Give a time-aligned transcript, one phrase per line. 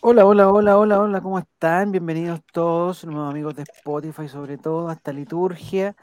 [0.00, 1.92] Hola, hola, hola, hola, hola, ¿cómo están?
[1.92, 5.94] Bienvenidos todos, nuevos amigos de Spotify, sobre todo hasta liturgia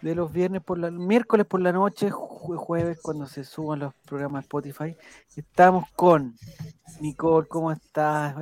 [0.00, 4.44] de los viernes por la miércoles por la noche, jueves cuando se suban los programas
[4.44, 4.96] Spotify.
[5.36, 6.34] Estamos con
[7.00, 8.36] Nicole, ¿cómo estás?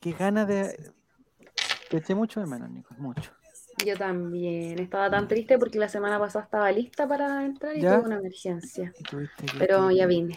[0.00, 0.92] qué ganas de
[1.88, 3.30] te eché mucho de menos, Nico, mucho.
[3.84, 4.78] Yo también.
[4.78, 8.92] Estaba tan triste porque la semana pasada estaba lista para entrar y tuve una emergencia.
[9.58, 10.34] Pero ya vine.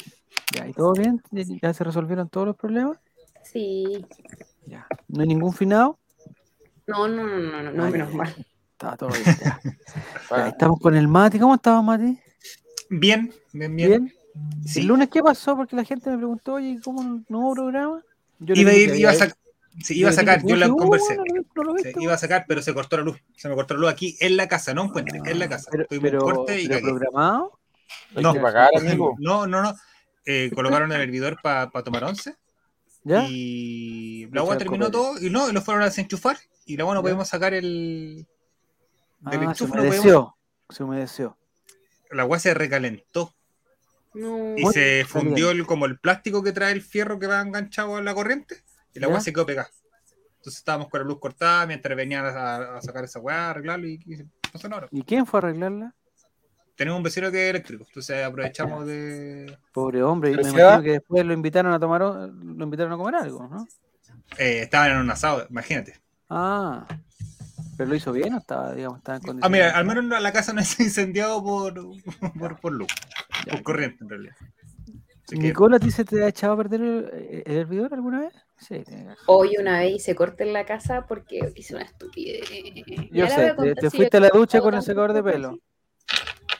[0.55, 1.21] Ya, ¿y todo bien?
[1.31, 2.97] ¿Ya se resolvieron todos los problemas?
[3.43, 4.05] Sí.
[4.65, 4.87] Ya.
[5.07, 5.97] ¿No hay ningún finado?
[6.87, 8.33] No, no, no, no, no, no menos mal.
[8.71, 9.23] Estaba todo bien.
[10.29, 10.47] Ya.
[10.47, 11.39] estamos con el Mati.
[11.39, 12.19] ¿Cómo estás, Mati?
[12.89, 14.13] Bien, bien, bien.
[14.75, 15.55] ¿El lunes qué pasó?
[15.55, 18.03] Porque la gente me preguntó, oye, ¿cómo no hubo programa?
[18.39, 19.13] Yo iba, a ir, iba, a
[19.83, 21.17] sí, iba a sacar, yo la conversé.
[21.99, 23.17] iba a sacar, pero se cortó la luz.
[23.35, 25.69] Se me cortó la luz aquí en la casa, no encuentro, en la casa.
[25.71, 27.59] Pero, pero, corte y pero programado.
[28.15, 29.15] No, pagar, amigo.
[29.19, 29.75] no, no, no.
[30.25, 32.35] Eh, colocaron el hervidor para tomar once.
[33.03, 36.95] Y la agua terminó todo y no, y lo fueron a desenchufar y la agua
[36.95, 38.27] no podemos sacar el,
[39.19, 40.35] del ah, Se humedeció,
[40.69, 41.37] se humedeció.
[42.11, 43.33] La agua se recalentó.
[44.13, 48.01] Y se fundió el, como el plástico que trae el fierro que va enganchado a
[48.01, 48.61] la corriente
[48.93, 49.69] y la agua se quedó pegada.
[50.37, 53.99] Entonces estábamos con la luz cortada mientras venían a, sacar esa agua, a arreglarlo y,
[54.05, 54.17] y
[54.67, 55.95] no ¿Y quién fue a arreglarla?
[56.81, 59.55] tenemos un vecino que es eléctrico, entonces aprovechamos de.
[59.71, 63.15] Pobre hombre, y me imagino que después lo invitaron a tomar, lo invitaron a comer
[63.15, 63.67] algo, ¿no?
[64.39, 66.01] Eh, estaban en un asado, imagínate.
[66.27, 66.87] Ah,
[67.77, 69.45] pero lo hizo bien o estaba, digamos, estaba en condiciones.
[69.45, 71.73] Ah, mira, al menos la casa no está incendiado por,
[72.39, 72.91] por, por luz,
[73.47, 74.35] por corriente en realidad.
[75.31, 78.33] Nicola, ¿a ti se te ha echado a perder el, hervidor alguna vez?
[78.61, 78.83] Sí.
[79.25, 82.47] Hoy una vez hice corte en la casa porque hice una estupidez.
[83.11, 85.57] Yo sé, te, fuiste a la ducha con el secador de pelo.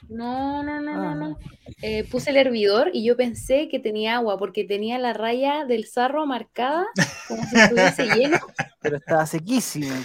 [0.10, 1.38] No, no, no, no, no.
[1.40, 1.72] Ah.
[1.82, 5.86] Eh, puse el hervidor y yo pensé que tenía agua porque tenía la raya del
[5.86, 6.88] sarro marcada
[7.28, 8.38] como si estuviese lleno.
[8.82, 9.96] Pero estaba sequísimo.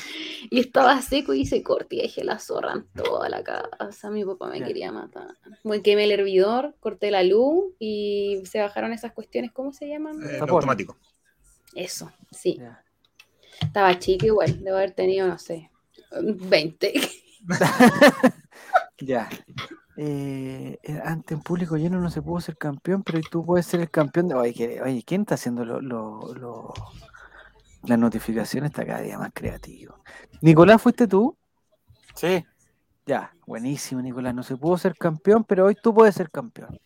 [0.49, 4.11] Y estaba seco y hice corte y dejé la zorra en toda la casa.
[4.11, 5.29] Mi papá me quería matar.
[5.65, 10.23] Bueno, quemé el hervidor, corté la luz y se bajaron esas cuestiones, ¿cómo se llaman?
[10.23, 10.97] Eh, automático.
[11.77, 12.59] Eso, sí.
[13.61, 15.71] Estaba chico igual, debo haber tenido, no sé,
[16.11, 16.93] 20.
[18.99, 19.29] ya.
[19.99, 23.81] Eh, eh, ante un público lleno no se pudo ser campeón, pero tú puedes ser
[23.81, 24.35] el campeón de.
[24.35, 26.73] Oye, ¿quién está haciendo lo, lo,
[27.85, 28.71] las notificaciones?
[28.71, 30.03] Está cada día más creativo.
[30.41, 31.37] Nicolás, ¿fuiste tú?
[32.15, 32.43] Sí.
[33.05, 34.35] Ya, buenísimo, Nicolás.
[34.35, 36.79] No se pudo ser campeón, pero hoy tú puedes ser campeón.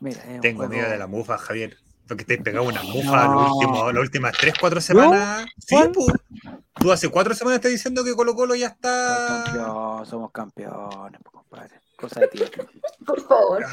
[0.00, 1.76] Mira, Tengo miedo de la mufa, Javier.
[2.08, 5.46] Porque te he pegado una mufa las últimas 3, 4 semanas.
[5.58, 6.08] Sí, pues.
[6.74, 10.04] Tú hace 4 semanas estás diciendo que Colo Colo ya está.
[10.06, 11.80] somos campeones, compadre.
[11.96, 12.64] Cosa de tiempo.
[13.04, 13.64] Por favor.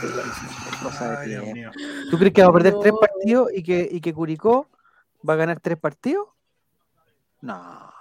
[0.81, 1.71] Cosa de tiempo.
[2.09, 4.67] ¿Tú crees que va a perder tres partidos y que, y que Curicó
[5.27, 6.27] va a ganar tres partidos?
[7.41, 7.91] No.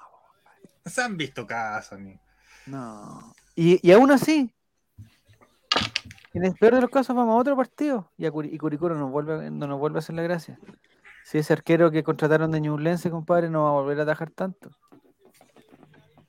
[0.86, 1.98] Se han visto casos,
[2.66, 3.34] No.
[3.54, 4.52] Y, y aún así,
[6.34, 9.66] en el peor de los casos vamos a otro partido y, a nos, vuelve, no
[9.68, 10.58] nos vuelve a hacer la gracia.
[11.24, 14.70] Si ese arquero que contrataron de Ñublense, compadre, no va a volver a atajar tanto.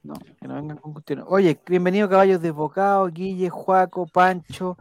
[0.03, 1.25] No, que no vengan con cuestiones.
[1.27, 4.77] Oye, bienvenido caballos desbocados, Guille, Juaco, Pancho,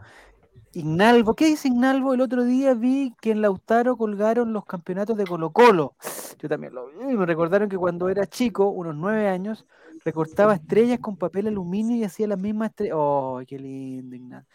[0.73, 1.33] Ignalvo.
[1.33, 2.13] ¿Qué dice Ignalvo?
[2.13, 5.95] El otro día vi que en Lautaro colgaron los campeonatos de Colo Colo.
[6.39, 9.65] Yo también lo vi y me recordaron que cuando era chico, unos nueve años,
[10.03, 12.95] recortaba estrellas con papel aluminio y hacía las mismas estrellas.
[12.95, 14.47] ¡Oh, qué lindo, Ignalvo!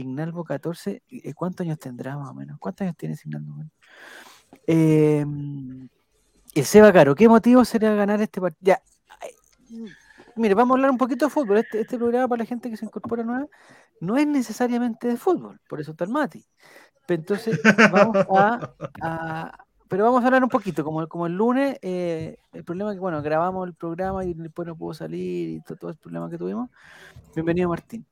[0.00, 2.58] Ignalvo 14, eh, ¿cuántos años tendrá más o menos?
[2.58, 3.64] ¿Cuántos años tiene Ignalvo?
[4.66, 5.24] Eh,
[6.54, 8.76] el Seba Caro, ¿qué motivo sería ganar este partido?
[10.36, 11.58] Mire, vamos a hablar un poquito de fútbol.
[11.58, 13.46] Este, este, programa para la gente que se incorpora nueva
[14.00, 16.44] no es necesariamente de fútbol, por eso está el Mati.
[17.08, 17.60] Entonces,
[17.92, 19.54] vamos a,
[19.88, 23.22] pero vamos a hablar un poquito, como, el lunes, eh, el problema es que, bueno,
[23.22, 26.70] grabamos el programa y después no pudo salir y todo, el problema que tuvimos.
[27.34, 28.06] Bienvenido, Martín.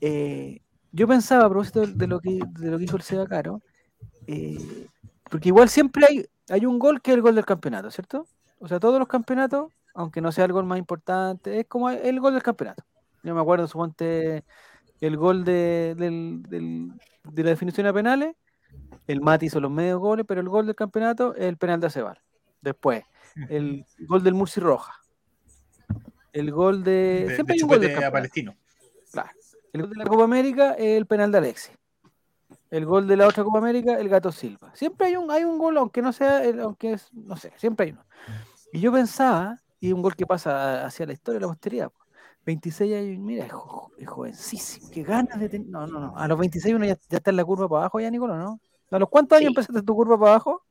[0.00, 0.60] Eh,
[0.92, 3.62] yo pensaba, a propósito de lo que, de lo que hizo el Seba Caro,
[4.26, 4.86] eh,
[5.30, 8.26] porque igual siempre hay, hay un gol que es el gol del campeonato, ¿cierto?
[8.58, 12.20] O sea, todos los campeonatos aunque no sea el gol más importante, es como el
[12.20, 12.84] gol del campeonato.
[13.24, 14.44] Yo me acuerdo, suponte,
[15.00, 18.36] el gol de, de la definición a penales,
[19.08, 21.88] el Mati hizo los medios goles, pero el gol del campeonato es el penal de
[21.88, 22.22] Acebar.
[22.60, 23.02] Después,
[23.48, 25.00] el gol del Murci Roja.
[26.32, 27.32] El gol de.
[27.34, 28.54] siempre hay un gol de Palestino.
[29.72, 31.76] El gol de la Copa América es el penal de Alexis.
[32.70, 34.74] El gol de la otra Copa América, el Gato Silva.
[34.74, 37.92] Siempre hay un, hay un gol, aunque no sea, aunque es, no sé, siempre hay
[37.92, 38.04] uno.
[38.72, 41.90] Y yo pensaba y un gol que pasa hacia la historia la posteridad.
[42.44, 43.52] 26 años, mira, es,
[44.06, 45.68] jovencísimo, qué ganas de tener.
[45.68, 46.16] No, no, no.
[46.16, 48.60] A los 26 uno ya, está en la curva para abajo, ya, Nicolás, ¿no?
[48.90, 50.64] ¿A los cuántos años empezaste tu curva para abajo?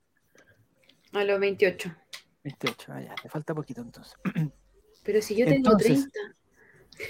[1.14, 1.96] A los 28.
[2.44, 4.16] 28, ah, ya, te falta poquito entonces.
[5.04, 6.10] Pero si yo tengo 30.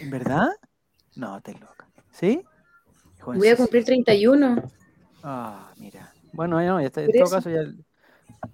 [0.02, 0.50] ¿En verdad?
[1.16, 1.52] No, te
[2.18, 2.42] ¿Sí?
[3.26, 4.64] Voy a cumplir 31.
[5.24, 6.14] Ah, mira.
[6.34, 7.62] Bueno, no, ya está, en todo caso ya.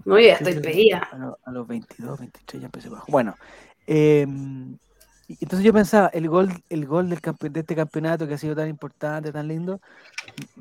[0.06, 1.08] No, ya estoy pedida.
[1.46, 3.06] A, los 22, 23 ya empecé bajo.
[3.10, 3.36] Bueno,
[3.88, 4.28] eh,
[5.30, 7.20] entonces yo pensaba, el gol, el gol del
[7.52, 9.80] de este campeonato que ha sido tan importante, tan lindo,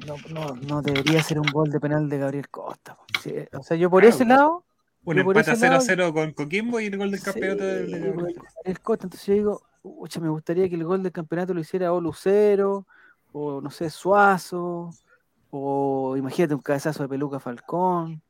[0.07, 2.97] no, no, no debería ser un gol de penal de Gabriel Costa.
[3.53, 4.65] o sea, yo por ese lado.
[5.05, 9.07] Un empate a 0-0 con Coquimbo y el gol del campeonato de, Gabriel Costa.
[9.07, 12.87] Entonces yo digo, ucha, me gustaría que el gol del campeonato lo hiciera o Lucero,
[13.33, 14.91] o no sé, Suazo,
[15.51, 18.23] o imagínate un cabezazo de Peluca Falcón,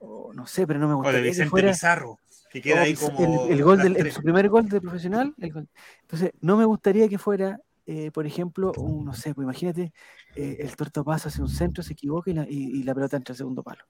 [0.00, 1.20] o no sé, pero no me gustaría.
[1.20, 2.18] O de Vicente Pizarro.
[2.50, 3.46] Que queda ahí como.
[3.46, 5.34] El, gol del, su primer gol de profesional.
[5.38, 9.94] Entonces, no me gustaría que fuera, eh, por ejemplo, un, no sé, pues imagínate,
[10.36, 13.32] eh, el torto pasa hacia un centro, se equivoca y la, y, la pelota entra
[13.32, 13.82] al segundo palo.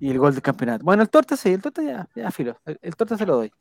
[0.00, 0.84] Y el gol del campeonato.
[0.84, 2.60] Bueno, el torta sí, el torta ya, ya filo.
[2.64, 3.52] El, torta se lo doy.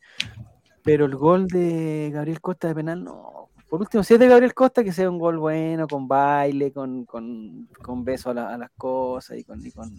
[0.88, 3.50] Pero el gol de Gabriel Costa de penal, no.
[3.70, 7.04] Por último, si es de Gabriel Costa, que sea un gol bueno, con baile, con,
[7.04, 9.92] con, con beso a, a, las cosas y con, y con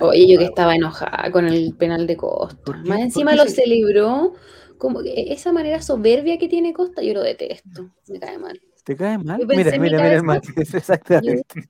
[0.00, 2.72] Oye, yo que estaba enojada con el penal de Costa.
[2.86, 4.32] Más encima lo celebró
[4.78, 7.88] como que esa manera soberbia que tiene Costa, yo lo detesto.
[8.08, 8.60] Me cae mal.
[8.84, 9.46] ¿Te cae mal?
[9.46, 10.40] Mira, mira, mira el mal.
[10.56, 11.68] Exactamente.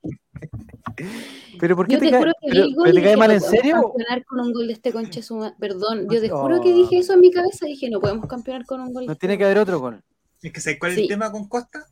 [1.58, 3.82] Pero ¿por qué te, cae, pero, te cae mal en serio?
[3.82, 5.20] campeonar con un gol de este conche
[5.58, 7.66] Perdón, yo te juro que dije eso en mi cabeza.
[7.66, 9.06] Dije, no podemos campeonar con un gol.
[9.06, 10.02] No tiene que haber otro gol.
[10.42, 11.86] Es que ¿sabes cuál es el tema con Costa?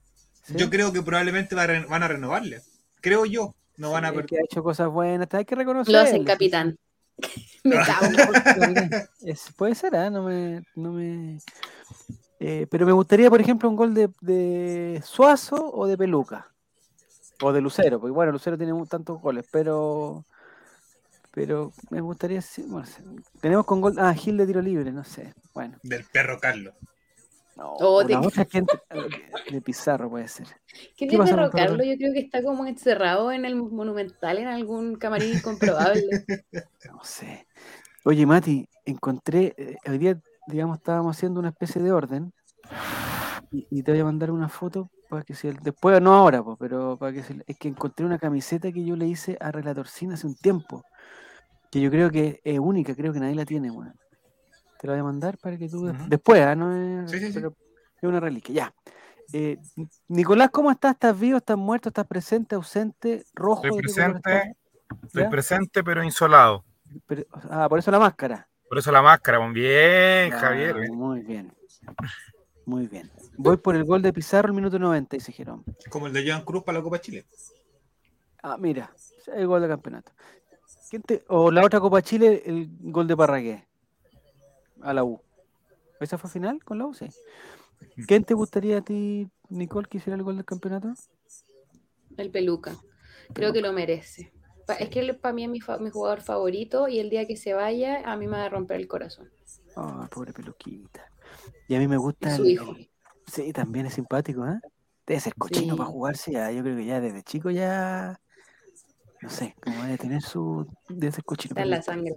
[0.54, 2.62] Yo creo que probablemente van a renovarle.
[3.00, 3.54] Creo yo.
[3.76, 5.92] No van a ha hecho cosas buenas, hay que reconocer.
[5.92, 6.76] Lo hacen capitán.
[7.64, 8.08] me cago.
[9.56, 10.10] puede ser, ¿eh?
[10.10, 10.62] No me.
[10.74, 11.38] No me
[12.40, 16.52] eh, pero me gustaría, por ejemplo, un gol de, de, Suazo o de Peluca.
[17.40, 20.24] O de Lucero, porque bueno, Lucero tiene tantos goles, pero.
[21.30, 22.40] Pero me gustaría.
[22.66, 22.86] Bueno,
[23.40, 23.94] tenemos con gol.
[23.98, 25.34] Ah, Gil de tiro libre, no sé.
[25.54, 25.78] Bueno.
[25.82, 26.74] Del perro Carlos.
[27.58, 28.14] No, oh, de...
[28.14, 28.80] otra gente
[29.50, 30.46] de Pizarro puede ser.
[30.96, 31.84] ¿Qué, ¿Qué pasa Carlos?
[31.84, 36.06] Yo creo que está como encerrado en el Monumental, en algún camarín incomprobable.
[36.88, 37.48] no sé.
[38.04, 42.32] Oye, Mati, encontré, eh, hoy día, digamos, estábamos haciendo una especie de orden
[43.50, 46.98] y, te voy a mandar una foto para que si después, no ahora, pues, pero
[46.98, 50.34] para que es que encontré una camiseta que yo le hice a Relatorcina hace un
[50.34, 50.84] tiempo,
[51.70, 53.94] que yo creo que es única, creo que nadie la tiene, bueno.
[54.78, 55.92] Te lo voy a mandar para que tú.
[56.08, 56.54] Después, ¿ah?
[56.54, 57.42] no es, es
[58.02, 58.54] una reliquia.
[58.54, 58.74] Ya.
[59.32, 59.58] Eh,
[60.08, 60.92] Nicolás, ¿cómo estás?
[60.92, 61.38] ¿Estás vivo?
[61.38, 61.88] ¿Estás muerto?
[61.88, 62.54] ¿Estás presente?
[62.54, 63.24] ¿Ausente?
[63.34, 63.64] ¿Rojo?
[63.64, 64.56] Estoy presente,
[65.04, 66.64] estoy presente, pero insolado.
[67.50, 68.48] ah, por eso la máscara.
[68.68, 69.40] Por eso la máscara.
[69.40, 70.90] Muy bien, Javier.
[70.90, 71.52] Muy bien.
[72.64, 73.10] Muy bien.
[73.36, 75.64] Voy por el gol de Pizarro el minuto 90, dice Jerón.
[75.88, 77.24] Como el de Joan Cruz para la Copa Chile.
[78.42, 78.92] Ah, mira,
[79.34, 80.12] el gol de campeonato.
[81.28, 83.66] O la otra Copa Chile, el gol de Parragué
[84.82, 85.20] a la U.
[86.00, 86.94] ¿Esa fue final con la U?
[86.94, 87.08] Sí.
[88.06, 90.92] ¿Quién te gustaría a ti, Nicole, que hiciera el gol del campeonato?
[92.16, 92.76] El Peluca.
[93.32, 94.32] Creo que lo merece.
[94.78, 98.16] Es que para mí es mi, jugador favorito y el día que se vaya, a
[98.16, 99.30] mí me va a romper el corazón.
[99.76, 101.10] Oh, pobre Peluquita.
[101.68, 102.36] Y a mí me gusta.
[102.36, 102.74] Su hijo.
[103.26, 104.58] Sí, también es simpático, ¿eh?
[105.06, 106.50] Debe ser cochino para jugarse ya.
[106.50, 108.18] Yo creo que ya desde chico ya
[109.20, 110.66] no sé, como vaya a tener su.
[110.88, 111.52] de ese cochino.
[111.52, 112.16] Está en la sangre.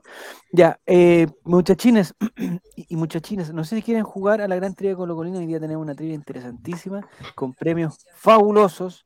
[0.51, 2.13] Ya, eh, muchachines
[2.75, 5.39] y, muchachinas, no sé si quieren jugar a la gran trivia con Locolina.
[5.39, 7.01] Hoy día tenemos una trivia interesantísima
[7.34, 9.03] con premios fabulosos.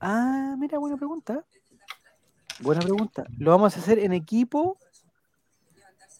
[0.00, 1.44] Ah, mira, buena pregunta.
[2.60, 3.24] Buena pregunta.
[3.38, 4.78] ¿Lo vamos a hacer en equipo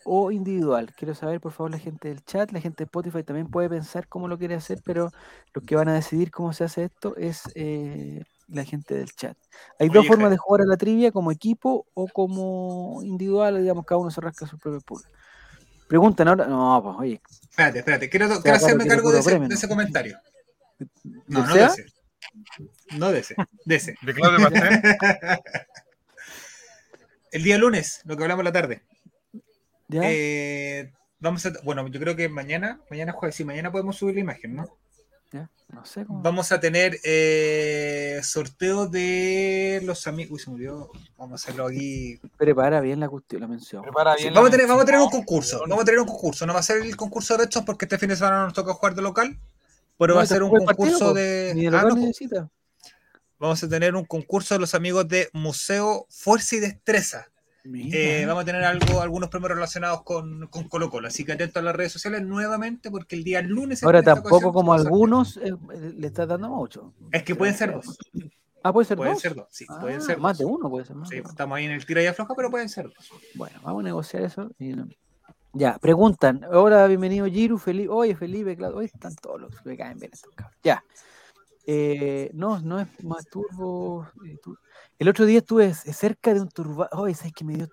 [0.05, 0.93] o individual?
[0.95, 4.09] Quiero saber, por favor, la gente del chat, la gente de Spotify también puede pensar
[4.09, 5.11] cómo lo quiere hacer, pero
[5.55, 9.37] los que van a decidir cómo se hace esto es eh, la gente del chat.
[9.79, 14.01] Hay dos formas de jugar a la trivia, como equipo o como individual, digamos, cada
[14.01, 15.03] uno se rasca su propio pool.
[15.89, 17.21] Preguntan ahora, no, pues oye.
[17.49, 20.19] Espérate, espérate, quiero, hacerme cargo de ese, de ese, comentario.
[21.29, 21.87] No, no de ese.
[22.99, 23.95] No de ese, de ese.
[24.03, 24.13] ¿De
[27.37, 28.81] El día lunes, lo que hablamos la tarde.
[29.93, 34.23] Eh, vamos a, bueno, yo creo que mañana, mañana jueves, sí, mañana podemos subir la
[34.23, 34.75] imagen, ¿no?
[36.09, 40.33] Vamos a tener eh, sorteo de los amigos.
[40.33, 40.91] Uy, se murió.
[41.19, 42.19] Vamos a hacerlo aquí.
[42.39, 43.83] Prepara bien la, cuestión, la mención.
[43.83, 44.15] vamos,
[44.49, 45.61] a tener, vamos a tener un concurso.
[45.69, 46.47] Vamos a tener un concurso.
[46.47, 48.73] No va a ser el concurso de estos porque este fin de semana nos toca
[48.73, 49.39] jugar de local.
[49.99, 51.71] Pero va a ser un concurso de.
[51.71, 52.47] Ah,
[53.39, 57.27] vamos a tener un concurso de los amigos de Museo Fuerza y Destreza.
[57.75, 61.09] eh, vamos a tener algo, algunos premios relacionados con, con Colo Colo.
[61.09, 63.83] Así que atento a las redes sociales nuevamente porque el día lunes...
[63.83, 65.53] Ahora tampoco como algunos eh,
[65.97, 66.95] le está dando mucho.
[67.11, 67.99] Es que pueden ser dos.
[68.63, 69.23] Ah, puede ser pueden dos.
[69.23, 69.47] Ser dos.
[69.51, 70.47] Sí, Ah, pueden ser Más dos.
[70.47, 70.97] de uno puede ser.
[70.97, 73.11] Más Sí, estamos ahí en el tira y afloja, pero pueden ser dos.
[73.35, 74.51] Bueno, vamos a negociar eso.
[74.59, 74.75] y
[75.53, 76.45] Ya, preguntan.
[76.53, 77.89] Hola, bienvenido Giru, Felipe.
[77.93, 78.77] Oye, Felipe, claro.
[78.79, 80.57] Hoy están todos los que caen bien estos cabros.
[80.63, 80.83] Ya.
[81.67, 84.09] Eh, no, no es más turbo.
[84.25, 84.39] eh,
[84.99, 86.87] El otro día estuve cerca de un turbo.
[86.93, 87.69] Oye, ¿sabes que me dio?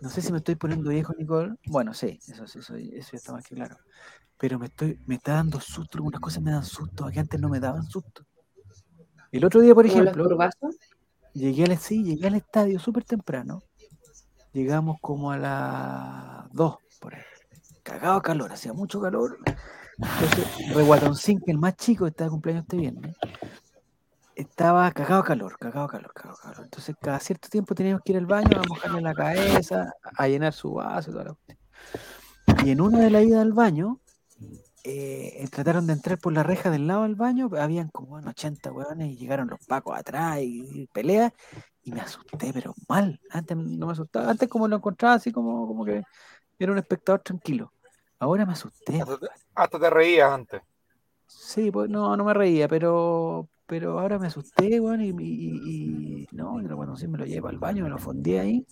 [0.00, 1.54] No sé si me estoy poniendo viejo, Nicole.
[1.66, 3.76] Bueno, sí, eso eso, eso ya está más que claro.
[4.36, 7.48] Pero me estoy, me está dando susto, algunas cosas me dan susto, que antes no
[7.48, 8.26] me daban susto.
[9.30, 10.26] El otro día, por ejemplo.
[11.32, 13.62] Llegué al, sí, llegué al estadio súper temprano.
[14.52, 17.22] Llegamos como a las 2 por ahí.
[17.82, 19.38] Cagado calor, hacía mucho calor.
[19.98, 23.16] Entonces, Reguatoncín, que el más chico, estaba de cumpleaños este viernes,
[24.34, 26.64] estaba cagado calor, cagado calor, cagado calor.
[26.64, 30.52] Entonces, cada cierto tiempo teníamos que ir al baño a mojarle la cabeza, a llenar
[30.52, 31.36] su vaso toda la.
[32.64, 34.00] Y en una de las idas al baño,
[34.82, 38.72] eh, trataron de entrar por la reja del lado del baño, habían como bueno, 80
[38.72, 41.32] hueones y llegaron los pacos atrás y, y peleas
[41.82, 43.20] y me asusté, pero mal.
[43.30, 46.02] Antes no me asustaba, antes como lo encontraba así como, como que
[46.58, 47.72] era un espectador tranquilo.
[48.18, 49.00] Ahora me asusté.
[49.00, 50.62] Hasta te, hasta te reías antes.
[51.26, 56.26] Sí, pues no, no me reía, pero pero ahora me asusté, weón, y, y, y-
[56.32, 58.66] no, y bueno, sí me lo llevo al baño, me lo fondí ahí,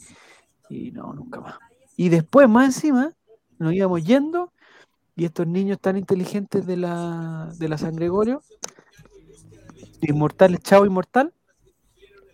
[0.69, 1.55] y no, nunca más.
[1.97, 3.13] Y después, más encima,
[3.59, 4.53] nos íbamos yendo,
[5.17, 8.43] y estos niños tan inteligentes de la, de la San Gregorio,
[10.03, 11.33] inmortales, chavo inmortal,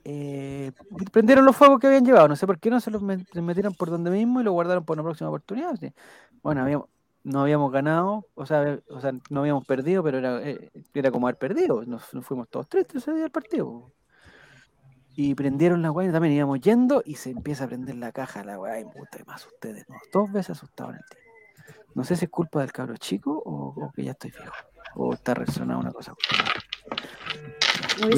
[0.04, 0.72] eh,
[1.12, 3.90] prendieron los fuegos que habían llevado, no sé por qué no se los metieron por
[3.90, 5.78] donde mismo y lo guardaron para una próxima oportunidad.
[6.42, 6.86] Bueno, habíamos,
[7.28, 11.26] no habíamos ganado, o sea, o sea, no habíamos perdido, pero era, eh, era como
[11.26, 11.84] haber perdido.
[11.84, 13.92] Nos, nos fuimos todos tristes ese día del partido.
[15.14, 18.58] Y prendieron la weá también íbamos yendo y se empieza a prender la caja la
[18.58, 19.96] weá y puta, más ustedes, ¿no?
[20.12, 21.74] Dos veces asustado en el día.
[21.94, 24.54] No sé si es culpa del cabro chico o, o que ya estoy viejo.
[24.94, 26.14] O está reaccionando una cosa.
[28.00, 28.16] Me.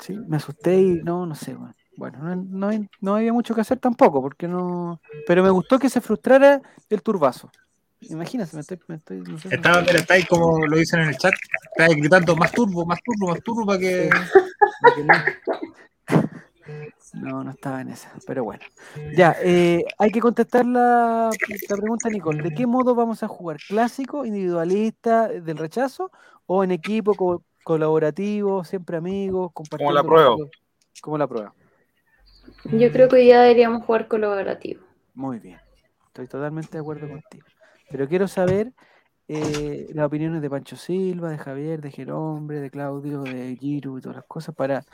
[0.00, 1.74] Sí, me asusté y no, no sé, weón.
[1.98, 5.00] Bueno, no, no, había mucho que hacer tampoco, porque no.
[5.26, 7.50] Pero me gustó que se frustrara el turbazo.
[8.02, 8.78] Imagínate, me estoy.
[8.86, 11.34] Me estoy no sé, Estaba, mira, está ahí como lo dicen en el chat,
[11.72, 14.12] está ahí gritando más turbo, más turbo, más turbo para que.
[15.04, 15.24] no.
[17.42, 18.62] No, estaba en esa, pero bueno.
[19.12, 21.30] Ya, eh, hay que contestar la,
[21.68, 22.44] la pregunta, Nicole.
[22.44, 23.56] ¿De qué modo vamos a jugar?
[23.68, 26.12] ¿Clásico, individualista, eh, del rechazo?
[26.46, 29.94] ¿O en equipo, co- colaborativo, siempre amigos, compartiendo?
[29.94, 30.36] la prueba.
[31.00, 31.54] Como la prueba.
[32.64, 34.82] Yo creo que hoy día deberíamos jugar colaborativo.
[35.14, 35.58] Muy bien,
[36.08, 37.46] estoy totalmente de acuerdo contigo.
[37.90, 38.72] Pero quiero saber
[39.28, 44.00] eh, las opiniones de Pancho Silva, de Javier, de Jerombre, de Claudio, de Giru y
[44.00, 44.84] todas las cosas para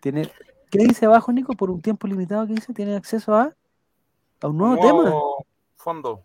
[0.00, 0.30] tener.
[0.70, 1.54] ¿Qué dice abajo, Nico?
[1.54, 2.72] Por un tiempo limitado, ¿qué dice?
[2.74, 3.54] ¿Tienen acceso a,
[4.40, 5.02] a un nuevo tema?
[5.02, 6.22] Nuevo Fondo.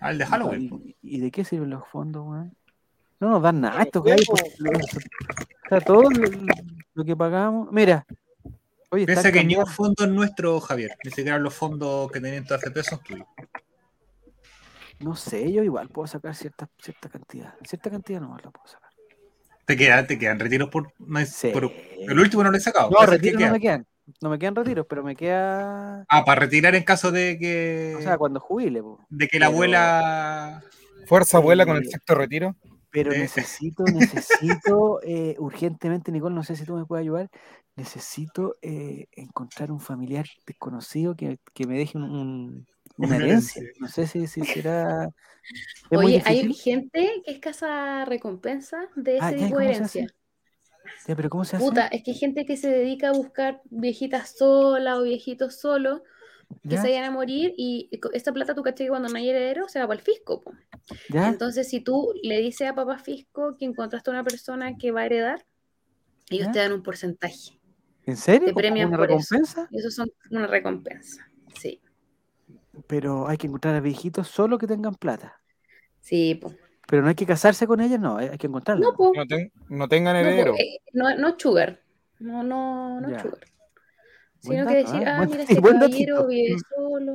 [0.00, 0.94] Al de Halloween.
[1.02, 2.54] ¿Y, y de qué sirven los fondos, weón?
[3.20, 4.36] No nos dan nada, estos Sí, gallos, po.
[4.36, 4.82] pues,
[5.66, 6.30] o sea, todo lo,
[6.94, 7.72] lo que pagamos.
[7.72, 8.06] Mira,
[8.90, 10.90] oye, Piensa que ni un cambiando- fondo es nuestro, Javier.
[11.04, 13.26] Ni siquiera los fondos que tenían todas FP son tuyos.
[15.00, 17.54] no sé, yo igual puedo sacar cierta, cierta cantidad.
[17.64, 18.90] Cierta cantidad nomás la puedo sacar.
[19.64, 21.50] Te quedan, te quedan retiros por, no es- Sí.
[21.52, 22.90] por- El último no lo he sacado.
[22.90, 23.86] No, que no me quedan.
[24.22, 26.04] No me quedan retiros, pero me queda.
[26.08, 27.94] Ah, para retirar en caso de que.
[27.98, 28.98] O sea, cuando jubile, po.
[29.10, 30.62] de que la pero- abuela.
[31.06, 32.56] Fuerza abuela con el sexto retiro.
[32.90, 37.28] Pero necesito, necesito eh, urgentemente, Nicole, no sé si tú me puedes ayudar.
[37.76, 42.66] Necesito eh, encontrar un familiar desconocido que, que me deje un, un-
[42.96, 43.62] una herencia.
[43.80, 45.08] No sé si, si será.
[45.90, 49.66] ¿Es muy Oye, hay gente que es casa recompensa de ese Ah, tipo ¿cómo de
[49.74, 50.06] herencia.
[51.06, 51.70] Ya, pero ¿cómo se hace?
[51.70, 56.02] Puta, es que hay gente que se dedica a buscar viejitas solas o viejitos solos
[56.62, 56.82] que ¿Ya?
[56.82, 59.78] se vayan a morir y esta plata, tú caché que cuando no hay heredero se
[59.80, 60.40] va para el fisco.
[60.42, 60.52] po.
[61.10, 61.28] ¿Ya?
[61.28, 65.02] Entonces, si tú le dices a papá fisco que encontraste a una persona que va
[65.02, 65.44] a heredar,
[66.30, 66.52] ellos ¿Ya?
[66.52, 67.58] te dan un porcentaje.
[68.04, 68.46] ¿En serio?
[68.48, 69.18] te ¿Como premian una por eso.
[69.34, 69.68] recompensa?
[69.72, 71.28] Eso son una recompensa.
[71.54, 71.80] Sí,
[72.86, 75.40] Pero hay que encontrar a viejitos solo que tengan plata.
[76.00, 76.52] sí, po.
[76.86, 78.88] Pero no hay que casarse con ellas, no, hay que encontrarlas.
[78.98, 79.12] No.
[79.14, 80.54] No, ten- no tengan No, po, heredero.
[80.54, 81.82] eh, no, no sugar.
[82.18, 83.40] No, no, no sugar.
[84.48, 85.18] Sino que decir, ¿ah?
[85.22, 87.12] ah, mira, este buen caballero vive solo.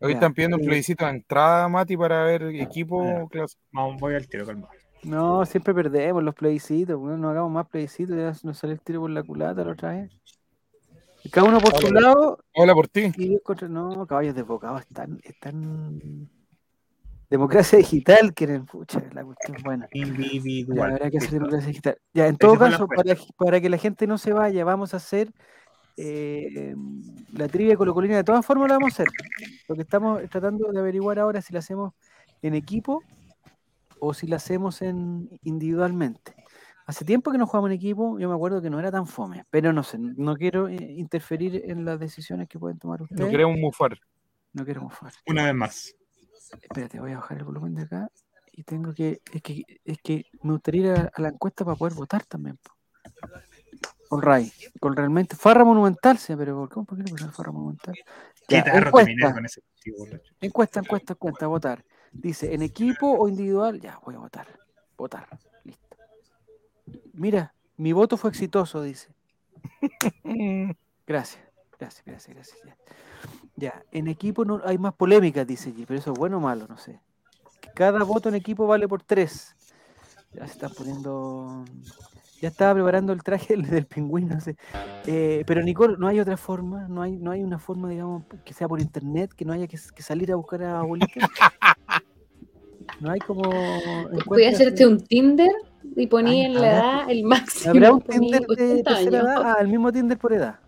[0.00, 3.28] Hoy están pidiendo un eh, plebiscito de entrada, Mati, para ver equipo.
[3.70, 4.68] Vamos, voy al tiro, calma.
[5.04, 9.10] No, siempre perdemos los plebiscitos, no hagamos más plebiscitos, ya nos sale el tiro por
[9.10, 10.10] la culata la otra vez.
[11.24, 13.12] Y cada uno por su lado Hola por ti.
[13.16, 13.68] y Dios contra.
[13.68, 16.28] No, caballos desbocados, están, están.
[17.30, 19.88] Democracia digital, quieren, pucha, la cuestión buena.
[19.94, 20.92] Ya, Individual.
[20.92, 21.98] habrá que hacer democracia digital.
[22.12, 22.86] Ya, en todo la caso,
[23.38, 25.32] para que la gente no se vaya, vamos a hacer
[25.96, 26.74] eh,
[27.32, 29.08] la trivia colocolina de todas formas la vamos a hacer.
[29.68, 31.94] Lo que estamos tratando de averiguar ahora es si la hacemos
[32.42, 33.02] en equipo
[34.00, 36.34] o si la hacemos en individualmente.
[36.86, 39.44] Hace tiempo que no jugamos en equipo, yo me acuerdo que no era tan fome,
[39.50, 43.20] pero no sé, no quiero eh, interferir en las decisiones que pueden tomar ustedes.
[43.20, 43.98] No queremos mufar.
[44.52, 45.12] No quiero mufar.
[45.26, 45.94] Una vez más.
[46.60, 48.10] Espérate, voy a bajar el volumen de acá
[48.52, 51.94] y tengo que, es que, es que me gustaría ir a, la encuesta para poder
[51.94, 52.58] votar también.
[53.20, 53.30] Con
[54.20, 57.94] Ray, con realmente, Farra Monumental, sí, pero ¿por qué, ¿por qué le Farra Monumental?
[58.46, 59.62] ¿Qué encuesta, con ese
[60.40, 61.84] encuesta, encuesta, encuesta, votar.
[62.10, 63.80] Dice, ¿en equipo o individual?
[63.80, 64.46] Ya, voy a votar.
[64.96, 65.26] Votar.
[65.64, 65.96] Listo.
[67.14, 69.08] Mira, mi voto fue exitoso, dice.
[71.06, 71.42] Gracias,
[71.78, 72.58] gracias, gracias, gracias.
[73.56, 76.66] Ya, en equipo no hay más polémicas, dice allí, pero eso es bueno o malo,
[76.68, 77.00] no sé.
[77.74, 79.54] Cada voto en equipo vale por tres.
[80.32, 81.64] Ya se están poniendo.
[82.42, 84.56] Ya estaba preparando el traje del, pingüino, no sé.
[85.06, 88.52] Eh, pero Nicole, no hay otra forma, no hay, no hay una forma, digamos, que
[88.52, 91.28] sea por internet, que no haya que, salir a buscar a abuelita.
[93.00, 93.42] No hay como.
[94.26, 95.50] Voy a hacerte un Tinder
[95.96, 97.70] y poní en la edad el máximo.
[97.70, 99.42] ¿Habrá un Tinder de tercera edad?
[99.44, 100.58] Ah, el mismo Tinder por edad.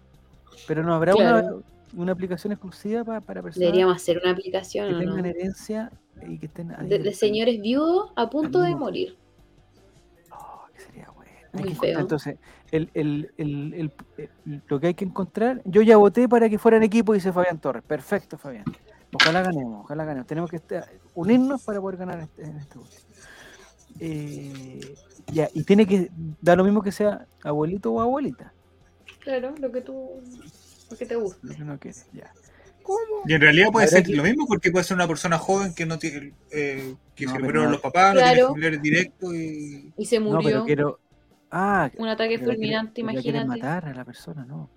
[0.67, 1.55] Pero no habrá una,
[1.97, 3.67] una aplicación exclusiva para, para personas.
[3.67, 4.89] Deberíamos hacer una aplicación.
[4.89, 5.93] Que tengan herencia
[6.27, 6.69] y que estén.
[6.89, 9.17] De, señores viudos a punto de morir.
[11.63, 12.01] Que feo.
[12.01, 12.37] Entonces,
[12.71, 13.93] el, el, el,
[14.67, 15.63] lo que hay que encontrar.
[15.65, 17.83] Yo ya voté para que fuera en equipo, dice Fabián Torres.
[17.87, 18.65] Perfecto, Fabián.
[19.13, 20.27] Ojalá ganemos, ojalá ganemos.
[20.27, 20.61] Tenemos que
[21.15, 23.03] unirnos para poder ganar este, en este último.
[24.01, 24.97] Eh,
[25.33, 28.53] ya, y tiene que dar lo mismo que sea abuelito o abuelita.
[29.21, 30.21] Claro, lo que tú
[30.89, 31.39] porque te gusta.
[33.27, 35.99] Y en realidad puede ser lo mismo porque puede ser una persona joven que no
[35.99, 39.93] tiene eh, que se murieron los papás, no tiene familiares directos y...
[39.97, 40.59] y se murió.
[40.59, 41.01] No, quiero...
[41.57, 43.45] Ah, un ataque fulminante, imagínate.
[43.45, 44.69] matar a la persona, no.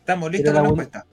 [0.00, 1.06] Estamos listos con la, encuesta.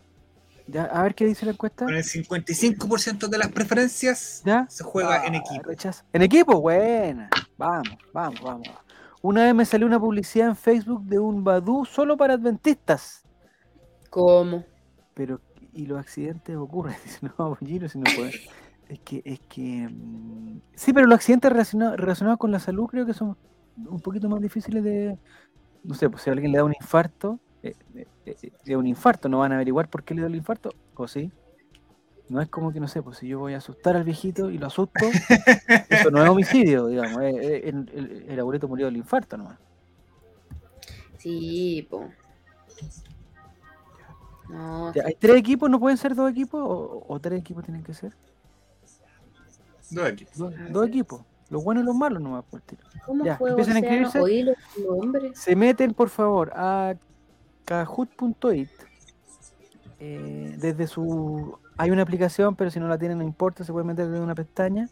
[0.66, 1.86] Ya, a ver qué dice la encuesta.
[1.86, 4.66] Con el 55% de las preferencias ¿Ya?
[4.68, 5.70] se juega en equipo.
[6.12, 7.30] En equipo, buena.
[7.56, 8.68] Vamos, vamos, vamos.
[9.22, 13.24] Una vez me salió una publicidad en Facebook de un Badu solo para adventistas.
[14.10, 14.66] ¿Cómo?
[15.14, 15.40] Pero,
[15.72, 16.96] y los accidentes ocurren.
[17.06, 18.32] Dice, no, Giro, si no puede.
[18.90, 19.88] Es que, es que.
[19.88, 23.38] Mm, sí, pero los accidentes relacionados, con la salud creo que son
[23.78, 25.18] un poquito más difíciles de.
[25.84, 28.88] No sé, pues si a alguien le da un infarto, eh, eh, eh, es un
[28.88, 31.32] infarto, no van a averiguar por qué le da el infarto, o sí.
[32.30, 34.58] No es como que, no sé, pues si yo voy a asustar al viejito y
[34.58, 35.06] lo asusto,
[35.90, 37.22] eso no es homicidio, digamos.
[37.22, 39.60] el, el, abuelito murió del infarto nomás.
[41.18, 42.10] Sí, pues.
[45.06, 45.70] ¿Hay tres equipos?
[45.70, 46.62] ¿No pueden ser dos equipos?
[46.64, 48.14] ¿O, tres equipos tienen que ser?
[49.90, 50.38] Dos equipos.
[50.72, 51.22] Dos, equipos.
[51.52, 52.82] Los buenos y los malos nomás por tiro.
[53.06, 54.56] ¿Cómo ya, empiezan a inscribirse.
[55.34, 56.96] Se meten, por favor, a
[57.66, 58.70] kahoot.it.
[60.00, 61.60] Eh, desde su.
[61.78, 64.34] Hay una aplicación, pero si no la tienen, no importa, se puede meter desde una
[64.34, 64.90] pestaña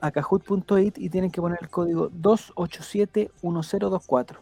[0.00, 4.38] a kahoot.it y tienen que poner el código 2871024.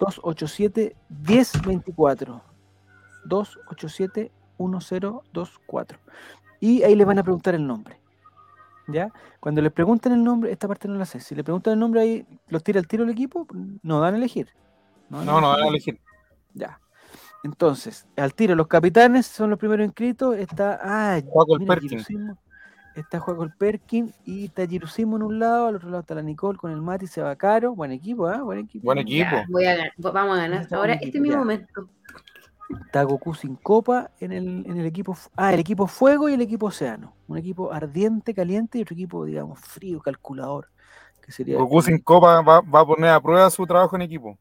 [0.00, 2.40] 287-1024.
[3.26, 5.98] 287-1024.
[6.60, 8.01] Y ahí les van a preguntar el nombre.
[8.88, 9.12] ¿Ya?
[9.40, 11.20] Cuando les pregunten el nombre, esta parte no la sé.
[11.20, 13.46] Si le preguntan el nombre ahí, ¿los tira el tiro el equipo?
[13.82, 14.48] No dan a elegir.
[15.08, 16.00] No, no, dan a elegir.
[16.54, 16.80] Ya.
[17.44, 20.36] Entonces, al tiro, los capitanes son los primeros inscritos.
[20.36, 20.78] Está.
[20.82, 21.20] Ah,
[21.66, 22.36] Perkin.
[22.94, 26.22] Está Juego el Perkin y está Jirusimo en un lado, al otro lado está la
[26.22, 27.06] Nicole con el Mati
[27.38, 28.38] Caro Buen equipo, ¿eh?
[28.38, 28.84] Buen equipo.
[28.84, 29.36] Buen equipo.
[29.48, 30.68] voy a vamos a ganar.
[30.72, 31.88] Ahora, este es mi momento.
[32.84, 35.16] Está Goku sin copa en el, en el equipo.
[35.36, 37.14] Ah, el equipo Fuego y el equipo Océano.
[37.28, 40.68] Un equipo ardiente, caliente y otro equipo, digamos, frío, calculador.
[41.20, 44.38] Que sería Goku sin copa va, a poner a prueba su trabajo en equipo.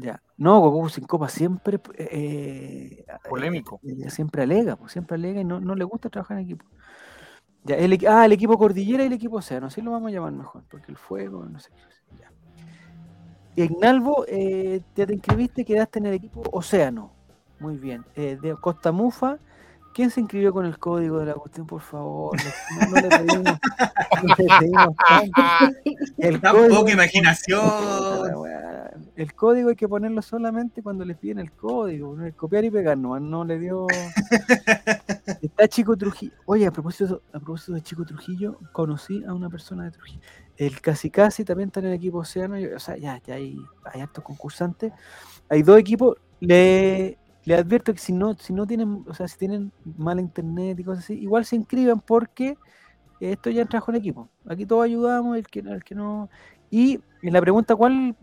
[0.00, 0.22] Ya.
[0.36, 1.80] No, Goku sin copa siempre.
[1.98, 3.80] Eh, Polémico.
[3.82, 6.64] Eh, siempre alega, pues siempre alega y no, no le gusta trabajar en equipo.
[7.64, 10.32] Ya, el, ah, el equipo Cordillera y el equipo Océano, así lo vamos a llamar
[10.32, 11.70] mejor, porque el fuego, no sé.
[12.18, 12.32] Ya.
[13.54, 17.12] Ignalvo, eh, ya te inscribiste, quedaste en el equipo Océano.
[17.62, 18.04] Muy bien.
[18.16, 19.38] Eh, de Costa Mufa,
[19.94, 22.36] ¿quién se inscribió con el código de la cuestión, por favor?
[22.90, 23.58] No, le pedimos,
[26.18, 27.60] El código, imaginación.
[29.14, 32.16] El código hay que ponerlo solamente cuando les piden el código.
[32.34, 33.86] Copiar y pegar, no, no le dio.
[35.42, 36.32] Está Chico Trujillo.
[36.46, 40.20] Oye, a propósito, a propósito de Chico Trujillo, conocí a una persona de Trujillo.
[40.56, 42.56] El Casi Casi también está en el equipo Océano.
[42.74, 44.92] O sea, ya, ya hay, hay hartos concursantes.
[45.48, 46.16] Hay dos equipos.
[46.40, 50.78] Le, le advierto que si no, si no tienen, o sea, si tienen mala internet
[50.78, 52.56] y cosas así, igual se inscriban porque
[53.20, 54.28] esto ya trabajo en equipo.
[54.48, 56.28] Aquí todos ayudamos, el que, el que no.
[56.70, 58.16] Y en la pregunta, ¿cuál?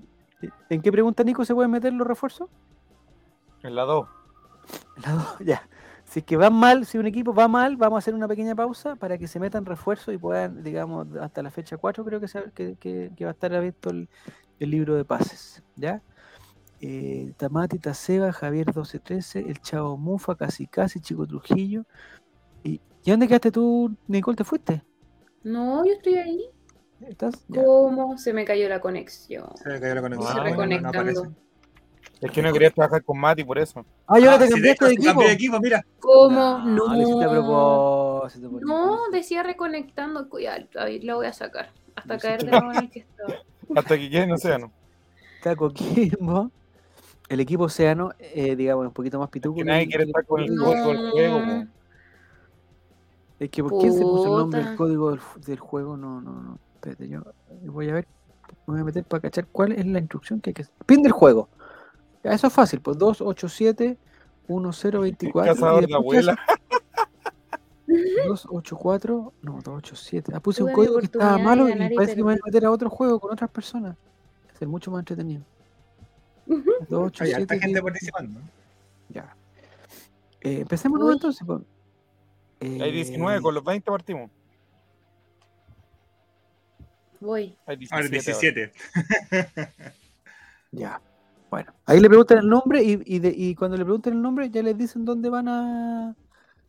[0.70, 2.50] ¿En qué pregunta, Nico, se pueden meter los refuerzos?
[3.64, 4.08] En la 2.
[5.46, 5.68] ya.
[6.06, 8.56] Si es que van mal, si un equipo va mal, vamos a hacer una pequeña
[8.56, 12.76] pausa para que se metan refuerzos y puedan, digamos, hasta la fecha 4 creo que,
[12.80, 14.10] que, va a estar abierto el,
[14.58, 16.02] libro de pases, ¿ya?
[16.82, 21.84] Eh, Tamati, Taseba, Javier 1213, el Chavo Mufa, Casi Casi, Chico Trujillo.
[22.64, 24.38] ¿Y, ¿Y dónde quedaste tú, Nicole?
[24.38, 24.84] ¿Te fuiste?
[25.44, 26.46] No, yo estoy ahí.
[27.02, 27.46] ¿Estás?
[27.54, 28.18] ¿Cómo?
[28.18, 29.50] Se me cayó la conexión.
[29.56, 30.34] Se me cayó la conexión.
[30.34, 31.34] Se reconectando.
[32.22, 33.86] Es que no quería trabajar con Mati por eso.
[34.06, 35.22] Ah, yo ah, te cambiaste de equipo.
[35.22, 35.86] de equipo, mira.
[36.00, 36.60] ¿Cómo?
[36.60, 36.94] No.
[36.94, 38.28] No,
[38.62, 40.28] no decía reconectando.
[40.78, 41.72] A ver, la voy a sacar.
[41.96, 43.36] Hasta caer de nuevo en el que estaba.
[43.76, 44.72] Hasta que quede en Océano.
[45.38, 46.52] Está Coquimbo.
[47.30, 49.56] El equipo Océano, eh, digamos, un poquito más pituco.
[49.56, 51.40] Que nadie quiere estar con el código del juego.
[53.40, 55.96] Es que, ¿por qué se puso el nombre del código del, del, juego?
[55.96, 56.60] No, no, no.
[56.76, 57.24] Espérate, yo
[57.64, 58.08] voy a ver.
[58.66, 60.74] Me voy a meter para cachar cuál es la instrucción que hay que hacer.
[60.86, 61.50] Pin del juego
[62.24, 63.98] eso es fácil, pues 287
[64.48, 65.54] 1024.
[65.54, 66.38] Cazador de abuela.
[67.88, 70.32] 284, no, 287.
[70.36, 72.72] Ah, puse un código que estaba malo y parece que me voy a meter a
[72.72, 73.96] otro juego con otras personas.
[74.58, 75.44] Ser mucho más entretenido.
[76.50, 77.54] 287.
[77.54, 78.42] Hay gente participando.
[79.10, 79.36] Ya.
[80.42, 81.46] Eh, empecemos nuevo entonces.
[81.46, 81.62] Pues.
[82.60, 84.32] Eh, Hay 19, con los 20 partimos.
[87.20, 87.56] Voy.
[87.66, 88.10] Hay 17.
[88.10, 88.72] 17.
[90.72, 91.02] ya.
[91.50, 94.78] Bueno, ahí le preguntan el nombre y, y, cuando le preguntan el nombre ya les
[94.78, 96.16] dicen dónde van a.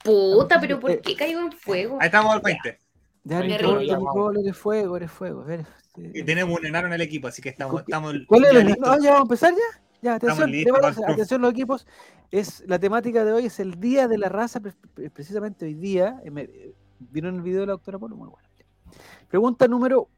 [0.02, 1.98] Puta, pero ¿por qué caigo en fuego?
[2.00, 2.78] Ahí estamos al 20.
[3.24, 5.44] Nicole, eres fuego, eres fuego.
[5.96, 7.80] Y tenemos un enano en el equipo, así que estamos.
[7.80, 8.76] estamos ¿Cuál es el enano?
[8.84, 9.82] Ah, ya vamos a empezar ya.
[10.02, 10.50] Ya, atención,
[11.06, 11.86] atención los equipos.
[12.30, 14.60] Es, la temática de hoy es el Día de la Raza,
[15.12, 16.20] precisamente hoy día.
[16.24, 18.16] Eh, ¿Vieron el video de la doctora Polo?
[18.16, 18.48] Muy bueno.
[19.28, 20.08] Pregunta número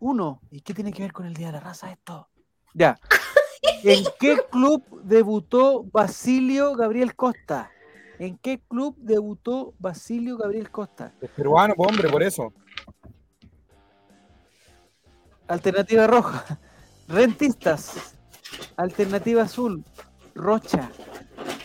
[0.00, 0.40] uno.
[0.50, 2.28] ¿Y qué tiene que ver con el Día de la Raza esto?
[2.72, 2.98] Ya.
[3.84, 7.70] ¿En qué club debutó Basilio Gabriel Costa?
[8.18, 11.12] ¿En qué club debutó Basilio Gabriel Costa?
[11.20, 12.52] Es peruano, hombre, por eso.
[15.48, 16.58] Alternativa roja.
[17.08, 18.16] Rentistas.
[18.76, 19.84] Alternativa azul.
[20.34, 20.90] Rocha.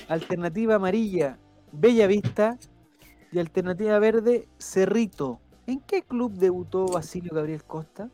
[0.07, 1.37] Alternativa amarilla.
[1.71, 2.57] Bella Vista.
[3.31, 4.47] Y alternativa verde.
[4.57, 5.39] Cerrito.
[5.67, 8.09] ¿En qué club debutó Basilio Gabriel Costa?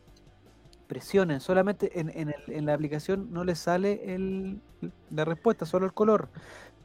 [0.86, 4.62] presionen, solamente en, en, el, en la aplicación no les sale el,
[5.10, 6.30] la respuesta, solo el color.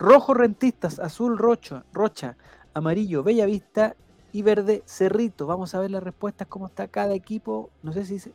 [0.00, 2.38] Rojo rentistas, azul rocha, rocha,
[2.72, 3.94] amarillo bella vista
[4.32, 5.46] y verde cerrito.
[5.46, 7.68] Vamos a ver las respuestas, cómo está cada equipo.
[7.82, 8.32] No sé si dice...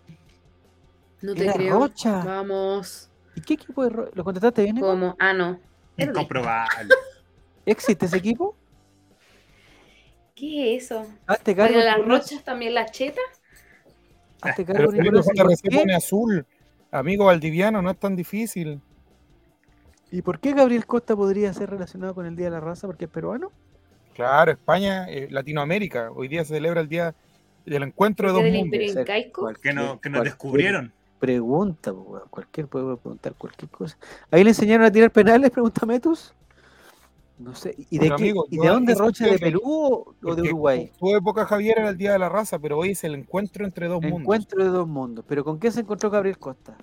[1.23, 1.79] No te creo.
[1.79, 2.23] Rocha.
[2.23, 3.09] Vamos.
[3.33, 4.79] ¿Y qué equipo de ¿Lo contestaste bien?
[4.79, 5.15] ¿Cómo?
[5.17, 5.59] Ah, no.
[5.97, 6.93] Incomprobable.
[7.65, 8.55] ¿Existe ese equipo?
[10.35, 11.07] ¿Qué es eso?
[11.25, 13.23] Hazte cargo las rochas también las chetas?
[14.67, 16.45] Pero se pone azul.
[16.91, 18.79] Amigo Valdiviano, no es tan difícil.
[20.15, 22.87] ¿Y por qué Gabriel Costa podría ser relacionado con el Día de la Raza?
[22.87, 23.51] ¿Porque es peruano?
[24.13, 26.09] Claro, España, eh, Latinoamérica.
[26.09, 27.13] Hoy día se celebra el Día
[27.65, 29.59] del Encuentro de dos mundos.
[29.61, 30.93] Que, no, que nos descubrieron.
[31.19, 31.93] Pregunta,
[32.29, 33.97] cualquier puede preguntar cualquier cosa.
[34.31, 36.33] Ahí le enseñaron a tirar penales, pregunta Metus.
[37.37, 39.25] No sé, ¿y de, qué, ¿y de dónde Rocha?
[39.25, 40.91] ¿De Perú o de Uruguay?
[40.97, 43.89] Tu época, Javier, era el Día de la Raza, pero hoy es el encuentro entre
[43.89, 44.21] dos mundos.
[44.21, 45.25] Encuentro de dos mundos.
[45.27, 46.77] ¿Pero con qué se encontró Gabriel Costa?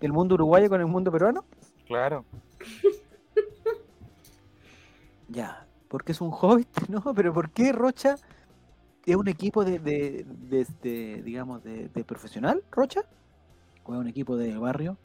[0.00, 1.44] ¿El mundo uruguayo con el mundo peruano?
[1.88, 2.24] Claro.
[5.28, 7.02] ya, porque es un hobbit, ¿no?
[7.14, 8.16] Pero ¿por qué Rocha
[9.04, 13.02] es un equipo de, de digamos, de, profesional, Rocha?
[13.84, 14.96] ¿O es un equipo de barrio?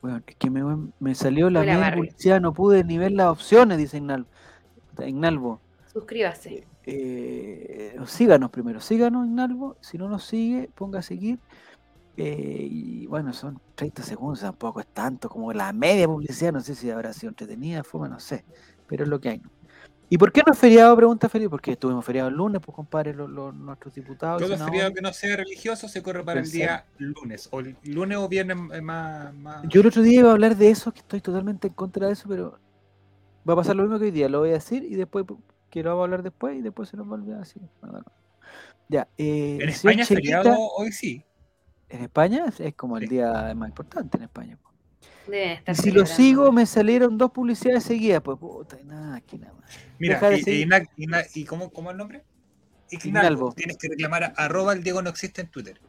[0.00, 4.00] Bueno, es que me, salió la publicidad, no pude ni ver las opciones, dice
[5.04, 5.60] Ignalvo.
[5.92, 6.66] Suscríbase.
[6.84, 9.76] Eh, síganos primero, síganos Ignalvo.
[9.80, 11.38] Si no nos sigue, ponga a seguir.
[12.16, 16.52] Eh, y bueno, son 30 segundos, tampoco es tanto como la media publicidad.
[16.52, 18.44] No sé si habrá sido entretenida, fuma, no sé.
[18.86, 19.42] Pero es lo que hay.
[20.08, 20.94] ¿Y por qué no es feriado?
[20.96, 21.50] Pregunta Felipe.
[21.50, 24.40] Porque estuvimos feriado el lunes, pues compadre, los, nuestros diputados.
[24.40, 27.48] Todo feriado que no sea religioso se corre para el día lunes.
[27.50, 29.32] O lunes o viernes eh, más,
[29.68, 32.12] Yo el otro día iba a hablar de eso, que estoy totalmente en contra de
[32.12, 32.58] eso, pero
[33.48, 34.28] va a pasar lo mismo que hoy día.
[34.28, 35.24] Lo voy a decir y después
[35.70, 37.60] quiero hablar después y después se nos va a olvidar así.
[38.88, 41.24] Ya, eh, en España es feriado hoy sí.
[41.88, 44.58] En España es como el día más importante en España
[45.74, 48.22] si lo sigo, me salieron dos publicidades seguidas.
[48.22, 49.70] Pues puta, nada, aquí nada más.
[49.98, 50.20] Mira,
[51.34, 52.22] y, cómo, cómo, el nombre?
[52.90, 53.52] Ignalvo.
[53.52, 55.80] Tienes que reclamar a, arroba el Diego no existe en Twitter.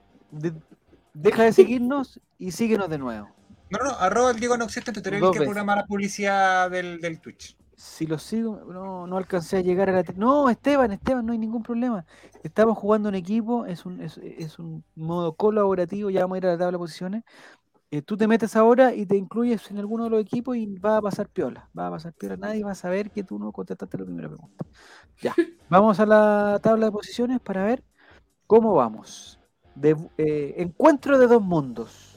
[1.13, 3.29] deja de seguirnos y síguenos de nuevo.
[3.69, 5.15] No, no, arroba el Diego no existe en Twitter.
[5.15, 7.55] Es el que programa la publicidad del, del Twitch.
[7.77, 10.03] Si lo sigo, no, no alcancé a llegar a la.
[10.15, 12.05] No, Esteban, Esteban, no hay ningún problema.
[12.43, 16.45] Estamos jugando en equipo, es un, es, es un modo colaborativo, ya vamos a ir
[16.47, 17.23] a la tabla de posiciones
[17.89, 20.97] eh, tú te metes ahora y te incluyes en alguno de los equipos y va
[20.97, 21.69] a pasar piola.
[21.77, 22.35] Va a pasar piola.
[22.35, 24.65] Nadie va a saber que tú no contestaste la primera pregunta.
[25.21, 25.33] Ya.
[25.69, 27.83] Vamos a la tabla de posiciones para ver
[28.45, 29.39] cómo vamos.
[29.75, 32.16] De, eh, encuentro de dos mundos.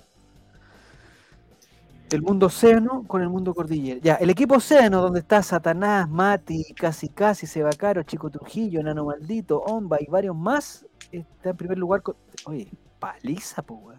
[2.10, 4.00] El mundo océano con el mundo cordillera.
[4.02, 9.60] Ya, el equipo océano, donde está Satanás, Mati, Casi Casi, Sebacaro, Chico Trujillo, Nano Maldito,
[9.60, 12.16] Omba y varios más, está en primer lugar con.
[12.46, 12.68] Oye,
[12.98, 13.98] paliza, pues,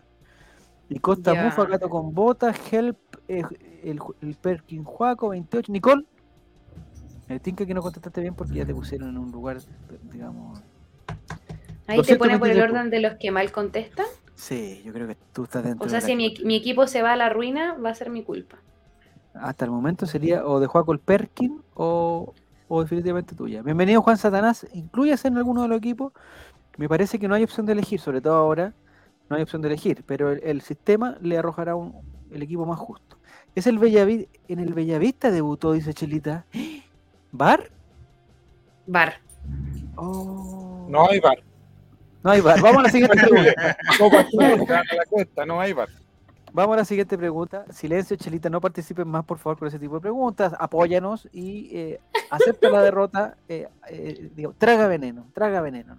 [0.90, 2.98] y Costa Mufa, Gato con Botas, Help,
[3.30, 3.44] eh,
[3.84, 5.72] el, el Perkin Juaco, 28.
[5.72, 6.06] Nicole,
[7.30, 9.60] me tinca que no contestaste bien porque ya te pusieron en un lugar,
[10.12, 10.62] digamos.
[11.88, 14.06] Ahí te ponen por el orden de los que mal contestan.
[14.42, 15.86] Sí, yo creo que tú estás dentro.
[15.86, 18.24] O sea, si mi, mi, equipo se va a la ruina, va a ser mi
[18.24, 18.58] culpa.
[19.36, 22.34] Hasta el momento sería o de el Perkin o,
[22.68, 23.62] o definitivamente tuya.
[23.62, 26.12] Bienvenido Juan Satanás, incluyas en alguno de los equipos.
[26.78, 28.74] Me parece que no hay opción de elegir, sobre todo ahora
[29.30, 31.94] no hay opción de elegir, pero el, sistema le arrojará un,
[32.32, 33.18] el equipo más justo.
[33.54, 36.48] Es el Bellavista, en el Bellavista debutó, dice Chelita.
[37.32, 37.70] ¿Bar?
[38.88, 39.22] Bar.
[39.98, 40.88] Oh.
[40.90, 41.51] No hay bar.
[42.24, 42.62] No hay bar.
[42.62, 43.78] Vamos a la siguiente pregunta.
[45.46, 45.90] no hay bar.
[46.54, 47.66] Vamos a la siguiente pregunta.
[47.72, 50.54] Silencio, Chelita, no participen más, por favor, con ese tipo de preguntas.
[50.60, 53.38] Apóyanos y eh, acepta la derrota.
[53.48, 55.96] Eh, eh, traga veneno, traga veneno.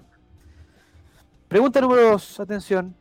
[1.49, 2.95] Pregunta número dos, atención.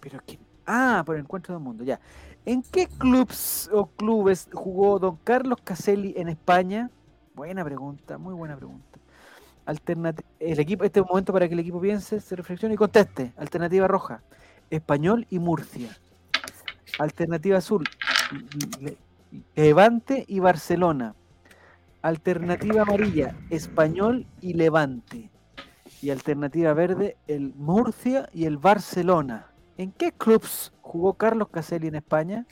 [0.00, 0.38] Pero ¿qué?
[0.66, 2.00] Ah, por el encuentro del mundo, ya.
[2.46, 6.90] ¿En qué clubs o clubes jugó don Carlos Caselli en España?
[7.34, 8.98] Buena pregunta, muy buena pregunta.
[9.66, 13.32] El equipo, este es un momento para que el equipo piense, se reflexione y conteste.
[13.36, 14.22] Alternativa roja,
[14.70, 15.96] Español y Murcia.
[16.98, 17.84] Alternativa azul,
[19.54, 21.14] Levante y Barcelona.
[22.02, 25.30] Alternativa amarilla, Español y Levante.
[26.02, 29.46] Y alternativa verde, el Murcia y el Barcelona.
[29.78, 32.46] ¿En qué clubs jugó Carlos Caselli en España?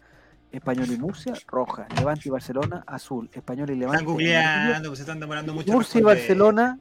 [0.50, 1.86] Español y Murcia, roja.
[1.96, 3.30] Levante y Barcelona, azul.
[3.32, 4.02] Español y Levante.
[4.02, 5.72] Están googleando, se están demorando mucho.
[5.72, 6.78] Murcia y Barcelona,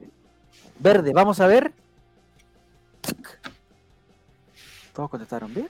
[0.81, 1.11] verde.
[1.13, 1.71] Vamos a ver.
[4.93, 5.69] Todos contestaron bien.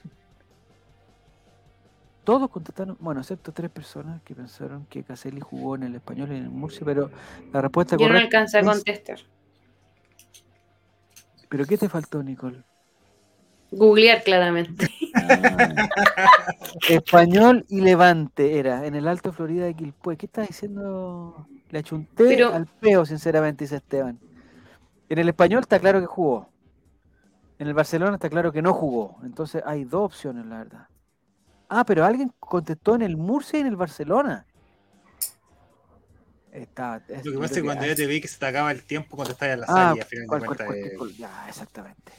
[2.24, 6.36] Todos contestaron, bueno, excepto tres personas que pensaron que Caselli jugó en el español y
[6.36, 7.10] en el Murcia, pero
[7.52, 9.20] la respuesta Yo no alcancé a contestar.
[11.50, 12.64] ¿Pero qué te faltó, Nicole?
[13.72, 14.88] Googlear claramente.
[15.16, 15.90] Ah.
[16.88, 20.16] español y Levante era, en el Alto Florida de Quilpue.
[20.16, 21.48] ¿Qué está diciendo?
[21.70, 24.20] Le achunté al peo, sinceramente, dice Esteban.
[25.12, 26.48] En el español está claro que jugó.
[27.60, 29.20] En el Barcelona está claro que no jugó.
[29.26, 30.88] Entonces hay dos opciones, la verdad.
[31.68, 34.46] Ah, pero alguien contestó en el Murcia y en el Barcelona.
[36.54, 38.84] Está, Lo que pasa es que cuando ya te vi que se te acaba el
[38.84, 39.96] tiempo, contestas a la ah,
[41.18, 42.14] Ya, exactamente.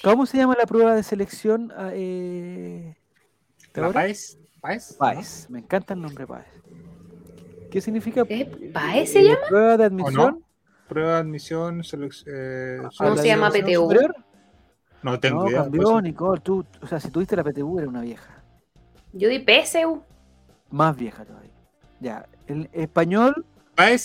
[0.00, 1.72] ¿Cómo se llama la prueba de selección?
[1.76, 2.96] Ah, eh,
[3.74, 4.38] ¿La PAES?
[4.60, 5.50] ¿Paes?
[5.50, 6.46] me encanta el nombre PAES.
[7.68, 8.24] ¿Qué significa?
[8.24, 8.44] ¿Qué?
[8.72, 9.40] ¿PAES se llama?
[9.48, 10.44] Prueba de admisión.
[10.90, 11.82] Prueba de admisión,
[12.26, 13.88] eh, ¿Cómo se llama PTU?
[15.02, 15.62] No tengo no, idea.
[15.62, 16.02] Cambió, pues.
[16.02, 16.40] Nicole.
[16.42, 18.42] Tú, o sea, si tuviste la PTU, era una vieja.
[19.12, 20.02] Yo di PSU.
[20.70, 21.52] Más vieja todavía.
[22.00, 23.46] Ya, el español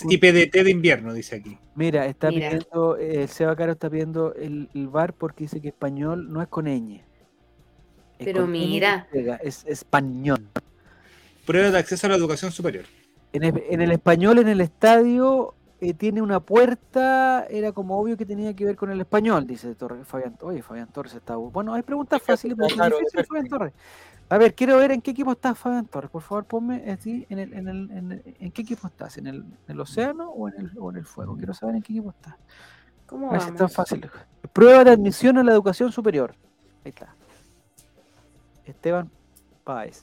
[0.10, 1.58] y PDT de invierno, dice aquí.
[1.76, 6.42] Mira, está pidiendo, el Seba Caro está pidiendo el, bar porque dice que español no
[6.42, 7.02] es con ñ.
[8.20, 9.08] Pero mira.
[9.42, 10.48] es español.
[11.46, 12.86] Prueba de acceso a la educación superior.
[13.34, 13.44] En
[13.82, 15.56] el, español, en el estadio,
[15.90, 19.74] eh, tiene una puerta, era como obvio que tenía que ver con el español, dice
[19.76, 20.38] Torres, Fabián.
[20.42, 21.36] Oye, Fabián Torres está.
[21.36, 22.76] Bueno, hay preguntas fáciles, pero
[23.28, 23.74] Fabián Torres.
[24.28, 26.10] A ver, quiero ver en qué equipo estás, Fabián Torres.
[26.10, 30.30] Por favor, ponme así, en, el, en, el, en, qué equipo estás, ¿En el, océano
[30.30, 31.38] o en el, o en el fuego.
[31.38, 32.36] Quiero saber en qué equipo estás.
[33.06, 33.38] ¿Cómo va?
[33.38, 34.10] Es tan fácil.
[34.52, 36.34] Prueba de admisión a la educación superior.
[36.84, 37.16] Ahí está.
[38.66, 39.12] Esteban
[39.64, 40.02] Páez.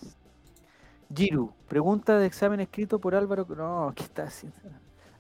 [1.13, 3.45] Giru, pregunta de examen escrito por Álvaro.
[3.57, 4.57] No, ¿qué está haciendo?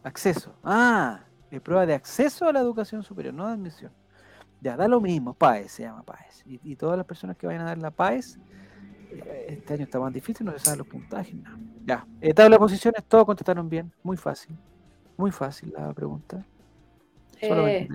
[0.02, 0.54] Acceso.
[0.64, 1.20] Ah,
[1.62, 3.92] prueba de acceso a la educación superior, no de admisión.
[4.60, 6.44] Ya, da lo mismo, PAES se llama PAES.
[6.46, 8.38] Y, y todas las personas que vayan a dar la PAES
[9.46, 11.34] este año está más difícil, no se saben los puntajes.
[11.84, 12.06] Ya.
[12.20, 13.92] Eh, tabla de posiciones, todos contestaron bien.
[14.02, 14.56] Muy fácil.
[15.16, 16.44] Muy fácil la pregunta.
[17.40, 17.88] Solo eh.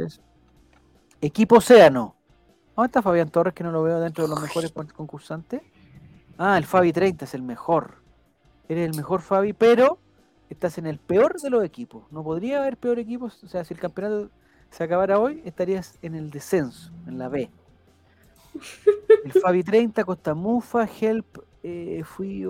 [1.21, 2.15] Equipo Océano.
[2.75, 5.61] ¿Dónde está Fabián Torres que no lo veo dentro de los mejores concursantes?
[6.37, 8.03] Ah, el Fabi 30 es el mejor.
[8.69, 9.97] Eres el mejor Fabi, pero
[10.49, 12.03] estás en el peor de los equipos.
[12.11, 13.43] No podría haber peor equipos.
[13.43, 14.29] O sea, si el campeonato
[14.69, 17.49] se acabara hoy, estarías en el descenso, en la B.
[19.23, 22.45] El Fabi 30, Costa Mufa, Help, eh, fui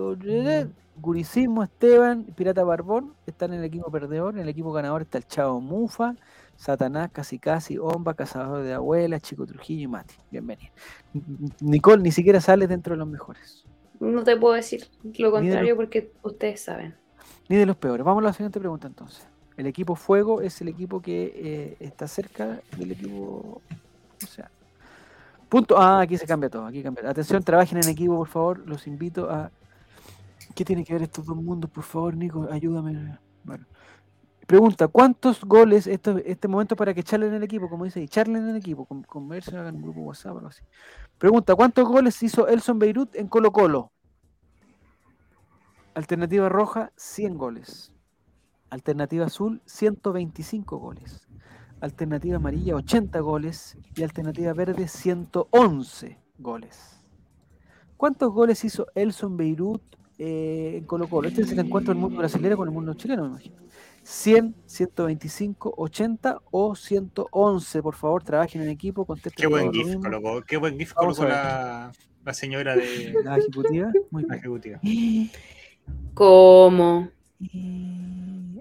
[1.00, 5.26] Guricismo, Esteban, Pirata Barbón, están en el equipo perdedor, en el equipo ganador está el
[5.26, 6.16] Chavo Mufa,
[6.56, 10.14] Satanás, Casi Casi, Omba, Cazador de Abuelas, Chico Trujillo y Mati.
[10.30, 10.72] Bienvenido.
[11.60, 13.64] Nicole ni siquiera sale dentro de los mejores.
[14.00, 16.94] No te puedo decir lo contrario porque ustedes saben.
[17.48, 18.04] Ni de los peores.
[18.04, 19.26] Vamos a la siguiente pregunta entonces.
[19.56, 23.60] El equipo Fuego es el equipo que eh, está cerca del equipo.
[24.22, 24.50] O sea.
[25.48, 25.78] Punto.
[25.78, 26.66] Ah, aquí se cambia todo.
[26.66, 27.08] Aquí cambia.
[27.10, 28.66] Atención, trabajen en equipo, por favor.
[28.66, 29.50] Los invito a.
[30.54, 31.70] ¿Qué tiene que ver estos dos mundos?
[31.70, 33.18] Por favor, Nico, ayúdame.
[33.44, 33.64] Bueno.
[34.48, 38.08] Pregunta, ¿cuántos goles, esto, este momento para que charlen en el equipo, como dice, y
[38.08, 40.62] charlen en el equipo, con, conversen, hagan un grupo WhatsApp o algo así.
[41.18, 43.92] Pregunta, ¿cuántos goles hizo Elson Beirut en Colo Colo?
[45.98, 47.92] Alternativa roja, 100 goles.
[48.70, 51.26] Alternativa azul, 125 goles.
[51.80, 53.76] Alternativa amarilla, 80 goles.
[53.96, 57.00] Y alternativa verde, 111 goles.
[57.96, 59.82] ¿Cuántos goles hizo Elson Beirut
[60.18, 61.26] eh, en Colo Colo?
[61.26, 63.56] Este es el encuentro del mundo brasileño con el mundo chileno, me imagino.
[64.04, 67.82] 100, 125, 80 o 111.
[67.82, 69.04] Por favor, trabajen en equipo.
[69.34, 71.90] Qué buen GIF colocó, qué buen GIF colocó la,
[72.24, 73.90] la, señora de la ejecutiva.
[74.12, 74.78] Muy la ejecutiva.
[76.14, 77.08] ¿Cómo?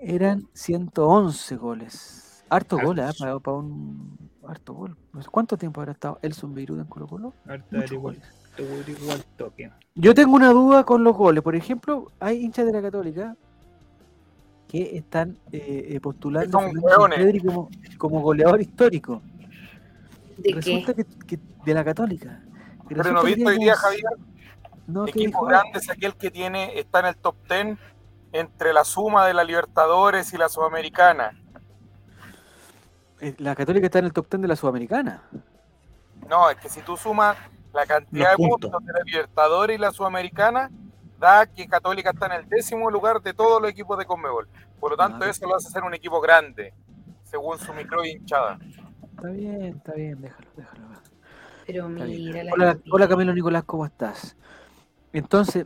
[0.01, 2.43] Eran 111 goles.
[2.49, 3.09] Harto gol, ¿eh?
[3.17, 4.97] Para, para, un harto gol.
[5.31, 7.33] ¿Cuánto tiempo habrá estado Elson Beirut en Colo Colo?
[7.91, 8.17] igual,
[8.87, 9.71] igual toque.
[9.95, 11.43] Yo tengo una duda con los goles.
[11.43, 13.35] Por ejemplo, hay hinchas de la Católica
[14.67, 19.21] que están eh, eh postulando a Pedri como, como, goleador histórico.
[20.37, 21.05] ¿De Resulta qué?
[21.25, 22.43] Que, de la Católica.
[22.87, 24.03] Pero no visto hoy día, Javier.
[24.87, 27.77] No, equipo grande es aquel que tiene, está en el top 10
[28.31, 31.37] entre la suma de la Libertadores y la Sudamericana.
[33.19, 35.23] Eh, la Católica está en el top 10 de la Sudamericana.
[36.29, 37.37] No, es que si tú sumas
[37.73, 40.71] la cantidad de puntos de la Libertadores y la Sudamericana,
[41.19, 44.47] da que Católica está en el décimo lugar de todos los equipos de Conmebol.
[44.79, 46.73] Por lo tanto, eso lo hace ser un equipo grande,
[47.23, 48.57] según su micro hinchada.
[49.15, 50.87] Está bien, está bien, déjalo, déjalo.
[51.65, 54.37] Pero mira, la hola, hola, Camilo Nicolás, ¿cómo estás?
[55.17, 55.65] Entonces,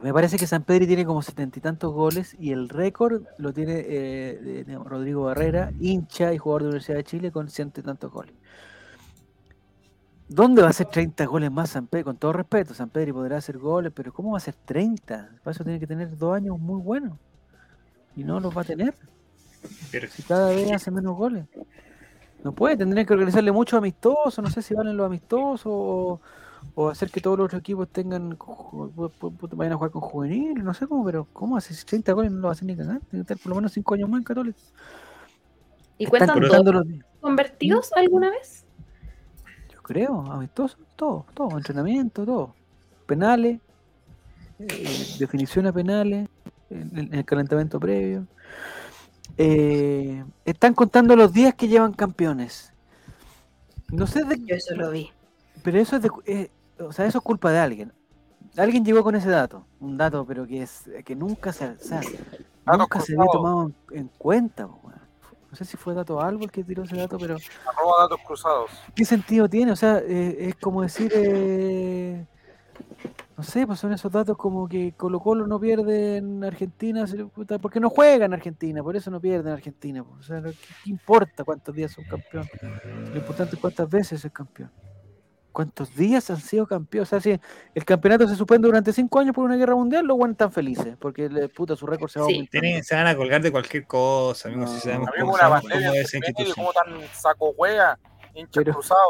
[0.00, 3.52] me parece que San Pedro tiene como setenta y tantos goles y el récord lo
[3.52, 8.12] tiene eh, Rodrigo Barrera, hincha y jugador de Universidad de Chile con ciento y tantos
[8.12, 8.32] goles.
[10.28, 12.04] ¿Dónde va a ser 30 goles más San Pedro?
[12.04, 15.30] Con todo respeto, San Pedro podrá hacer goles, pero ¿cómo va a ser 30?
[15.42, 17.18] Para eso tiene que tener dos años muy buenos.
[18.14, 18.94] Y no los va a tener.
[19.90, 20.06] Pero...
[20.08, 21.44] Si cada vez hace menos goles.
[22.44, 26.20] No puede, tendrían que organizarle mucho amistoso, no sé si valen los amistosos o,
[26.90, 28.36] hacer que todos los otros equipos tengan
[29.52, 32.50] vayan a jugar con juveniles, no sé cómo, pero ¿cómo hace 30 goles no lo
[32.50, 33.00] hacer ni cagar?
[33.10, 34.58] Tiene que estar por lo menos 5 años más en Católica.
[35.98, 36.86] ¿Y cuentan todos
[37.20, 38.64] convertidos alguna vez?
[39.90, 42.54] creo, amistoso, todo, todo, entrenamiento, todo.
[43.06, 43.58] Penales,
[44.60, 46.28] eh, definición a penales,
[46.70, 48.24] en, el calentamiento previo.
[49.36, 52.72] Eh, están contando los días que llevan campeones.
[53.88, 55.10] No sé de Yo eso lo vi.
[55.62, 57.92] Pero eso es de, eh, o sea, eso es culpa de alguien.
[58.56, 63.14] Alguien llegó con ese dato, un dato, pero que es que nunca se, nunca se
[63.14, 64.64] había tomado en, cuenta.
[64.64, 67.36] No sé si fue dato algo el que tiró ese dato, pero.
[67.66, 68.70] Arroba datos cruzados.
[68.94, 69.72] ¿Qué sentido tiene?
[69.72, 71.12] O sea, eh, es como decir.
[71.14, 72.26] Eh,
[73.40, 77.06] no sé, pues son esos datos como que Colo Colo no pierde en Argentina,
[77.62, 80.02] porque no juega en Argentina, por eso no pierde en Argentina.
[80.02, 80.54] O sea, ¿qué,
[80.90, 82.46] importa cuántos días son campeón?
[83.10, 84.70] Lo importante es cuántas veces es campeón.
[85.52, 87.08] ¿Cuántos días han sido campeones?
[87.08, 87.40] O sea, si
[87.74, 90.96] el campeonato se suspende durante cinco años por una guerra mundial, los buenos están felices,
[90.98, 92.62] porque puta, su récord se va a aumentar.
[92.82, 97.52] se van a colgar de cualquier cosa, amigos, si sabemos cómo, una es tan saco
[97.56, 97.98] juega,
[98.34, 98.74] hincha Pero...
[98.74, 99.00] cruzado.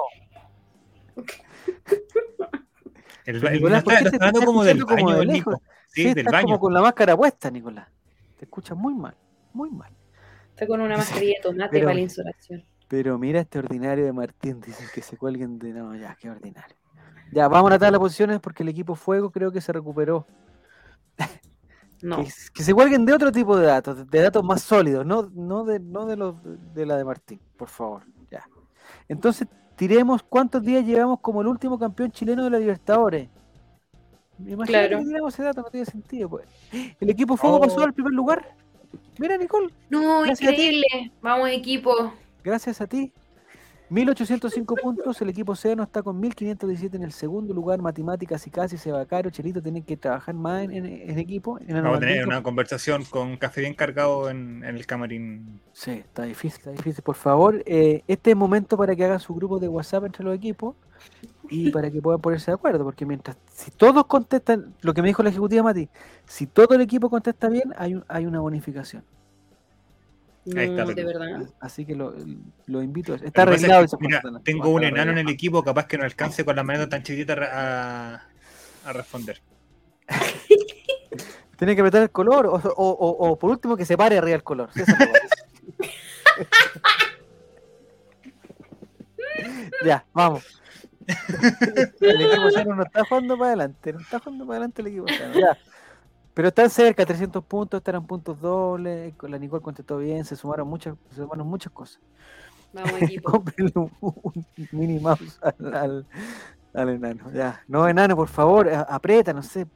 [3.27, 5.63] El, el, Nicolás, está, está hablando como del baño Nico.
[5.89, 6.47] Sí, sí del baño.
[6.47, 7.87] como con la máscara puesta, Nicolás.
[8.37, 9.15] Te escuchas muy mal,
[9.53, 9.93] muy mal.
[10.49, 11.85] Está con una mascarilla de tomate Pero...
[11.85, 12.65] para la insolación.
[12.91, 15.73] Pero mira este ordinario de Martín, dicen que se cuelguen de.
[15.73, 16.77] No, ya, qué ordinario.
[17.33, 20.27] Ya, vamos a tratar las posiciones porque el equipo Fuego creo que se recuperó.
[22.03, 22.25] No.
[22.55, 25.81] que, se cuelguen de otro tipo de datos, de datos más sólidos, no, no, de,
[25.81, 26.35] no de, los,
[26.73, 28.05] de la de Martín, por favor.
[28.31, 28.43] Ya.
[29.07, 33.29] Entonces, tiremos cuántos días llevamos como el último campeón chileno de la Libertadores.
[34.39, 34.99] Imagínate claro.
[35.01, 36.31] que tiramos ese dato, no tiene sentido.
[36.31, 36.49] Pues.
[36.99, 37.61] El equipo Fuego oh.
[37.61, 38.57] pasó al primer lugar.
[39.19, 39.69] Mira, Nicole.
[39.91, 41.13] No, increíble.
[41.21, 42.15] Vamos, equipo.
[42.43, 43.13] Gracias a ti.
[43.91, 48.79] 1805 puntos, el equipo no está con 1517 en el segundo lugar, matemáticas y casi
[48.79, 51.59] se va caro, Chelito, tienen que trabajar más en, equipo.
[51.69, 55.61] Vamos a tener una conversación con café bien cargado en, el camarín.
[55.73, 57.03] Sí, está difícil, está difícil.
[57.03, 60.37] Por favor, eh, este es momento para que hagan su grupo de WhatsApp entre los
[60.37, 60.77] equipos
[61.49, 65.09] y para que puedan ponerse de acuerdo, porque mientras, si todos contestan, lo que me
[65.09, 65.89] dijo la ejecutiva Mati,
[66.27, 69.03] si todo el equipo contesta bien, hay, hay una bonificación.
[70.45, 71.49] No, de verdad.
[71.61, 72.15] Así que lo,
[72.67, 73.15] lo invito.
[73.15, 73.87] Está arreglado.
[74.01, 77.03] mira, tengo un enano en el equipo, capaz que no alcance con la manera tan
[77.03, 78.27] chiquita a,
[78.87, 79.43] a responder.
[81.59, 84.35] Tiene que apretar el color, o, o, o, o por último que se pare arriba
[84.35, 84.71] el color.
[84.73, 84.83] Sí,
[89.85, 90.63] ya, vamos.
[92.01, 95.09] El equipo Sano no está jugando para adelante, no está jugando para adelante el equipo
[95.09, 95.35] Sano.
[95.35, 95.59] Ya.
[96.35, 99.15] Pero están cerca, 300 puntos, estarán puntos dobles.
[99.17, 102.01] con La Nicole contestó bien, se sumaron muchas, se sumaron muchas cosas.
[102.73, 103.43] Vamos, equipo.
[104.01, 106.07] Un, mini mouse al, al,
[106.75, 107.31] al enano.
[107.33, 109.67] Ya, no enano, por favor, aprieta, no sé.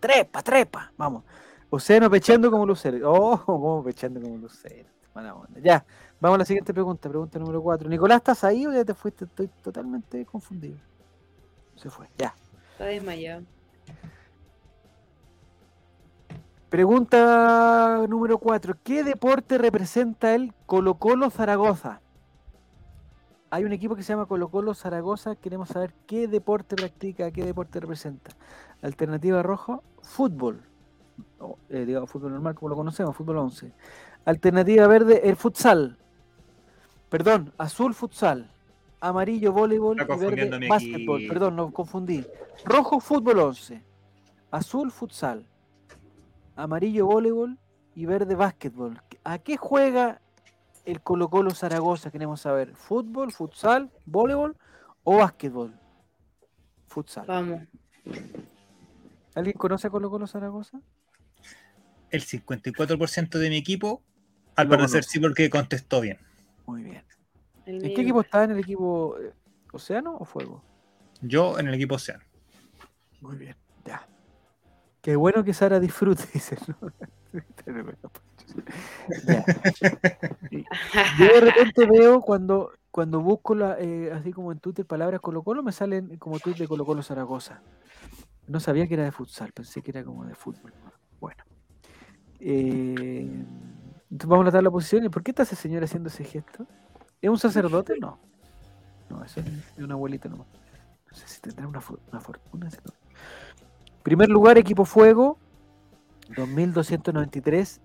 [0.00, 1.24] Trepa, trepa, vamos.
[1.70, 3.12] Océano pechando como lucero.
[3.12, 4.88] Oh, como pechando como lucero.
[5.14, 5.60] Mala onda.
[5.60, 5.84] Ya,
[6.20, 7.88] vamos a la siguiente pregunta, pregunta número 4.
[7.88, 9.24] Nicolás, ¿estás ahí o ya te fuiste?
[9.26, 10.78] Estoy totalmente confundido.
[11.76, 12.34] Se fue, ya.
[12.72, 13.42] Está desmayado.
[16.74, 18.74] Pregunta número 4.
[18.82, 22.00] ¿Qué deporte representa el Colo Colo Zaragoza?
[23.50, 25.36] Hay un equipo que se llama Colo Colo Zaragoza.
[25.36, 28.32] Queremos saber qué deporte practica, qué deporte representa.
[28.82, 30.62] Alternativa rojo, fútbol.
[31.68, 33.72] Eh, digamos, fútbol normal como lo conocemos, fútbol 11.
[34.24, 35.96] Alternativa verde, el futsal.
[37.08, 38.50] Perdón, azul futsal.
[39.04, 41.26] Amarillo voleibol y verde básquetbol.
[41.28, 42.24] Perdón, no confundí.
[42.64, 43.82] Rojo fútbol 11.
[44.50, 45.46] Azul futsal
[46.56, 47.58] amarillo voleibol
[47.94, 49.00] y verde básquetbol.
[49.24, 50.20] ¿A qué juega
[50.84, 52.10] el Colo Colo Zaragoza?
[52.10, 52.74] Queremos saber.
[52.74, 54.56] ¿Fútbol, futsal, voleibol
[55.02, 55.74] o básquetbol?
[56.86, 57.26] Futsal.
[57.26, 57.62] Vamos.
[59.34, 60.80] ¿Alguien conoce a Colo Colo Zaragoza?
[62.10, 64.02] El 54% de mi equipo,
[64.54, 66.18] al Lo parecer sí, porque contestó bien.
[66.66, 67.02] Muy bien.
[67.66, 68.44] El ¿En qué equipo está?
[68.44, 69.32] ¿En el equipo eh,
[69.72, 70.62] Océano o Fuego?
[71.22, 72.20] Yo en el equipo Ocean.
[73.20, 74.06] Muy bien, ya.
[75.00, 76.56] Qué bueno que Sara disfrute, dice.
[76.68, 76.90] ¿no?
[79.26, 79.44] Ya.
[80.50, 80.64] Y-
[81.18, 85.42] Yo de repente veo cuando, cuando busco la, eh, así como en Twitter palabras Colo
[85.42, 87.62] Colo, me salen como tweet de Colo Colo Zaragoza.
[88.46, 90.72] No sabía que era de futsal, pensé que era como de fútbol.
[91.18, 91.42] Bueno.
[92.40, 93.22] Eh,
[94.10, 95.04] entonces vamos a tratar la posición.
[95.04, 96.66] ¿Y por qué está ese señor haciendo ese gesto?
[97.24, 97.94] ¿Es un sacerdote?
[97.98, 98.18] No.
[99.08, 99.46] No, eso es
[99.82, 100.46] una abuelita nomás.
[101.10, 101.80] No sé si tendrá una,
[102.12, 102.68] una fortuna.
[102.68, 102.80] ese.
[104.02, 105.38] Primer lugar, equipo Fuego,
[106.36, 107.80] 2293.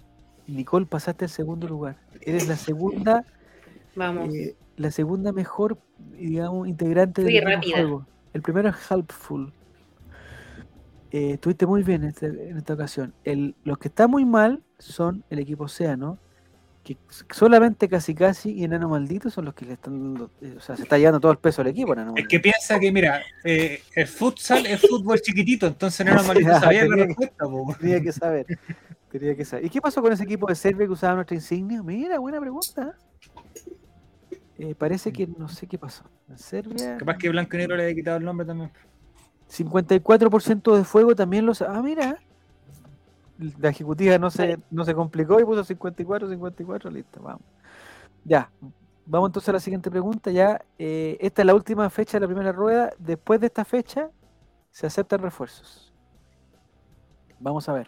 [0.47, 1.95] Nicole, pasaste al segundo lugar.
[2.19, 3.23] Eres la segunda,
[3.95, 4.33] Vamos.
[4.35, 5.77] eh, la segunda mejor,
[6.17, 7.75] digamos, integrante del Fui rápida.
[7.77, 8.05] Fuego.
[8.33, 9.53] El primero es Helpful.
[11.11, 13.13] Eh, estuviste muy bien en, este- en esta ocasión.
[13.23, 16.17] El- los que están muy mal son el equipo Océano,
[16.95, 16.97] que
[17.33, 20.75] solamente casi casi y Enano Maldito son los que le están dando, eh, o sea,
[20.75, 21.93] se está llevando todo el peso al equipo.
[21.93, 22.29] Enano Es Maldito.
[22.29, 26.59] que piensa que, mira, eh, el futsal es fútbol chiquitito, entonces no era malito Ya,
[26.59, 27.45] sabía la tenía que- respuesta.
[27.45, 27.75] po.
[27.79, 28.45] Tenía que saber.
[29.11, 29.65] Tenía que saber.
[29.65, 31.81] ¿Y qué pasó con ese equipo de Serbia que usaba nuestra insignia?
[31.83, 32.95] Mira, buena pregunta.
[34.57, 36.03] Eh, parece que no sé qué pasó.
[36.27, 38.71] En Serbia, Capaz que Blanco y Negro le había quitado el nombre también.
[39.49, 41.61] 54% de fuego también los.
[41.61, 42.17] Ah, mira.
[43.61, 47.41] La ejecutiva no se, no se complicó y puso 54, 54, listo, vamos.
[48.25, 48.51] Ya,
[49.05, 50.29] vamos entonces a la siguiente pregunta.
[50.29, 52.91] Ya, eh, esta es la última fecha de la primera rueda.
[52.99, 54.09] Después de esta fecha,
[54.71, 55.93] se aceptan refuerzos.
[57.39, 57.87] Vamos a ver.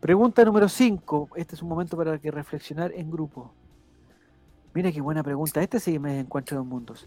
[0.00, 1.30] Pregunta número 5.
[1.36, 3.52] Este es un momento para que reflexionar en grupo.
[4.72, 5.60] Mira qué buena pregunta.
[5.60, 7.04] Este sí me encuentro en mundos.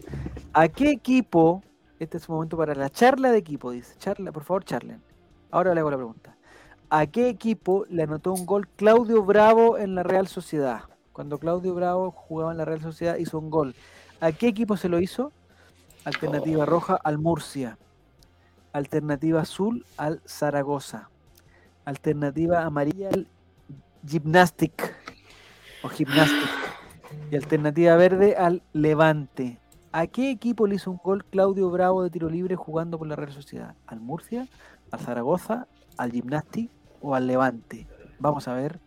[0.52, 1.62] ¿A qué equipo?
[1.98, 3.96] Este es un momento para la charla de equipo, dice.
[3.98, 5.02] Charla, por favor, charlen.
[5.50, 6.36] Ahora le hago la pregunta.
[6.96, 10.82] ¿A qué equipo le anotó un gol Claudio Bravo en la Real Sociedad?
[11.12, 13.74] Cuando Claudio Bravo jugaba en la Real Sociedad hizo un gol.
[14.20, 15.32] ¿A qué equipo se lo hizo?
[16.04, 17.78] Alternativa roja al Murcia.
[18.72, 21.10] Alternativa azul al Zaragoza.
[21.84, 23.26] Alternativa amarilla al
[24.06, 24.94] Gymnastic.
[25.82, 26.48] O Gymnastic.
[27.32, 29.58] Y alternativa verde al Levante.
[29.90, 33.16] ¿A qué equipo le hizo un gol Claudio Bravo de tiro libre jugando por la
[33.16, 33.74] Real Sociedad?
[33.88, 34.46] ¿Al Murcia?
[34.92, 35.66] ¿Al Zaragoza?
[35.96, 36.70] ¿Al Gymnastic?
[37.04, 37.86] ¿O al Levante?
[38.18, 38.78] Vamos a ver.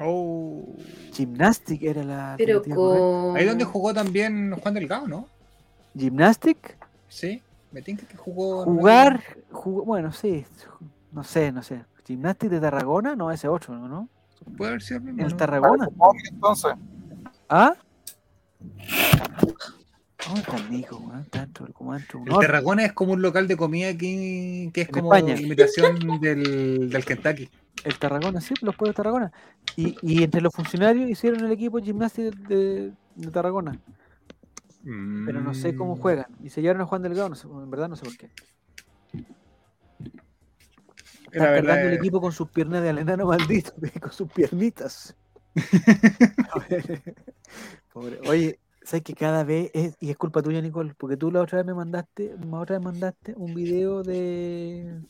[0.00, 0.64] Oh.
[1.12, 2.34] Gymnastic era la.
[2.36, 3.36] Pero con.
[3.36, 5.28] Ahí donde jugó también Juan Delgado, ¿no?
[5.96, 6.76] Gymnastic.
[7.08, 7.40] Sí,
[7.70, 8.64] me tinca que jugó.
[8.64, 9.22] Jugar.
[9.52, 10.44] jugó- bueno, sí.
[11.12, 11.84] No sé, no sé.
[12.04, 14.08] Gymnastic de Tarragona, no, ese otro, ¿no?
[14.56, 15.22] Puede haber sido el mismo.
[15.22, 15.36] ¿En ¿no?
[15.36, 15.88] Tarragona?
[16.32, 16.72] Entonces,
[17.48, 17.74] ¿Ah?
[20.26, 22.46] ¿Dónde está el como de.
[22.46, 25.40] Tarragona es como un local de comida aquí, que es En como España.
[25.40, 27.48] imitación del, del Kentucky.
[27.84, 29.32] El Tarragona, sí, los pueblos de Tarragona.
[29.76, 33.78] Y, y entre los funcionarios hicieron el equipo gimnasio de, de Tarragona.
[35.26, 36.00] Pero no sé cómo Mm.
[36.00, 36.26] juegan.
[36.42, 38.30] Y se llevaron a Juan Delgado, no sé, en verdad no sé por qué.
[41.30, 45.14] Están La cargando el equipo con sus piernas de enano maldito, con sus piernitas.
[47.92, 48.18] Pobre.
[48.26, 48.58] Oye,
[48.88, 51.66] sabes que cada vez es, y es culpa tuya, Nicole, porque tú la otra vez
[51.66, 55.00] me mandaste, la otra vez mandaste un video de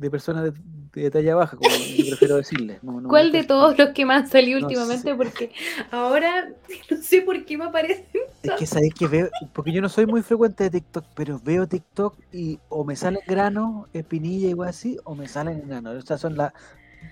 [0.00, 0.52] de personas de,
[1.02, 2.82] de talla baja, como yo prefiero decirles.
[2.82, 5.10] No, no ¿Cuál de todos los que me han salido No últimamente?
[5.10, 5.14] sé.
[5.14, 5.52] Porque
[5.90, 6.48] ahora
[6.90, 8.06] no sé por qué me aparecen.
[8.42, 11.68] Es que sabéis que veo, porque yo no soy muy frecuente de TikTok, pero veo
[11.68, 16.02] TikTok y o me salen granos, espinilla y igual así, o me salen enanos.
[16.02, 16.54] O sea, son las.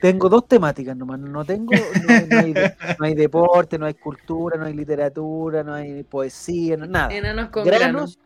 [0.01, 2.55] Tengo dos temáticas nomás, no tengo, no, hay- no hay,
[2.99, 7.13] no hay deporte, no hay cultura, no hay literatura, no hay poesía, no, nada.
[7.13, 8.17] Enanos con granos.
[8.17, 8.19] granos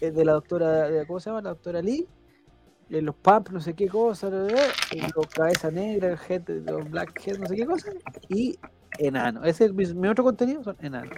[0.00, 1.42] eh, de la doctora, de- ¿cómo se llama?
[1.42, 2.06] La doctora Lee,
[2.90, 7.46] eh, los pumps, no sé qué cosa, los cabeza negra, head, los black head, no
[7.46, 7.90] sé qué cosa,
[8.28, 8.56] y
[8.98, 9.42] enano.
[9.44, 11.12] Ese es mi, mi otro contenido, son enanos.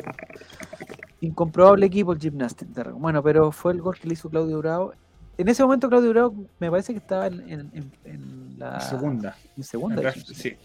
[1.21, 2.95] Incomprobable equipo el.
[2.95, 4.93] Bueno, pero fue el gol que le hizo Claudio Bravo.
[5.39, 9.37] En ese momento Claudio Bravo me parece que estaba en, en- en- en la Segunda.
[9.57, 10.13] en segunda.
[10.15, 10.57] Sí,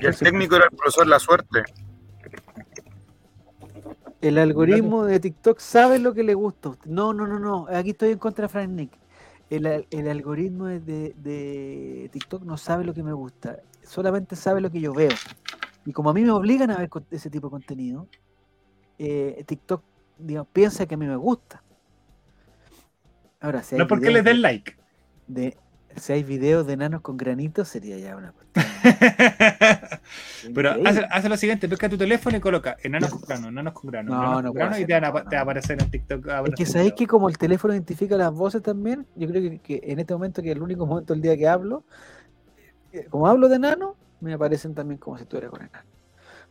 [0.00, 1.62] Y el técnico era el profesor La Suerte.
[4.20, 6.68] El algoritmo de TikTok sabe lo que le gusta.
[6.68, 6.90] a usted.
[6.90, 7.66] No, no, no, no.
[7.74, 8.92] Aquí estoy en contra de Frank Nick.
[9.48, 13.58] El, al- el algoritmo de, TikTok no sabe lo que me gusta.
[13.82, 15.10] Solamente sabe lo que yo veo.
[15.86, 18.06] Y como a mí me obligan a ver ese tipo de contenido,
[18.98, 19.82] eh, TikTok
[20.18, 21.62] digamos, piensa que a mí me gusta.
[23.40, 24.76] Ahora, si No porque les den de- like.
[25.26, 25.56] de,
[25.96, 28.64] si hay videos de enanos con granitos, sería ya una cuestión
[30.54, 33.90] Pero hace, hace lo siguiente, pesca tu teléfono y coloca enanos con grano, enanos con
[33.90, 35.90] grano, No, enanos no con grano y te, van a, te va a aparecer en
[35.90, 36.26] TikTok.
[36.46, 39.80] Es que sabéis que como el teléfono identifica las voces también, yo creo que, que
[39.84, 41.84] en este momento, que es el único momento del día que hablo,
[42.92, 45.84] eh, como hablo de enano, me aparecen también como si estuviera con enano.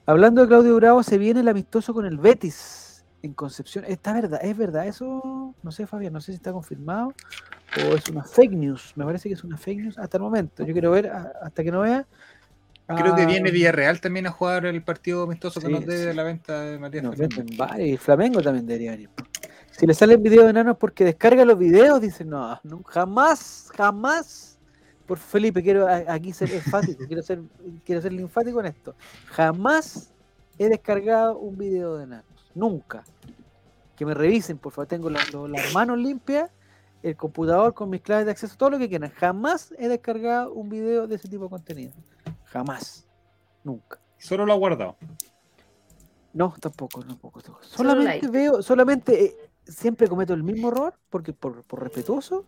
[0.06, 2.89] Hablando de Claudio Bravo, se viene el amistoso con el Betis
[3.22, 3.86] en Concepción.
[3.88, 4.40] ¿Está verdad?
[4.44, 5.54] ¿Es verdad eso?
[5.62, 7.14] No sé, Fabián, no sé si está confirmado
[7.78, 8.94] o es una fake news.
[8.96, 10.64] Me parece que es una fake news hasta el momento.
[10.66, 12.06] Yo quiero ver, a- hasta que no vea.
[12.88, 16.18] Creo que viene Villarreal también a jugar el partido amistoso que Sí, nos debe sí.
[16.18, 17.20] la venta de Matías Nos
[17.80, 19.10] y Flamengo también debería venir.
[19.70, 24.58] Si le salen videos de enanos porque descarga los videos, dicen, no, no, jamás, jamás.
[25.06, 27.42] Por Felipe, quiero aquí ser enfático, quiero ser,
[27.84, 28.96] quiero ser linfático en esto.
[29.28, 30.12] Jamás
[30.58, 32.29] he descargado un video de enanos.
[32.60, 33.04] Nunca.
[33.96, 34.88] Que me revisen, por favor.
[34.88, 36.52] Tengo la- las manos limpias,
[37.02, 39.12] el computador con mis claves de acceso, todo lo que quieran.
[39.12, 41.94] Jamás he descargado un video de ese tipo de contenido.
[42.46, 43.08] Jamás.
[43.64, 44.00] Nunca.
[44.18, 44.98] Solo lo ha guardado.
[46.34, 47.42] No, tampoco, tampoco.
[47.62, 49.36] Solamente veo, solamente eh,
[49.66, 52.46] siempre cometo el mismo error, porque por, por respetuoso,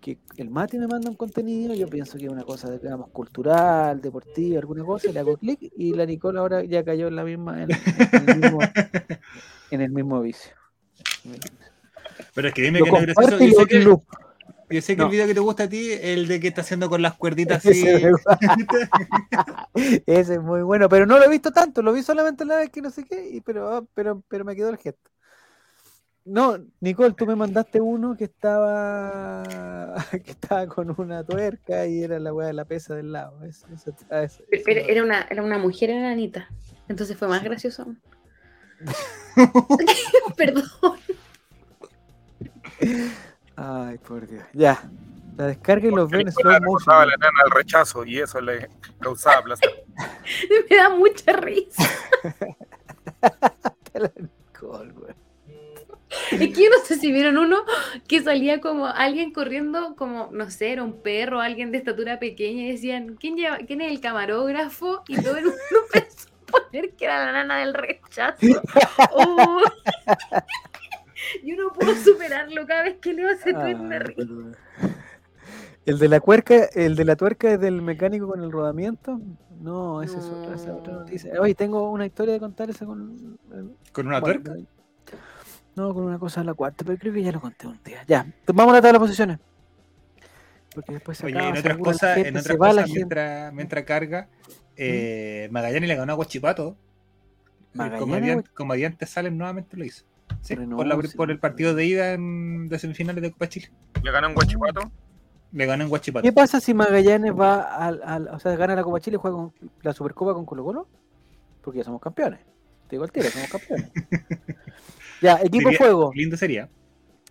[0.00, 4.00] que el Mati me manda un contenido, yo pienso que es una cosa, digamos, cultural,
[4.00, 7.24] deportiva, alguna cosa, y le hago clic, y la Nicole ahora ya cayó en la
[7.24, 8.58] misma, en, en el, mismo,
[9.70, 10.52] en el mismo vicio.
[12.34, 13.38] Pero es que dime Lo que no es gracioso.
[13.44, 14.02] Yo sé que, loop.
[14.70, 15.04] yo sé que No.
[15.06, 17.14] el video que te gusta a ti es el de que está haciendo con las
[17.14, 17.86] cuerditas así.
[17.86, 18.10] Ese,
[20.06, 22.70] ese es muy bueno, pero no lo he visto tanto, lo vi solamente la vez
[22.70, 25.10] que no sé qué, y, pero, ah, pero, pero me quedó el gesto.
[26.24, 29.44] No, Nicole, tú me mandaste uno que estaba
[30.24, 33.44] que estaba con una tuerca y era la weá de la pesa del lado.
[33.44, 34.88] Eso, eso está- eso- eso Pero no.
[34.88, 36.48] era una, era una mujer enanita.
[36.88, 37.94] Entonces fue más gracioso.
[40.36, 40.64] Perdón.
[43.56, 44.44] Ay, por Dios.
[44.52, 44.90] Ya.
[45.36, 47.08] La descarga y los ven en slow recordaba a motion.
[47.08, 48.70] la nana al rechazo y eso le
[49.00, 49.84] causaba placer.
[50.70, 51.82] Me da mucha risa.
[53.94, 55.14] La Nicole, güey.
[56.32, 57.64] Es que yo no sé si vieron uno
[58.08, 62.62] que salía como alguien corriendo, como, no sé, era un perro, alguien de estatura pequeña,
[62.62, 65.02] y decían, ¿quién, lleva, ¿quién es el camarógrafo?
[65.08, 65.58] Y todo el mundo
[66.46, 68.38] poner que era la nana del rechazo.
[69.12, 69.60] Oh.
[71.44, 74.52] Yo no puedo superarlo cada vez que leo ese tweet me río.
[75.84, 79.20] El de la cuerca, el de la tuerca es del mecánico con el rodamiento.
[79.60, 81.00] No, esa es otra, esa es otra No.
[81.00, 81.32] noticia.
[81.40, 83.38] Oye, tengo una historia de contar esa con.
[83.92, 84.60] ¿Con una bueno, tuerca?
[85.76, 88.02] No, con una cosa de la cuarta, pero creo que ya lo conté un día.
[88.06, 89.38] Ya, vamos a la tabla de posiciones.
[90.74, 93.84] Porque después se Oye, acaba, en otras cosas, gente, en otras va la cosas mientras
[93.84, 94.28] carga,
[94.76, 96.76] eh, Magallanes le ganó a Guachipato.
[97.74, 100.04] El comediante, comediante Salem nuevamente lo hizo.
[100.40, 100.96] Sí, por, la-
[101.32, 103.70] el partido de ida en- de semifinales de Copa Chile.
[104.02, 104.90] Le ganó un guachipato.
[105.52, 106.22] Le ganó en Guachipato.
[106.24, 109.36] ¿Qué pasa si Magallanes va al, al- o sea, gana la Copa Chile y juega
[109.36, 109.52] con
[109.82, 110.88] la Supercopa con Colo Colo?
[111.62, 112.40] Porque ya somos campeones.
[112.88, 113.90] Te digo al tiro, somos campeones.
[115.22, 116.10] ya, equipo Sería- juego.
[116.14, 116.68] Lindo sería.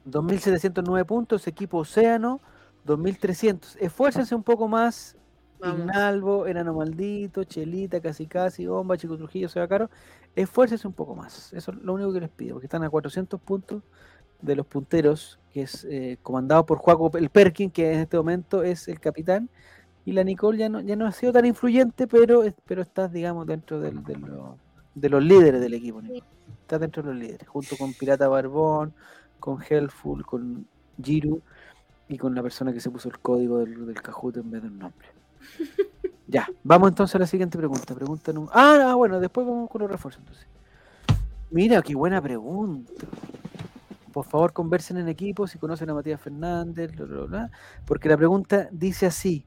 [0.08, 2.40] 2.709 puntos, equipo Océano,
[2.86, 3.78] 2.300.
[3.80, 5.16] Esfuércense un poco más.
[5.60, 9.90] Ignalvo, Enano Maldito, Chelita, Casi Casi, Bomba, Chico Trujillo, Seba Caro.
[10.36, 11.54] Esfuércense un poco más.
[11.54, 13.82] Eso es lo único que les pido, porque están a 400 puntos
[14.42, 18.64] de los punteros, que es eh, comandado por Juaco el Perkin, que en este momento
[18.64, 19.50] es el capitán.
[20.04, 23.12] Y la Nicole ya no, ya no ha sido tan influyente, pero, es- pero estás,
[23.12, 24.58] digamos, dentro del- de, lo-
[24.94, 26.02] de los líderes del equipo.
[26.02, 26.24] Nicole.
[26.62, 28.94] está dentro de los líderes, junto con Pirata Barbón,
[29.40, 30.68] con Helpful, con
[31.02, 31.42] Jiru
[32.08, 33.96] y con la persona que se puso el código del, del
[34.36, 35.08] en vez del nombre.
[36.28, 37.94] ya, vamos entonces a la siguiente pregunta.
[37.96, 38.52] Pregunta número...
[38.54, 40.48] ah, bueno, después vamos con los refuerzos entonces.
[41.52, 43.06] Mira, qué buena pregunta.
[44.12, 46.92] Por favor, conversen en equipo si conocen a Matías Fernández,
[47.86, 49.46] porque la pregunta dice así.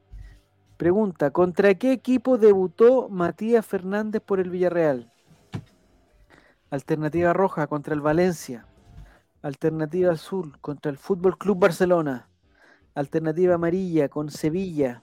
[0.76, 5.10] Pregunta, ¿contra qué equipo debutó Matías Fernández por el Villarreal?
[6.70, 8.66] Alternativa roja contra el Valencia.
[9.42, 12.28] Alternativa azul contra el Fútbol Club Barcelona.
[12.94, 15.02] Alternativa amarilla con Sevilla.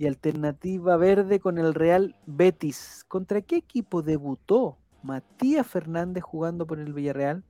[0.00, 3.04] Y alternativa verde con el Real Betis.
[3.06, 7.44] ¿Contra qué equipo debutó Matías Fernández jugando por el Villarreal?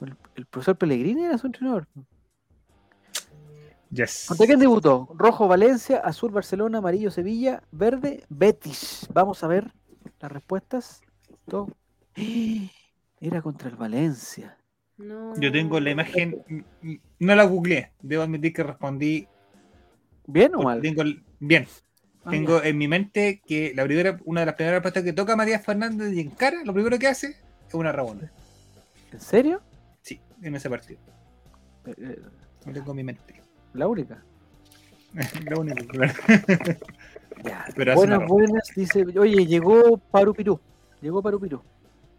[0.00, 1.86] El, el profesor Pellegrini era su entrenador.
[3.92, 4.24] Yes.
[4.26, 5.08] ¿Contra quién debutó?
[5.14, 9.06] Rojo Valencia, azul Barcelona, amarillo Sevilla, verde Betis.
[9.14, 9.72] Vamos a ver
[10.18, 11.00] las respuestas.
[11.46, 11.68] Todo.
[13.20, 14.58] Era contra el Valencia.
[14.96, 15.38] No.
[15.40, 16.42] Yo tengo la imagen,
[17.20, 19.28] no la googleé, debo admitir que respondí
[20.26, 20.80] ¿Bien o porque mal?
[20.80, 21.02] tengo
[21.40, 21.66] bien.
[22.24, 25.34] Ah, Tengo en mi mente que la primera, una de las primeras respuestas que toca
[25.34, 27.36] Matías Fernández y en cara, lo primero que hace
[27.68, 28.30] es una rabona.
[29.12, 29.60] ¿En serio?
[30.02, 31.00] Sí, en ese partido.
[31.86, 32.18] Eh, eh,
[32.66, 33.42] Lo tengo en mi mente.
[33.74, 34.22] la única.
[35.50, 36.12] Lo único, claro.
[37.44, 37.64] Ya.
[37.74, 38.68] Pero hace buenas, buenas.
[38.76, 40.60] Dice, oye, llegó Parupirú.
[41.00, 41.60] Llegó Parupirú.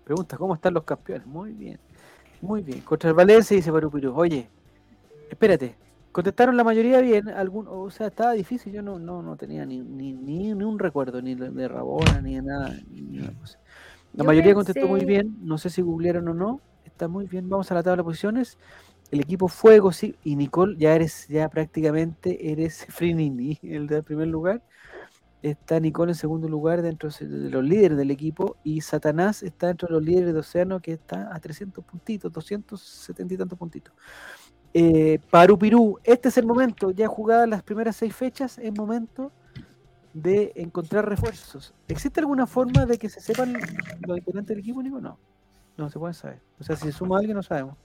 [0.03, 1.25] Pregunta, ¿cómo están los campeones?
[1.25, 1.79] Muy bien.
[2.41, 2.81] Muy bien.
[2.81, 4.13] Contra el Valencia dice Parupirú.
[4.15, 4.49] Oye,
[5.29, 5.75] espérate.
[6.13, 7.27] Contestaron la mayoría bien.
[7.27, 8.71] Algún, o sea, estaba difícil.
[8.71, 12.21] Yo no, no, no tenía ni, ni, ni, ni un recuerdo, ni de de Rabona,
[12.21, 12.71] ni de nada.
[12.91, 13.57] ni una cosa.
[14.13, 15.35] La Yo mayoría contestó muy bien.
[15.41, 16.61] No sé si googlearon o no.
[16.85, 17.49] Está muy bien.
[17.49, 18.59] Vamos a la tabla de posiciones.
[19.09, 20.15] El equipo Fuego, sí.
[20.23, 24.61] Y Nicole, ya eres, ya prácticamente eres Frinini, el del primer lugar.
[25.41, 28.57] Está Nicole en segundo lugar dentro de los líderes del equipo.
[28.63, 33.33] Y Satanás está dentro de los líderes de Océano, que está a 300 puntitos, 270
[33.33, 33.93] y tantos puntitos.
[34.73, 39.31] Eh, Paru Pirú, este es el momento, ya jugadas las primeras seis fechas, es momento
[40.13, 41.73] de encontrar refuerzos.
[41.87, 44.99] ¿Existe alguna forma de que se sepan los integrantes del equipo, Nico?
[44.99, 45.19] No,
[45.77, 46.41] no se puede saber.
[46.59, 47.77] O sea, si se suma alguien, no sabemos.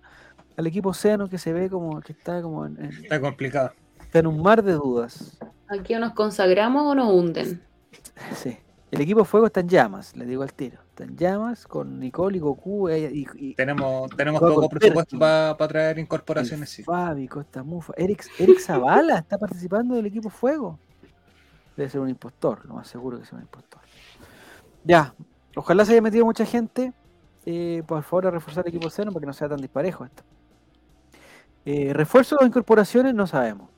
[0.57, 3.73] al equipo Océano que se ve como que está como en, en- Está complicado.
[4.01, 5.39] está en un mar de dudas.
[5.69, 7.63] ¿Aquí o nos consagramos o nos hunden?
[8.35, 8.57] Sí.
[8.91, 10.79] El equipo Fuego está en llamas, le digo al tiro.
[10.91, 15.99] Está en llamas con Nicole y Goku y, y- Tenemos, tenemos poco presupuesto para traer
[15.99, 16.85] y incorporaciones, sí.
[16.85, 17.93] Fabi, Costa Mufa.
[17.97, 20.79] Eric, Eric Zavala está participando del equipo Fuego.
[21.77, 23.81] Debe ser un impostor, lo más seguro que sea un impostor.
[24.85, 25.13] Ya,
[25.57, 26.93] ojalá se haya metido mucha gente.
[27.47, 30.23] Eh, por favor, a reforzar el equipo Océano para que no sea tan disparejo esto.
[31.67, 33.15] Eh, ¿Refuerzos o incorporaciones?
[33.15, 33.71] No sabemos.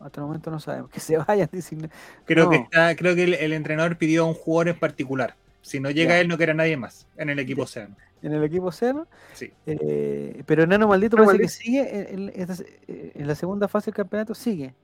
[0.00, 0.90] Hasta el momento no sabemos.
[0.90, 1.90] Que se vayan, dicen.
[2.24, 2.50] Creo No.
[2.50, 5.36] que está, creo que el, el entrenador pidió a un jugador en particular.
[5.62, 6.20] Si no llega Ya.
[6.20, 7.94] él, no quiere a nadie más en el equipo Océano.
[8.22, 9.06] en el equipo Océano.
[9.34, 9.52] Sí.
[9.66, 13.68] Eh, pero Enano Maldito Enano parece que sigue en, en esta- eh, en la segunda
[13.68, 14.74] fase del campeonato, sigue.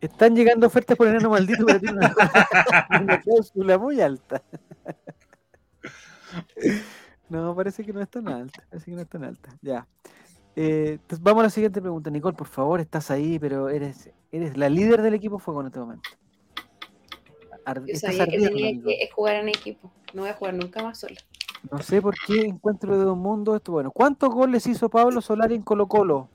[0.00, 2.14] Están llegando ofertas por Enano Maldito, pero tiene una,
[3.02, 4.42] una cláusula muy alta.
[7.32, 8.62] No, parece que no es tan alta.
[8.68, 9.48] Parece que no es tan alta.
[9.62, 9.86] Ya.
[10.54, 12.10] Eh, entonces vamos a la siguiente pregunta.
[12.10, 15.78] Nicole, por favor, estás ahí, pero eres, eres la líder del equipo Fuego en este
[15.78, 16.10] momento.
[17.64, 19.90] Ar- Yo sabía que tenía que jugar en equipo.
[20.12, 21.16] No voy a jugar nunca más sola.
[21.70, 23.72] No sé por qué encuentro de un mundo esto.
[23.72, 26.28] Bueno, ¿cuántos goles hizo Pablo Solari en Colo Colo?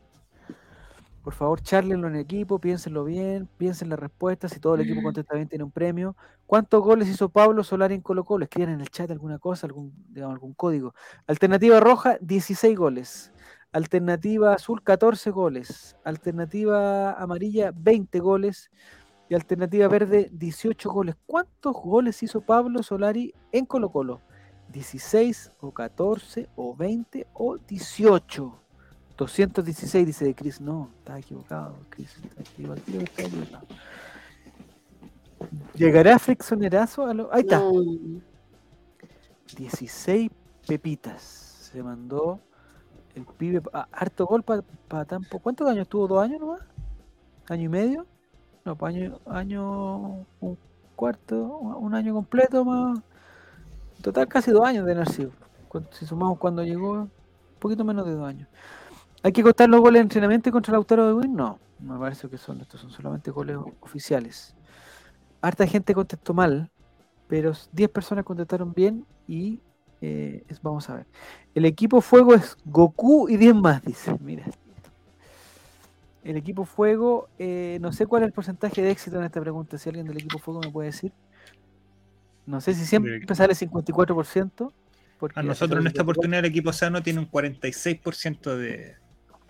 [1.27, 4.53] Por favor, charlenlo en el equipo, piénsenlo bien, piensen las respuestas.
[4.53, 6.15] Si todo el equipo contesta bien, tiene un premio.
[6.45, 8.45] ¿Cuántos goles hizo Pablo Solari en Colo Colo?
[8.45, 10.95] Escriban en el chat alguna cosa, algún, digamos, algún código.
[11.27, 13.33] Alternativa roja, 16 goles.
[13.73, 15.97] Alternativa azul, 14 goles.
[16.05, 18.71] Alternativa amarilla, 20 goles.
[19.27, 21.17] Y alternativa verde, 18 goles.
[21.25, 24.21] ¿Cuántos goles hizo Pablo Solari en Colo Colo?
[24.69, 28.66] 16 o 14 o 20 o 18.
[29.17, 30.61] 216 dice de Chris.
[30.61, 31.75] No, está equivocado.
[31.89, 33.01] Chris está equivocado.
[33.01, 33.67] está equivocado.
[35.75, 37.05] ¿Llegará Frixonerazo?
[37.05, 37.33] A lo...
[37.33, 37.59] Ahí está.
[37.59, 37.71] No.
[39.55, 40.29] 16
[40.67, 41.21] pepitas.
[41.21, 42.39] Se mandó
[43.15, 43.61] el pibe.
[43.73, 45.43] ah, harto gol para tan poco.
[45.43, 46.07] ¿Cuántos años tuvo?
[46.07, 46.61] ¿Dos años nomás?
[47.49, 48.05] ¿Año y medio?
[48.65, 50.57] No, pues año, año, un
[50.95, 52.99] cuarto, un año completo más.
[54.01, 55.31] Total casi dos años de nacido.
[55.91, 57.11] Si sumamos cuando llegó, un
[57.59, 58.47] poquito menos de dos años.
[59.23, 61.35] ¿Hay que contar los goles de entrenamiento contra Lautaro de Win?
[61.35, 64.55] No, me parece que son estos son solamente goles oficiales.
[65.41, 66.69] Harta gente contestó mal,
[67.27, 69.59] pero 10 personas contestaron bien y
[69.99, 71.07] Eh, es- vamos a ver.
[71.55, 74.15] El equipo fuego es Goku y 10 más, dice.
[74.21, 74.45] Mira.
[76.23, 79.75] El equipo fuego, eh, no sé cuál es el porcentaje de éxito en esta pregunta.
[79.79, 81.11] Si alguien del equipo fuego me puede decir.
[82.45, 84.71] No sé si siempre sale 54%.
[85.17, 86.03] porque A nosotros en esta 54.
[86.03, 88.97] oportunidad el equipo sano tiene un 46% de,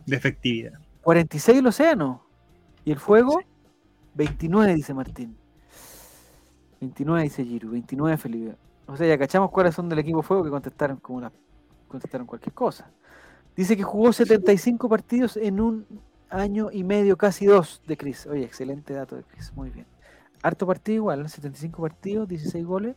[0.08, 0.80] de efectividad.
[1.03, 2.24] 46 el océano.
[2.84, 3.39] Y el fuego,
[4.16, 5.38] 29, dice Martín.
[6.82, 7.72] 29, dice Giru.
[7.72, 8.55] 29, Felipe.
[8.88, 11.32] O sea, ya cachamos cuáles son del equipo fuego que contestaron como la,
[11.88, 12.89] contestaron cualquier cosa.
[13.55, 15.86] Dice que jugó 75 partidos en un
[16.30, 18.26] año y medio, casi dos de Chris.
[18.28, 19.51] Oye, excelente dato de Chris.
[19.53, 19.86] Muy bien.
[20.41, 21.28] Harto partido igual, ¿no?
[21.28, 22.95] 75 partidos, 16 goles.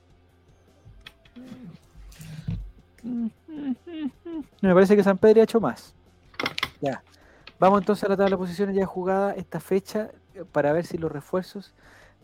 [4.61, 5.95] Me parece que San Pedro ha hecho más.
[6.81, 7.03] Ya.
[7.59, 10.97] Vamos entonces a la tabla de posiciones ya jugada esta fecha eh, para ver si
[10.99, 11.75] los refuerzos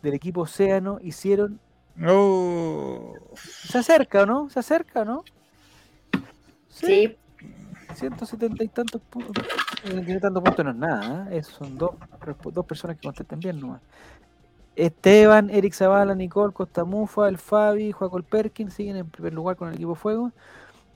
[0.03, 1.61] del equipo Océano hicieron.
[2.07, 4.51] Oh, ¿Se acerca o no?
[4.51, 5.25] ¿Se acerca o no?
[6.69, 7.17] Sí,
[7.95, 9.45] 170 y tantos puntos.
[9.85, 11.39] y tantos puntos no es nada, ¿eh?
[11.39, 11.93] Es- son dos,
[12.53, 13.81] dos personas que contestan bien nomás.
[14.75, 19.69] Esteban, Eric Zavala, Nicole, Costa Mufa, el Fabi, Joaco Perkin siguen en primer lugar con
[19.69, 20.33] el equipo Fuego.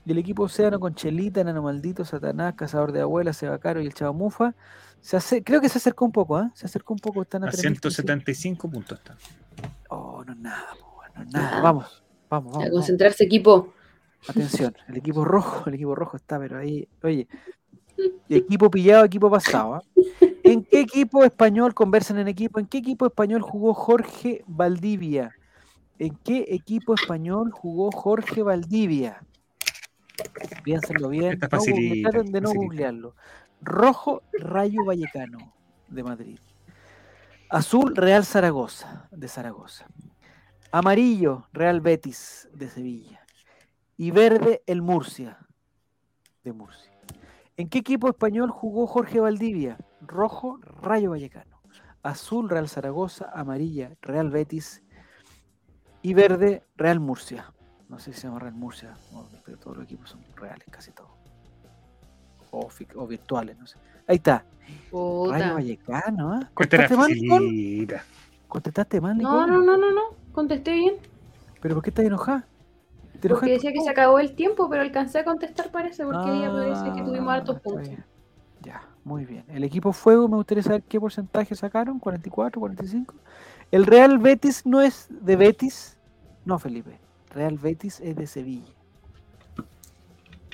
[0.05, 3.85] Y el equipo Océano con Chelita, Nano Maldito, Satanás, Cazador de Abuelas, Seba Caro y
[3.85, 4.55] el Chavo Mufa.
[4.99, 6.49] Se ace- creo que se acercó un poco, ¿eh?
[6.53, 7.21] Se acercó un poco.
[7.21, 7.61] Están a, a 3.300.
[7.91, 9.15] 175 puntos está.
[9.89, 10.65] Oh, no es nada,
[11.15, 11.49] no es nada.
[11.49, 11.61] Nada.
[11.61, 12.53] Vamos, vamos, a vamos.
[12.53, 12.69] vamos.
[12.71, 13.73] concentrarse equipo.
[14.27, 17.27] Atención, el equipo rojo, el equipo rojo está, pero ahí, oye,
[18.29, 19.75] equipo pillado, equipo pasado.
[19.75, 19.81] ¿ah?
[20.43, 25.31] ¿En qué equipo español, conversan en equipo, en qué equipo español jugó Jorge Valdivia?
[25.97, 29.23] ¿En qué equipo español jugó Jorge Valdivia?
[30.63, 32.53] Piénsenlo bien, Está no traten de no facilita.
[32.53, 33.15] googlearlo.
[33.61, 35.53] Rojo, Rayo Vallecano,
[35.87, 36.39] de Madrid.
[37.49, 39.85] Azul, Real Zaragoza, de Zaragoza.
[40.71, 43.25] Amarillo, Real Betis, de Sevilla.
[43.97, 45.37] Y verde, el Murcia,
[46.43, 46.91] de Murcia.
[47.57, 49.77] ¿En qué equipo español jugó Jorge Valdivia?
[49.99, 51.61] Rojo, Rayo Vallecano.
[52.01, 53.29] Azul, Real Zaragoza.
[53.33, 54.81] Amarilla, Real Betis.
[56.01, 57.53] Y verde, Real Murcia.
[57.91, 58.95] No sé si se llama Real Murcia,
[59.45, 61.09] pero todos los equipos son reales, casi todos.
[62.51, 63.77] O, o virtuales, no sé.
[64.07, 64.45] Ahí está.
[64.65, 65.53] Rayo Puta.
[65.53, 66.39] Vallecano, ¿ah?
[66.57, 68.01] Esta era ¿Contestaste mal, Nicole?
[68.47, 69.51] ¿Contestaste mal, No, Nicole?
[69.51, 70.01] no, no, no, no.
[70.31, 70.93] Contesté bien.
[71.61, 72.47] ¿Pero por qué estás enojada?
[73.19, 76.43] ¿Te Porque decía que se acabó el tiempo, pero alcancé a contestar parece, porque ahí
[76.45, 77.89] aparece que tuvimos Ah, hartos puntos.
[77.89, 78.05] bien.
[78.61, 79.43] Ya, muy bien.
[79.49, 83.13] El equipo Fuego, me gustaría saber qué porcentaje sacaron, 44, 45.
[83.69, 85.97] El Real Betis no es de Betis,
[86.45, 86.97] no Felipe.
[87.33, 88.67] Real Betis es de Sevilla.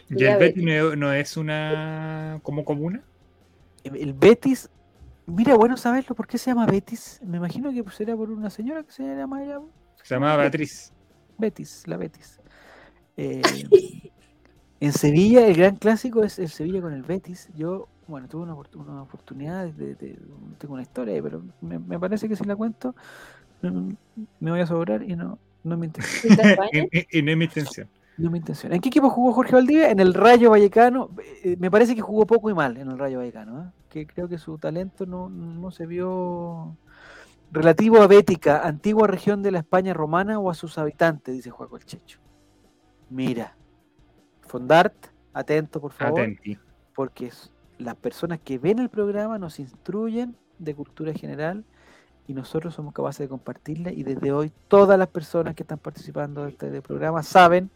[0.10, 0.40] ¿Y Ya el.
[0.40, 3.02] Betis no, no es una como comuna?
[3.84, 4.70] El Betis,
[5.26, 7.20] mira, bueno saberlo, ¿por qué se llama Betis?
[7.26, 9.60] Me imagino que será por una señora que se llama ella,
[10.04, 10.92] Se llamaba Beatriz.
[11.38, 12.40] Betis, la Betis.
[13.16, 13.42] Eh,
[14.80, 17.50] en Sevilla, el gran clásico es el Sevilla con el Betis.
[17.56, 20.20] Yo, bueno, tuve una, una oportunidad de, de-
[20.58, 22.96] Tengo una historia pero me, me parece que si la cuento,
[23.62, 23.90] mm,
[24.40, 25.40] me voy a sobrar y no,
[25.70, 26.34] no es mi intención.
[27.12, 27.88] Es mi intención.
[28.18, 28.74] No es mi intención.
[28.74, 29.92] ¿En qué equipo jugó Jorge Valdivia?
[29.92, 31.10] En el Rayo Vallecano.
[31.44, 33.62] Eh, me parece que jugó poco y mal en el Rayo Vallecano.
[33.62, 33.72] ¿eh?
[33.90, 36.76] Que creo que su talento no, no se vio
[37.52, 41.78] relativo a Bética, antigua región de la España romana o a sus habitantes, dice Juaco
[41.78, 42.20] el Checho.
[43.10, 43.56] Mira,
[44.42, 44.96] Fondart,
[45.34, 46.58] atento por favor, Atenti.
[46.94, 51.64] porque es- las personas que ven el programa nos instruyen de cultura general
[52.28, 56.44] y nosotros somos capaces de compartirla y desde hoy todas las personas que están participando
[56.44, 57.72] de este programa saben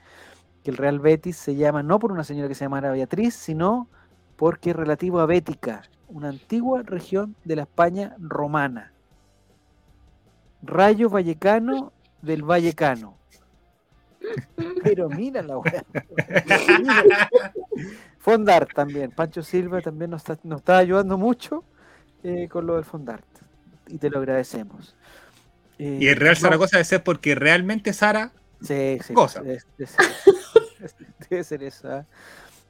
[0.63, 3.87] que el Real Betis se llama no por una señora que se llamara Beatriz, sino
[4.35, 8.91] porque es relativo a Bética, una antigua región de la España romana.
[10.61, 13.17] Rayo Vallecano del Vallecano.
[14.83, 15.83] Pero mira la weá.
[18.19, 19.11] Fondart también.
[19.11, 21.63] Pancho Silva también nos está, ayudando mucho
[22.23, 23.30] eh, con lo del Fondart.
[23.91, 24.95] Y te lo agradecemos.
[25.77, 28.31] Eh, Y el Real no- Zaragoza debe ser porque realmente Sara
[28.61, 29.13] Sí, sí.
[29.13, 29.41] Goza.
[29.41, 30.05] Debe, debe ser
[30.81, 30.95] eso.
[31.29, 32.05] Debe ser eso, ¿ah?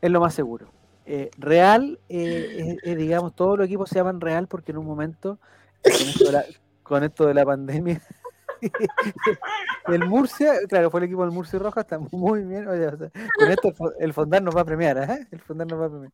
[0.01, 0.71] Es lo más seguro.
[1.05, 5.39] Eh, Real, eh, digamos, todos los equipos se llaman Real porque en un momento,
[5.83, 6.45] con esto de la,
[6.83, 8.01] con esto de la pandemia,
[9.87, 12.65] el Murcia, claro, fue el equipo del Murcia y Roja, está muy bien.
[12.65, 15.27] con esto el, Fo- el Fondar nos va a premiar, ¿eh?
[15.31, 16.11] El Fondar nos va a premiar.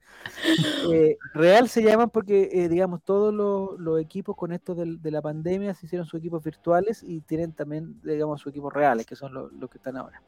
[0.91, 5.73] Eh, Real se llaman porque, eh, digamos, todos los, equipos con esto de la pandemia
[5.73, 9.69] se hicieron sus equipos virtuales y tienen también, digamos, sus equipos reales, que son los,
[9.69, 10.21] que están ahora.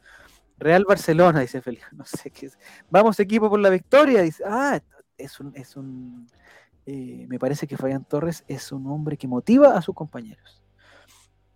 [0.58, 1.86] Real Barcelona, dice Felipe.
[1.94, 2.58] No sé qué es.
[2.90, 4.24] Vamos, equipo, por la victoria.
[4.46, 4.80] Ah,
[5.18, 6.28] es un, es un
[6.92, 10.64] eh, me parece que Fabián Torres es un hombre que motiva a sus compañeros.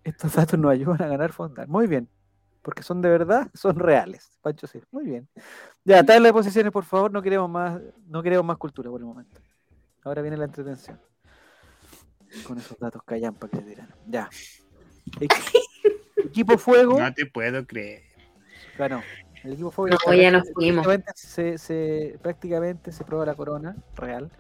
[0.04, 1.68] Estos datos nos ayudan a ganar Fondar.
[1.68, 2.08] Muy bien.
[2.62, 4.32] porque son de verdad, son reales.
[4.42, 5.28] Pancho sí, muy bien.
[5.84, 9.06] Ya, tabla de posiciones, por favor, no queremos más, no queremos más cultura por el
[9.06, 9.42] momento.
[10.04, 10.98] Ahora viene la entretención.
[12.48, 13.90] Con esos datos callampa que te dirán.
[14.08, 14.30] Ya.
[16.18, 17.00] Equipo Fuego.
[17.00, 18.04] No te puedo creer.
[18.78, 19.02] Ganó.
[19.44, 19.98] El equipo Fuego.
[20.08, 20.86] No, ya nos fuimos.
[20.86, 24.32] Prácticamente se, se- prácticamente se prueba la corona real.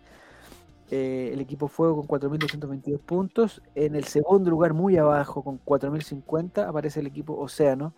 [0.96, 3.64] Eh, el equipo Fuego con 4.222 puntos.
[3.74, 7.96] En el segundo lugar, muy abajo, con 4.050, aparece el equipo Océano.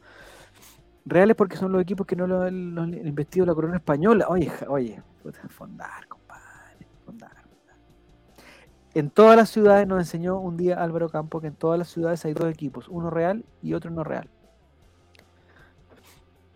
[1.05, 4.27] Reales porque son los equipos que no lo han investido la corona española.
[4.29, 6.87] Oye, oye, puta, fondar, compadre.
[7.05, 7.75] Fondar, fondar.
[8.93, 12.23] En todas las ciudades nos enseñó un día Álvaro Campo que en todas las ciudades
[12.23, 14.29] hay dos equipos, uno real y otro no real.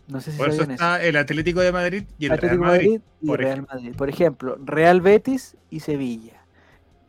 [0.10, 3.01] No sé si Por eso está el Atlético de Madrid y el Atlético Real Madrid.
[3.22, 3.76] y por Real ejemplo.
[3.76, 3.95] Madrid.
[3.95, 6.43] Por ejemplo, Real Betis y Sevilla.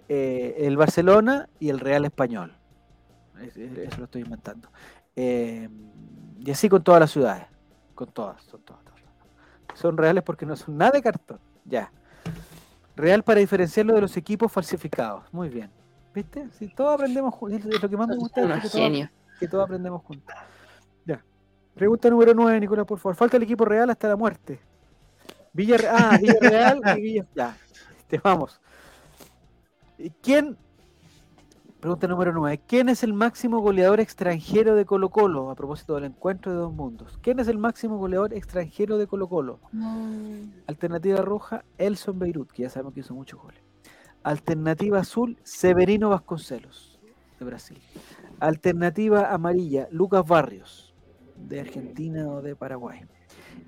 [0.09, 2.53] Eh, el Barcelona y el Real Español.
[3.43, 4.69] Es- es- Eso lo estoy inventando.
[5.17, 5.69] Eh,
[6.39, 7.45] y así con todas las ciudades.
[7.95, 9.01] Con todas, son todas, todas.
[9.75, 11.39] Son reales porque no son nada de cartón.
[11.65, 11.91] Ya.
[12.97, 15.25] Real para diferenciarlo de los equipos falsificados.
[15.33, 15.71] Muy bien.
[16.15, 16.49] ¿Viste?
[16.59, 17.61] Si todos aprendemos juntos.
[17.73, 18.41] Es lo que más me gusta.
[18.43, 20.35] Es que todos- que todos aprendemos juntos.
[21.81, 23.17] Pregunta número 9, Nicolás, por favor.
[23.17, 24.61] Falta el equipo real hasta la muerte.
[25.55, 25.97] Villarreal.
[25.99, 27.27] Ah, Villarreal y Villa.
[27.35, 27.57] Ya.
[28.07, 28.61] Te vamos.
[29.97, 30.59] ¿Y ¿Quién?
[31.81, 32.61] Pregunta número 9.
[32.67, 35.49] ¿Quién es el máximo goleador extranjero de Colo Colo?
[35.49, 37.19] A propósito del encuentro de dos mundos.
[37.23, 39.59] ¿Quién es el máximo goleador extranjero de Colo Colo?
[40.67, 43.63] Alternativa roja, Elson Beirut, que ya sabemos que hizo muchos goles.
[44.23, 47.01] Alternativa azul, Severino Vasconcelos,
[47.39, 47.79] de Brasil.
[48.39, 50.90] Alternativa amarilla, Lucas Barrios,
[51.49, 53.01] de Argentina o de Paraguay.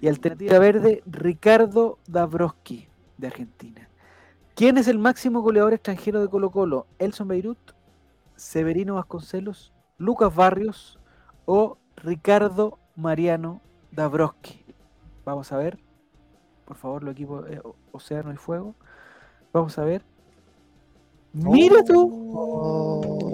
[0.01, 3.89] Y alternativa verde, Ricardo Dabrowski, de Argentina.
[4.55, 6.87] ¿Quién es el máximo goleador extranjero de Colo Colo?
[6.99, 7.59] ¿Elson Beirut,
[8.37, 10.99] Severino Vasconcelos, Lucas Barrios
[11.47, 13.61] o Ricardo Mariano
[13.93, 14.65] Dabrowski?
[15.25, 15.79] Vamos a ver.
[16.65, 17.61] Por favor, los equipos eh,
[17.93, 18.75] Océano y Fuego.
[19.53, 20.05] Vamos a ver.
[21.33, 23.29] Mira tú.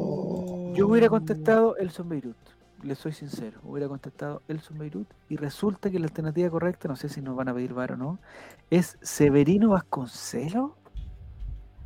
[0.74, 2.36] Yo hubiera contestado Elson Beirut.
[2.82, 3.58] Le soy sincero.
[3.64, 5.08] Hubiera contestado Elson Beirut.
[5.28, 7.96] Y resulta que la alternativa correcta, no sé si nos van a pedir bar o
[7.96, 8.18] no,
[8.70, 10.72] es Severino Vasconcelos.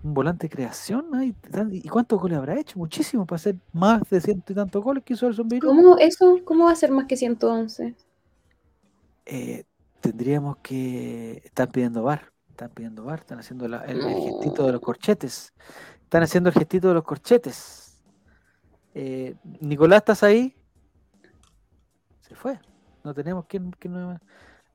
[0.05, 1.07] Un volante de creación.
[1.15, 1.35] ay,
[1.71, 2.79] ¿Y cuántos goles habrá hecho?
[2.79, 5.69] Muchísimo para hacer más de ciento y tantos goles que hizo Elson Beirut.
[5.71, 6.41] ¿Cómo eso?
[6.45, 7.95] ¿Cómo va a ser más que 111?
[9.27, 9.65] eh,
[10.01, 11.41] tendríamos que.
[11.45, 12.33] Están pidiendo bar.
[12.51, 13.21] Están pidiendo bar.
[13.21, 15.55] Están haciendo la- el, el gestito de los corchetes.
[16.03, 18.01] Están haciendo el gestito de los corchetes.
[18.95, 20.55] Eh, Nicolás, ¿estás ahí?
[22.33, 22.59] Se fue.
[23.05, 23.71] No tenemos quien.
[23.73, 24.19] quien no-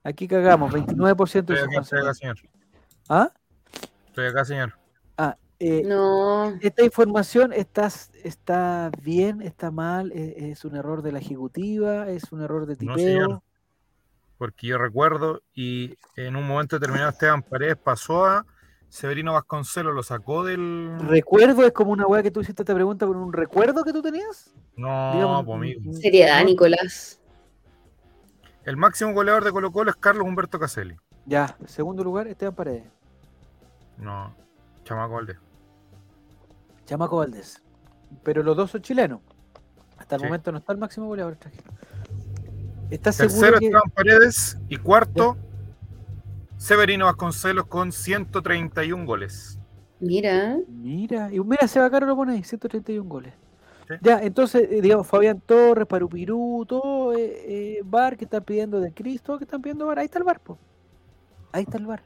[0.03, 0.72] Aquí cagamos.
[0.72, 2.38] 29% de Estoy acá, estoy acá, señor.
[3.10, 3.32] ¿Ah?
[4.08, 4.74] Estoy acá, señor.
[5.18, 6.53] Ah, eh, No.
[6.62, 7.88] esta información está,
[8.24, 12.74] está bien, está mal, es, es un error de la ejecutiva, es un error de
[12.86, 12.97] No, tipeo.
[12.97, 13.41] señor.
[14.38, 18.45] Porque yo recuerdo y en un momento determinado Esteban Paredes pasó a
[18.88, 20.95] Severino Vasconcelos, lo sacó del.
[20.99, 24.01] ¿Recuerdo es como una weá que tú hiciste esta pregunta por un recuerdo que tú
[24.03, 24.53] tenías?
[24.78, 25.93] No, Digamos, pues, amigo.
[25.93, 27.20] Seriedad, Nicolás.
[28.68, 30.97] El máximo goleador de Colo Colo es Carlos Humberto Caselli.
[31.26, 32.84] Ya, segundo lugar, Esteban Paredes.
[33.97, 34.36] No,
[34.84, 35.38] Chamaco Valdés.
[36.86, 37.63] Chamaco Valdés.
[38.24, 39.22] Pero los dos son chilenos.
[39.97, 40.28] Hasta el Sí.
[40.28, 41.72] momento no está el máximo goleador extranjero.
[42.89, 45.38] ¿Estás seguro Tercero que Esteban Paredes y cuarto
[46.57, 49.57] Severino Vasconcelos con 131 goles.
[50.01, 50.57] Mira.
[50.68, 53.34] Mira, y mira, Seba Caro lo pone ahí, 131 goles.
[53.88, 53.94] Sí.
[54.02, 58.92] Ya, entonces, eh, digamos, Fabián Torres, Parupirú, todo, eh, eh, bar que están pidiendo de
[58.94, 60.58] Cristo, que están pidiendo bar, ahí está el bar, po.
[61.54, 62.02] Ahí está el bar.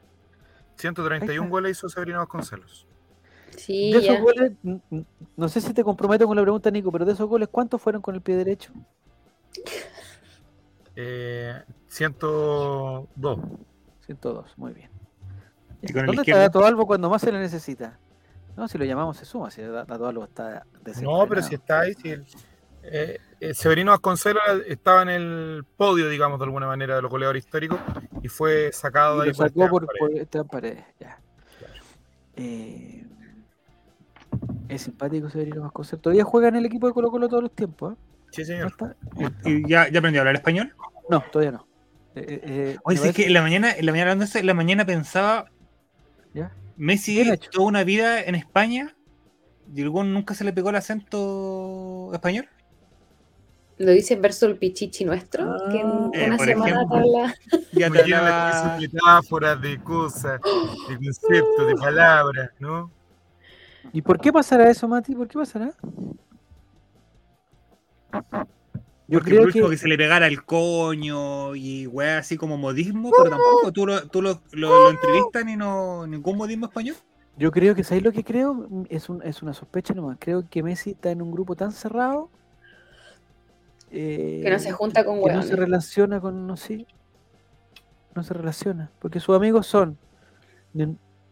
[0.76, 1.50] 131 está.
[1.50, 2.86] goles hizo Severino Vasconcelos.
[3.56, 4.20] Sí, De esos ya.
[4.20, 4.52] goles,
[5.36, 8.00] no sé si te comprometo con la pregunta, Nico, pero de esos goles, ¿cuántos fueron
[8.00, 8.72] con el pie derecho?
[10.96, 13.38] Eh, 102.
[14.06, 14.90] 102, muy bien.
[15.82, 16.40] ¿Y con el ¿Dónde está izquierdo?
[16.40, 17.98] Dato Albo cuando más se le necesita?
[18.56, 20.64] No, si lo llamamos se suma, si Da- Dato Albo está
[21.00, 22.26] No, pero si está ahí, si el-
[22.82, 27.44] eh, eh, Severino Vasconcelos estaba en el podio, digamos, de alguna manera, de los goleadores
[27.44, 27.78] históricos
[28.22, 31.18] y fue sacado de Y ahí lo por sacó por, por Esteban Paredes, ya.
[32.36, 33.04] Eh,
[34.68, 36.02] es simpático Severino Vasconcelos.
[36.02, 37.96] Todavía juega en el equipo de Colo Colo todos los tiempos, ¿eh?
[38.30, 38.72] Sí, ¿No señor.
[39.44, 40.74] ¿Y ya, ya aprendió a hablar español?
[41.10, 41.66] No, todavía no.
[42.14, 44.28] Eh, eh, eh, Oye, sí, es que en la mañana, en la mañana hablando de
[44.30, 45.50] eso, en la mañana pensaba,
[46.34, 46.50] ¿Ya?
[46.76, 48.94] Messi toda una vida en España
[49.74, 52.48] y algún nunca se le pegó el acento español.
[53.78, 56.96] Lo dice en verso el pichichi nuestro, que en Ah, Eh, una por semana ejemplo.
[56.98, 57.34] habla.
[57.72, 60.40] Ya te hablaba- metáforas de cosas,
[60.88, 62.90] de conceptos, de palabras, ¿no?
[63.92, 65.14] ¿Y por qué pasará eso, Mati?
[65.14, 65.72] ¿Por qué pasará?
[69.12, 69.70] Yo Porque creo que...
[69.72, 74.08] que se le pegara el coño y weá así como modismo, pero tampoco tú lo,
[74.08, 76.96] tú lo, lo, entrevistan y no ningún modismo español.
[77.36, 78.66] Yo creo que, ¿sabéis lo que creo?
[78.88, 80.16] Es, un, es una sospecha nomás.
[80.18, 82.30] Creo que Messi está en un grupo tan cerrado.
[83.90, 86.86] que no se eh, junta con que No se relaciona con, no sé.
[88.14, 88.90] No se relaciona.
[88.98, 89.98] Porque sus amigos son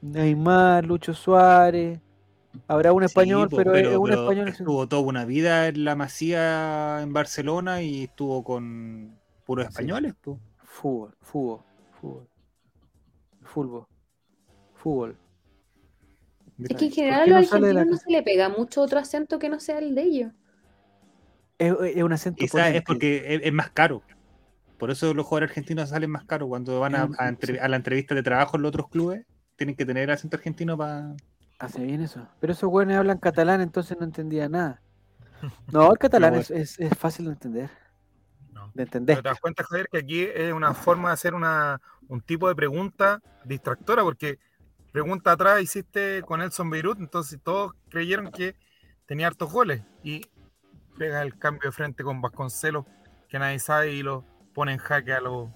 [0.02, 1.98] Neymar, Lucho Suárez,
[2.66, 4.48] Habrá un español, pero, es un español.
[4.48, 10.14] Estuvo toda una vida en la Masía en Barcelona y estuvo con puros españoles.
[10.64, 11.61] Fútbol, fútbol,
[12.01, 12.28] fútbol.
[13.42, 13.86] Fútbol.
[14.74, 15.16] Fútbol.
[16.59, 19.48] Es que en general a los argentinos no se le pega mucho otro acento que
[19.48, 20.32] no sea el de ellos.
[21.59, 22.38] Es, un acento.
[22.38, 24.03] Quizás es porque es, más caro.
[24.78, 26.48] Por eso los jugadores argentinos salen más caros.
[26.48, 29.26] Cuando van a, a la entrevista de trabajo en los otros clubes,
[29.57, 31.14] tienen que tener el acento argentino para
[31.61, 32.26] Hace bien eso.
[32.40, 34.82] Pero esos güeyes hablan catalán, entonces no entendía nada.
[35.72, 37.70] No, el catalán es, es, fácil de entender.
[38.74, 39.22] De entender.
[39.22, 42.54] te das cuenta, Javier, que aquí es una forma de hacer una, un tipo de
[42.54, 44.38] pregunta distractora, porque
[44.92, 48.54] pregunta atrás hiciste con Elson Beirut, entonces todos creyeron que
[49.06, 49.82] tenía hartos goles.
[50.02, 50.22] Y
[50.98, 52.84] pega el cambio de frente con Vasconcelos,
[53.28, 55.48] que nadie sabe, y lo pone en jaque a los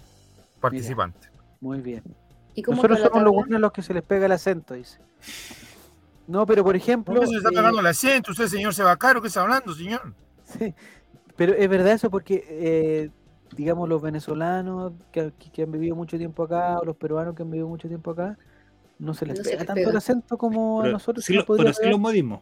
[0.61, 1.31] participantes.
[1.61, 2.03] muy bien.
[2.55, 4.99] ¿Y Nosotros somos los buenos los que se les pega el acento, dice.
[6.27, 7.15] No, pero por ejemplo.
[7.15, 8.33] ¿Cómo se está pagando el asiento?
[8.33, 9.21] ¿Usted, señor, se va caro?
[9.21, 10.15] ¿Qué está hablando, señor?
[10.45, 10.75] Sí,
[11.37, 13.11] pero es verdad eso porque, eh,
[13.57, 17.69] digamos, los venezolanos que, han vivido mucho tiempo acá, o los peruanos que han vivido
[17.69, 18.39] mucho tiempo acá,
[18.99, 21.25] no se les pega tanto el acento como a nosotros.
[21.25, 22.41] Sí, pero sí los modismos.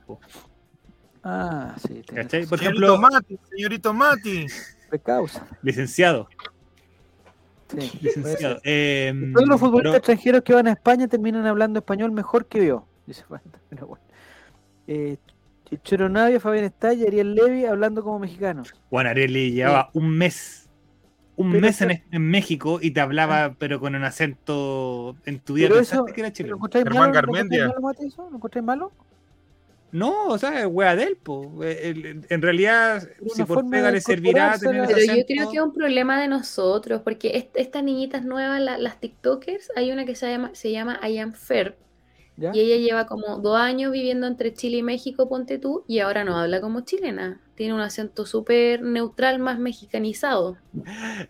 [1.24, 2.02] Ah, sí.
[2.48, 4.46] Por ejemplo, Mati, señorito Mati.
[5.02, 5.46] causa.
[5.62, 6.28] Licenciado.
[7.68, 8.58] Sí, Licenciado.
[8.64, 12.86] Eh, Todos los futbolistas extranjeros que van a España terminan hablando español mejor que yo.
[13.06, 13.24] Dice
[13.68, 14.04] pero bueno.
[14.86, 15.16] Eh,
[15.84, 18.62] Choro Navia, Fabián Estalla, Ariel Levy hablando como mexicano.
[18.90, 20.68] Juan Ariel Levy llevaba un mes,
[21.36, 23.56] un mes en, México y te hablaba, ah.
[23.58, 26.58] pero con un acento en tu vida pensaste que era chileno.
[26.70, 27.68] Germán Garmendia.
[27.68, 28.92] ¿No encontráis malo?
[29.92, 31.52] No, o sea, es wea de él, po.
[31.62, 36.18] En realidad, si por pega le servirá tener Pero yo creo que es un problema
[36.18, 40.98] de nosotros, porque estas niñitas nuevas, las TikTokers, hay una que se llama, se llama
[41.06, 41.76] I Am Fair,
[42.36, 46.24] y ella lleva como dos años viviendo entre Chile y México, ponte tú, y ahora
[46.24, 47.40] no habla como chilena.
[47.54, 50.56] Tiene un acento súper neutral, más mexicanizado.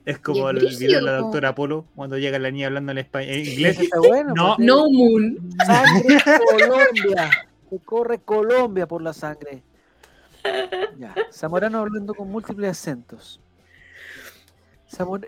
[0.05, 3.35] Es como el video de la doctora Polo, cuando llega la niña hablando en, español,
[3.35, 3.79] en inglés.
[4.35, 4.57] no.
[4.59, 5.51] no Moon.
[5.67, 7.31] Sangre Colombia.
[7.69, 9.63] Se corre Colombia por la sangre.
[10.99, 11.15] Ya.
[11.33, 13.41] Zamorano hablando con múltiples acentos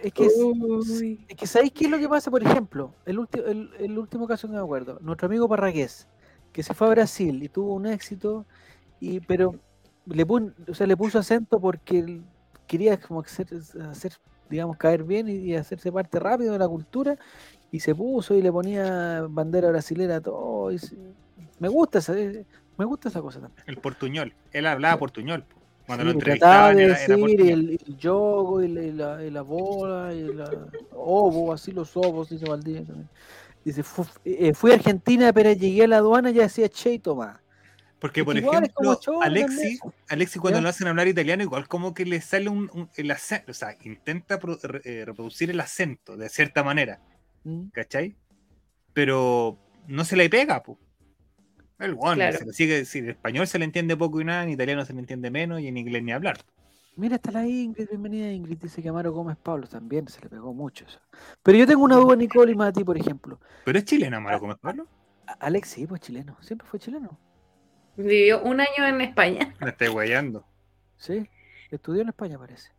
[0.02, 2.30] es que, es, que ¿sabéis qué es lo que pasa?
[2.30, 3.26] Por ejemplo, el,
[3.78, 6.06] el, último caso que me acuerdo, nuestro amigo Parragués,
[6.52, 8.44] que se fue a Brasil y tuvo un éxito,
[9.00, 9.54] y pero
[10.06, 12.20] le, o sea, le puso acento porque
[12.66, 13.48] quería como hacer,
[13.90, 14.12] hacer
[14.48, 17.16] digamos, caer bien y, hacerse parte rápido de la cultura,
[17.70, 20.70] y se puso y le ponía bandera brasilera a todo.
[21.58, 23.64] me gusta esa, me gusta esa cosa también.
[23.66, 25.44] El portuñol, él hablaba portuñol.
[25.86, 30.50] Cuando lo entrevistaban de decir, el, el, yogo y la, y la, bola y la
[30.92, 33.08] ovo, así los ovos, dice Valdivia también.
[33.64, 33.82] Dice,
[34.24, 37.40] eh, fui a Argentina, pero llegué a la aduana y ya decía che y toma.
[37.98, 39.78] Porque, por ejemplo, Alexi,
[40.08, 43.54] Alexi, cuando lo hacen hablar italiano, igual como que le sale un, el acento, o
[43.54, 44.38] sea, intenta
[44.84, 47.00] eh, reproducir el acento de cierta manera,
[47.44, 47.68] mm.
[47.68, 48.14] ¿cachai?
[48.92, 50.76] Pero no se le pega, pues.
[51.78, 54.92] El bueno, sigue, si en español se le entiende poco y nada, en italiano se
[54.92, 56.38] le entiende menos y en inglés ni hablar.
[56.96, 60.54] Mira, está la Ingrid, bienvenida Ingrid, dice que Amaro Gómez Pablo también se le pegó
[60.54, 61.00] mucho eso.
[61.42, 63.40] Pero yo tengo una duda, Nicole y Mati, por ejemplo.
[63.64, 64.86] ¿Pero es chileno Amaro Gómez Pablo?
[65.40, 67.18] Alex, sí, pues chileno, siempre fue chileno.
[67.96, 69.52] Vivió un año en España.
[69.60, 70.46] Me estoy guayando.
[70.96, 71.28] Sí,
[71.70, 72.70] estudió en España, parece.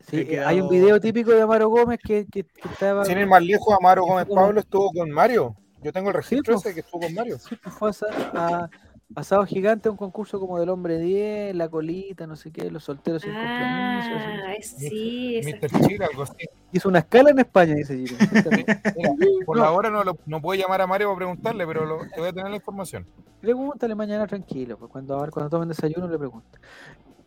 [0.00, 3.06] Sí, hay un video típico de Amaro Gómez que, que, estaba.
[3.06, 5.56] Sin ir más lejos, Amaro Gómez Pablo estuvo con Mario.
[5.82, 7.38] Yo tengo el registro ese que estuvo con Mario.
[7.38, 7.90] Sí, fue
[8.34, 8.68] a,
[9.14, 13.22] Asado Gigante, un concurso como del hombre 10, la colita, no sé qué, los solteros
[13.22, 15.86] sin ah, Sí, Mr.
[15.86, 16.34] Chile, algo así.
[16.72, 18.16] Hizo una escala en España, dice Giro.
[19.46, 22.18] por la hora no, lo, no puedo llamar a Mario para preguntarle, pero lo, te
[22.18, 23.06] voy a tener la información.
[23.40, 26.58] Pregúntale mañana tranquilo, pues cuando, cuando tomen desayuno le pregunto.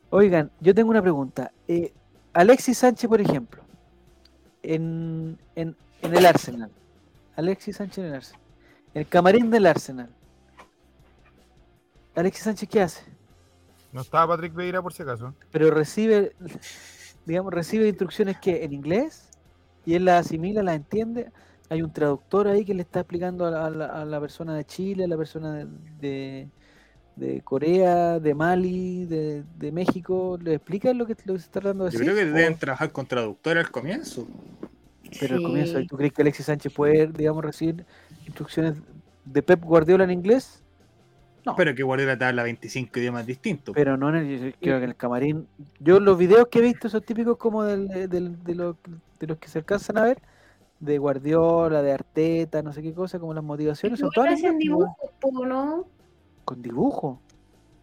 [0.10, 1.52] Oigan, yo tengo una pregunta.
[1.68, 1.94] Eh,
[2.34, 3.64] Alexis Sánchez, por ejemplo,
[4.64, 6.72] en, en, en el Arsenal.
[7.40, 8.42] Alexis Sánchez en el Arsenal.
[8.94, 10.10] El camarín del Arsenal.
[12.16, 13.04] Alexis Sánchez, ¿qué hace?
[13.92, 15.34] No estaba Patrick Vieira por si acaso.
[15.52, 16.34] Pero recibe,
[17.26, 19.30] digamos, recibe instrucciones que en inglés
[19.86, 21.32] y él las asimila, las entiende.
[21.70, 25.18] Hay un traductor ahí que le está explicando a la, persona de Chile, a la
[25.18, 25.66] persona
[26.00, 26.50] de,
[27.16, 31.62] de Corea, de Mali, de, de México, ¿le explican lo que, lo que se está
[31.62, 32.14] tratando de Yo decir?
[32.14, 34.28] creo que ¿O- deben trabajar con traductor al comienzo.
[35.20, 35.80] Pero al comienzo.
[35.88, 37.86] ¿tú crees que Alexis Sánchez puede, digamos, recibir
[38.26, 38.76] instrucciones
[39.26, 40.64] de Pep Guardiola en inglés?
[41.46, 41.56] No.
[41.56, 43.74] Pero que Guardiola te habla 25 idiomas distintos.
[43.74, 45.48] Pero no en el, creo que en el camarín.
[45.80, 48.76] Yo los videos que he visto son típicos como del, del- de, los,
[49.20, 50.20] de los que se alcanzan a ver,
[50.80, 54.58] de Guardiola, de Arteta, no sé qué cosa, como las motivaciones, son todas en hacen
[54.60, 54.96] dibujos,
[55.48, 55.86] ¿no?
[56.46, 57.20] con dibujo.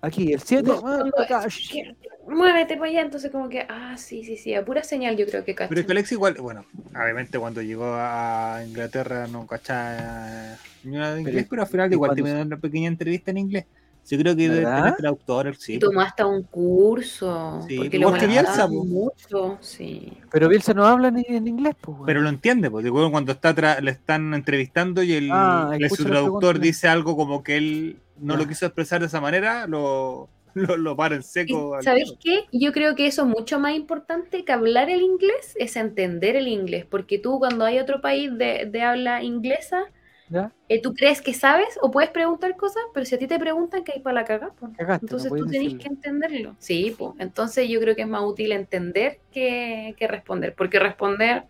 [0.06, 0.68] Aquí, el 7.
[0.68, 1.12] No, cuando
[1.46, 1.96] es que,
[2.28, 5.44] Muévete para allá, entonces como que, ah, sí, sí, sí, a pura señal yo creo
[5.44, 5.68] que cachan.
[5.68, 11.14] Pero es que Alexis igual, bueno, obviamente cuando llegó a Inglaterra no cachaba ni nada
[11.14, 13.66] de inglés, pero al final ¿y igual tiene una pequeña entrevista en inglés.
[14.08, 14.76] Yo creo que debe ¿Verdad?
[14.82, 15.74] tener traductor, sí.
[15.74, 17.64] Y tomó hasta un curso.
[17.68, 18.84] Sí, porque lo Bielsa, po.
[18.84, 19.58] mucho.
[19.60, 20.12] Sí.
[20.30, 21.98] Pero Bielsa no habla ni en inglés, pues.
[22.06, 25.90] Pero lo entiende, porque luego cuando está tra- le están entrevistando y el, Ah, el-
[25.90, 30.28] su traductor dice algo como que él no lo quiso expresar de esa manera, lo,
[30.54, 31.76] lo, lo para en seco.
[31.82, 32.44] ¿Sabéis qué?
[32.52, 36.48] Yo creo que eso es mucho más importante que hablar el inglés, es entender el
[36.48, 36.86] inglés.
[36.88, 39.84] Porque tú cuando hay otro país de, de habla inglesa,
[40.28, 40.52] ¿Ya?
[40.68, 43.84] eh, tú crees que sabes o puedes preguntar cosas, pero si a ti te preguntan
[43.84, 44.24] que hay para la
[44.56, 44.72] pues.
[44.74, 45.82] No Entonces podéis tú tenés decirlo.
[45.82, 46.56] que entenderlo.
[46.58, 47.12] Sí, pues.
[47.18, 50.54] Entonces yo creo que es más útil entender que, que responder.
[50.56, 51.44] Porque responder,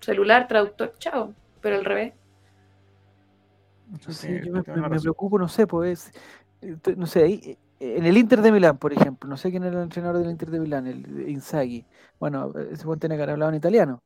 [0.00, 1.34] celular, traductor, chao.
[1.60, 2.14] Pero al revés.
[3.86, 4.62] No Sí, sé, yo me,
[5.00, 6.12] preocupo, no sé, pues,
[6.60, 7.40] es- estoy- no sé, ahí,
[7.80, 10.30] eh, en el Inter de Milán, por ejemplo, no sé quién era el entrenador del
[10.30, 11.86] Inter de Milán, el Inzaghi,
[12.18, 14.02] bueno, ese buen tiene que haber hablado en italiano,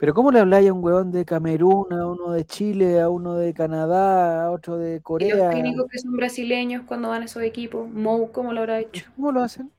[0.00, 3.36] pero ¿cómo le habláis a un huevón de Camerún, a uno de Chile, a uno
[3.36, 5.50] de Canadá, a otro de Y los Corea?
[5.50, 9.04] técnicos que son brasileños cuando van a esos equipos, Mou, ¿cómo lo habrá hecho?
[9.14, 9.70] ¿Cómo lo hacen?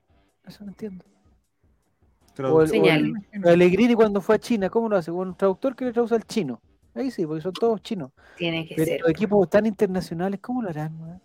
[0.46, 1.04] Eso no entiendo.
[2.38, 3.14] O el,
[3.44, 5.10] o Allegrini cuando fue a China, ¿cómo lo hace?
[5.10, 6.60] Con un traductor que le traduce al chino.
[6.94, 8.12] Ahí sí, porque son todos chinos.
[8.36, 9.00] Tiene que Pero ser.
[9.00, 11.20] los equipos tan internacionales, ¿cómo lo harán?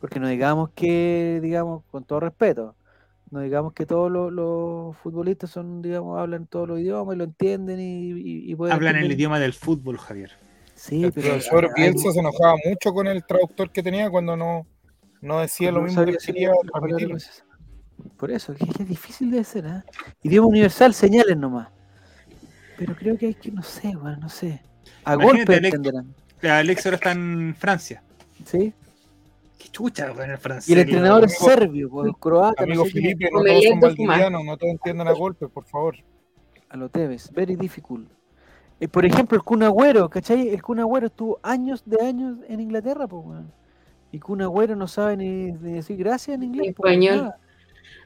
[0.00, 2.74] Porque no digamos que, digamos, con todo respeto,
[3.30, 7.24] no digamos que todos los, los futbolistas son, digamos, hablan todos los idiomas y lo
[7.24, 10.32] entienden y, y- y pueden Hablan el idioma del fútbol, Javier.
[10.74, 14.36] Sí, El pero profesor hay- Bielsa se enojaba mucho con el traductor que tenía cuando
[14.36, 14.66] no,
[15.20, 17.16] no decía lo mismo que quería transmitir.
[18.16, 19.84] Por eso, que, es difícil de ser, ¿ah?
[20.22, 21.68] Idioma universal, señales nomás.
[22.78, 24.62] Pero creo que hay que, no sé, bueno, no sé.
[25.04, 26.14] A Imagínate, golpe Alex- entenderán.
[26.42, 28.02] Alex ahora está en Francia.
[28.46, 28.72] ¿Sí?
[29.60, 30.70] Qué chucha, weón, el francés.
[30.70, 32.90] Y el entrenador es serbio, pues, croata, Amigo no.
[32.90, 35.96] Felipe, no todos son valdivianos, no todos entienden a golpes, por favor.
[36.70, 38.08] a lo Tevez, very difficult.
[38.80, 40.48] Eh, por ejemplo, el Kun Agüero, ¿cachai?
[40.48, 43.52] El Kun Agüero estuvo años de años en Inglaterra, pues, weón.
[44.12, 46.74] Y Kun Agüero no sabe ni, ni decir gracias en inglés.
[46.74, 47.16] po, Español.
[47.16, 47.38] nada.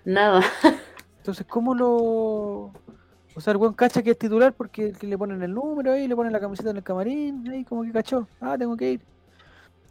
[0.05, 0.43] Nada.
[1.19, 2.73] Entonces, ¿cómo lo...?
[3.37, 6.09] O sea, el buen cacha que es titular porque que le ponen el número ahí,
[6.09, 8.29] le ponen la camiseta en el camarín, ahí como que cachó.
[8.41, 9.01] Ah, tengo que ir.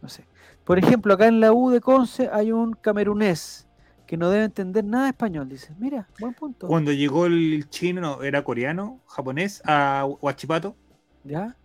[0.02, 0.26] No sé.
[0.66, 3.68] Por ejemplo, acá en la U de Conce hay un camerunés
[4.08, 5.50] que no debe entender nada de español.
[5.50, 6.68] Dice, mira, buen punto.
[6.68, 10.76] Cuando llegó el chino, no, era coreano, japonés, a Huachipato,
[11.24, 11.56] ¿Ya?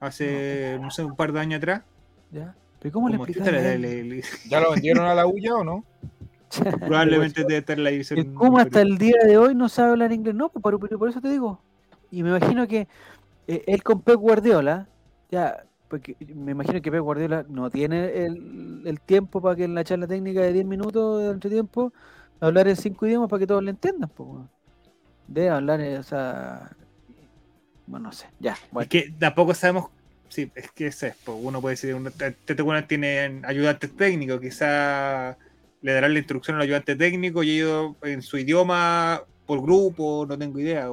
[0.00, 1.82] hace, no sé, un par de años atrás.
[2.30, 2.54] ¿Ya?
[2.80, 3.48] ¿Pero cómo le Como explicas?
[3.48, 3.82] chuta, a le- él?
[3.82, 5.84] le- le- ¿Ya lo vendieron a la huya o no?
[6.80, 8.34] probablemente debe estar la división.
[8.36, 11.08] Kuma hasta el día de hoy no sabe hablar inglés, no, pues, pero, pero por
[11.08, 11.60] eso te digo.
[12.10, 12.86] Y me imagino que
[13.48, 14.86] eh, él con Pep Guardiola,
[15.30, 19.74] ya, porque me imagino que Pep Guardiola no tiene el, el tiempo para que en
[19.74, 21.92] la charla técnica de 10 minutos de entretiempo
[22.40, 24.50] hablar en cinco idiomas para que todos le entiendan, weón.
[25.26, 26.70] Debe hablar, eh, o sea,
[27.86, 28.82] bueno, no sé, ya, bueno.
[28.82, 29.90] Es que tampoco sabemos.
[30.28, 35.36] Sí, es que es, pues, uno puede decir, uno, este bueno tiene ayudantes técnicos, quizá
[35.80, 40.36] le darán la instrucción al ayudante técnico y ellos en su idioma, por grupo, no
[40.36, 40.90] tengo idea,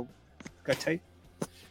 [0.63, 1.01] ¿cachai?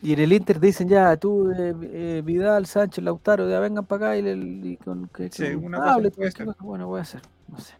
[0.03, 4.07] Y en el Inter dicen ya, tú, eh, eh, Vidal, Sánchez, Lautaro, ya vengan para
[4.07, 6.47] acá y, le- y con que, Sí, que una cosa hable, puede ser.
[6.47, 6.59] cosa.
[6.63, 7.75] Bueno, voy a hacer, no sé.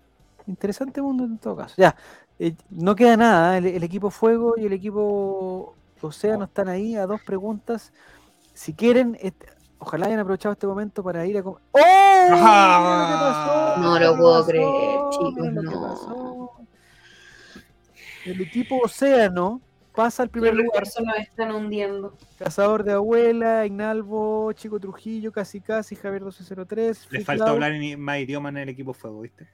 [0.47, 1.75] Interesante mundo en todo caso.
[1.79, 1.97] Ya,
[2.39, 3.59] eh, no queda nada, ¿eh?
[3.59, 7.93] el, el equipo Fuego y el equipo Océano están ahí a dos preguntas.
[8.53, 9.17] Si quieren,
[9.79, 11.61] ojalá hayan aprovechado este momento para ir a comer.
[11.73, 11.81] ¡Oh!
[12.29, 16.51] Pasó, No lo puedo pasó, creer, chicos, no.
[18.27, 19.61] El equipo Océano
[19.95, 20.85] pasa al primer Los lugar.
[21.05, 22.15] nos están hundiendo.
[22.39, 26.99] Cazador de Abuela, Ignalvo, Chico Trujillo, Casi Casi, Javier 1203.
[27.03, 29.47] Le Free falta hablar en más idiomas en el equipo fuego, ¿viste?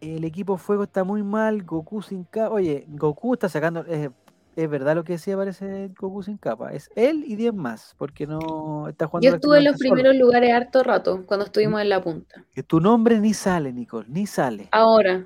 [0.00, 2.50] El equipo Fuego está muy mal, Goku sin capa.
[2.54, 3.86] Oye, Goku está sacando.
[3.86, 4.10] Es,
[4.56, 6.72] es verdad lo que decía, parece Goku sin capa.
[6.72, 9.26] Es él y 10 más, porque no está jugando.
[9.28, 9.94] Yo estuve en los solo.
[9.94, 12.44] primeros lugares harto rato, cuando estuvimos en la punta.
[12.52, 14.68] Que tu nombre ni sale, Nicole, ni sale.
[14.72, 15.24] Ahora,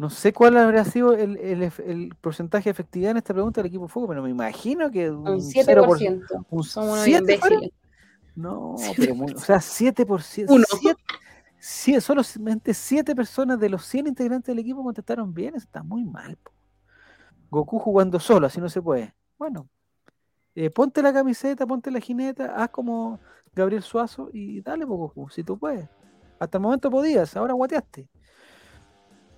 [0.00, 3.68] No sé cuál habrá sido el, el el porcentaje de efectividad en esta pregunta del
[3.68, 6.24] equipo Fuego, pero me imagino que un, un 0%.
[6.32, 6.46] 7%.
[6.48, 7.56] un Somos unos 7 fuera.
[7.56, 7.78] imbéciles.
[8.34, 10.46] No, pero muy, o sea, 7%.
[10.48, 10.64] Uno.
[10.80, 11.02] 7,
[11.58, 15.54] sí, solamente 7 personas de los 100 integrantes del equipo contestaron bien.
[15.54, 16.34] Eso está muy mal.
[16.42, 16.50] po.
[17.50, 19.14] Goku jugando solo, así no se puede.
[19.38, 19.68] Bueno,
[20.54, 23.20] eh, ponte la camiseta, ponte la jineta, haz como
[23.54, 25.90] Gabriel Suazo y dale, po, Goku, si tú puedes.
[26.38, 28.08] Hasta el momento podías, ahora guateaste.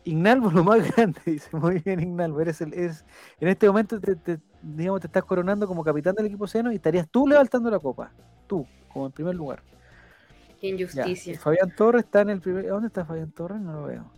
[0.05, 2.41] Ignalvo lo más grande, dice muy bien Ignalvo.
[2.41, 3.05] Eres el, eres-
[3.41, 6.77] en este momento te, te- digamos, te estás coronando como capitán del equipo seno y
[6.77, 8.13] estarías tú levantando la copa.
[8.47, 9.63] Tú, como en primer lugar.
[10.61, 11.39] Qué injusticia.
[11.39, 12.67] Fabián Torres está en el primer.
[12.67, 13.61] ¿Dónde está Fabián Torres?
[13.61, 14.11] No lo veo.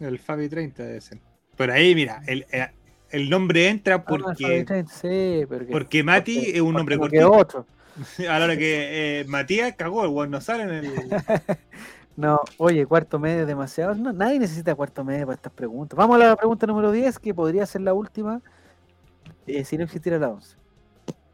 [0.00, 1.18] El Fabi 30 debe ser.
[1.56, 2.68] Pero ahí, mira, el, eh,
[3.10, 4.64] el nombre entra Ah, porque,
[5.00, 7.30] sí, porque Mati porque- es un nombre cortito.
[7.32, 7.66] otro.
[8.28, 10.92] A la hora que eh, Matías cagó, el no sale en el.
[12.20, 13.94] No, oye, cuarto medio es demasiado.
[13.94, 15.96] No, nadie necesita cuarto medio para estas preguntas.
[15.96, 18.42] Vamos a la pregunta número 10, que podría ser la última
[19.46, 20.56] eh, si no existiera la 11.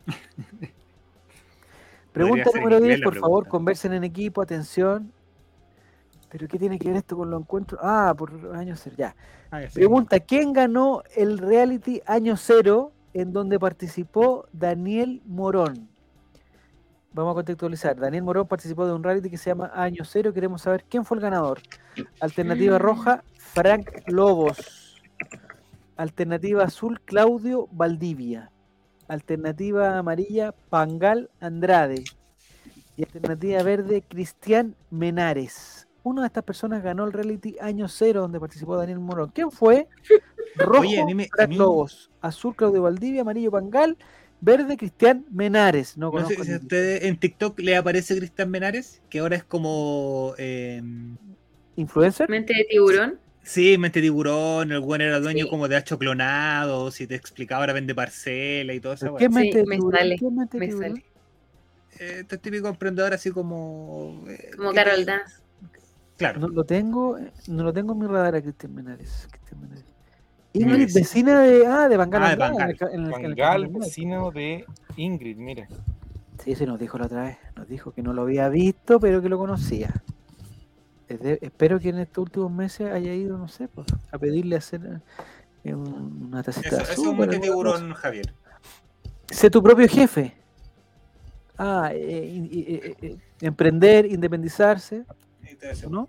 [2.13, 5.13] Pregunta número inglés 10, la por favor, conversen en equipo, atención.
[6.31, 7.81] ¿Pero qué tiene que ver esto con los encuentros?
[7.83, 9.17] Ah, por año cero, ya.
[9.51, 9.69] Ah, ya.
[9.71, 15.89] Pregunta, ¿quién ganó el reality año cero en donde participó Daniel Morón?
[17.17, 17.97] Vamos a contextualizar.
[17.97, 20.35] Daniel Morón participó de un reality que se llama Año Cero.
[20.35, 21.61] Queremos saber quién fue el ganador.
[22.21, 25.01] Alternativa roja, Frank Lobos.
[25.97, 28.51] Alternativa azul, Claudio Valdivia.
[29.09, 32.05] Alternativa amarilla, Pangal Andrade.
[32.99, 35.89] Y alternativa verde, Cristian Menares.
[36.03, 39.31] Una de estas personas ganó el reality Año Cero donde participó Daniel Morón.
[39.35, 39.89] ¿Quién fue?
[40.57, 42.11] Rojo, Oye, a mí me- a Frank mí- Lobos.
[42.21, 43.23] Azul, Claudio Valdivia.
[43.23, 43.97] Amarillo, Pangal.
[44.47, 45.97] Verde, Cristian Menares.
[45.99, 46.61] No No conozco sé si a ninguno.
[46.61, 50.35] ustedes en TikTok le aparece Cristian Menares, que ahora es como.
[50.39, 50.83] eh,
[51.77, 52.29] ¿Influencer?
[52.29, 53.21] Mente de tiburón.
[53.43, 55.51] sí, mente tiburón, el buen era dueño Sí.
[55.51, 59.15] como de hacho clonado, si te explicaba ahora vende parcela y todo eso.
[59.17, 60.01] ¿Qué mente de me tiburón?
[60.01, 60.95] sale, ¿Qué mente de Me tiburón?
[60.95, 61.05] sale.
[61.99, 64.25] Este típico emprendedor así como.
[64.29, 65.37] eh, Como Carol Dance.
[66.17, 66.41] Claro.
[66.41, 69.29] No lo tengo, eh, no lo tengo en mi radar a Cristian Menares.
[69.31, 69.85] Cristian Menares.
[70.63, 70.95] Ingrid.
[70.95, 71.67] Vecina de.
[71.67, 72.23] Ah, de Bangal.
[72.23, 72.71] Ah, de en Bangal.
[72.71, 74.65] el ca- en el- en el Bangal, canal de vecino de
[74.97, 75.69] Ingrid, mira.
[76.45, 77.39] Sí, se nos dijo la otra vez.
[77.57, 79.93] Nos dijo que no lo había visto, pero que lo conocía.
[81.09, 85.01] Espero que en estos últimos meses haya ido, no sé, pues, a pedirle hacer
[85.65, 87.41] eh, un- una tacita Eso, de eso es un azúcar, cosa.
[87.41, 88.35] tiburón, Javier.
[89.31, 90.35] Sé tu propio jefe.
[91.59, 95.05] Ah, eh, eh, eh, eh, emprender, independizarse.
[95.89, 96.09] ¿no?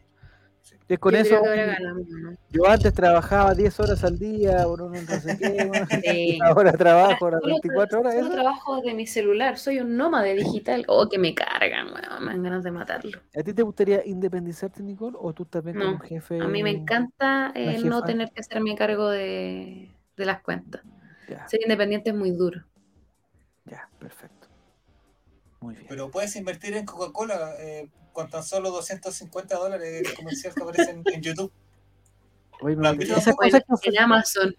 [0.89, 1.29] Es con Yo eso.
[1.29, 2.31] creo que ahora ganamos, ¿no?
[2.51, 6.39] Yo antes trabajaba 10 horas al día, por un no sé qué, bueno, Sí.
[6.41, 8.15] ahora trabajo Ahora las solo 24 horas.
[8.15, 8.29] ¿eso?
[8.29, 10.85] trabajo de mi celular, soy un nómade digital.
[10.87, 13.19] Oh, que me cargan, weón, me dan ganas de matarlo.
[13.37, 15.17] ¿A ti te gustaría independizarte, Nicole?
[15.19, 16.39] ¿O tú también No, un jefe?
[16.39, 20.81] A mí me encanta eh, no tener que hacerme cargo de, de las cuentas.
[21.29, 22.63] Ya, Ser independiente es muy duro.
[23.65, 24.47] ya, perfecto.
[25.59, 25.87] Muy bien.
[25.89, 30.89] Pero puedes invertir en Coca-Cola eh, con tan solo 250 dólares el comercial que aparece
[30.89, 31.51] en, en YouTube.
[32.59, 34.55] Que ofrecen- en Amazon.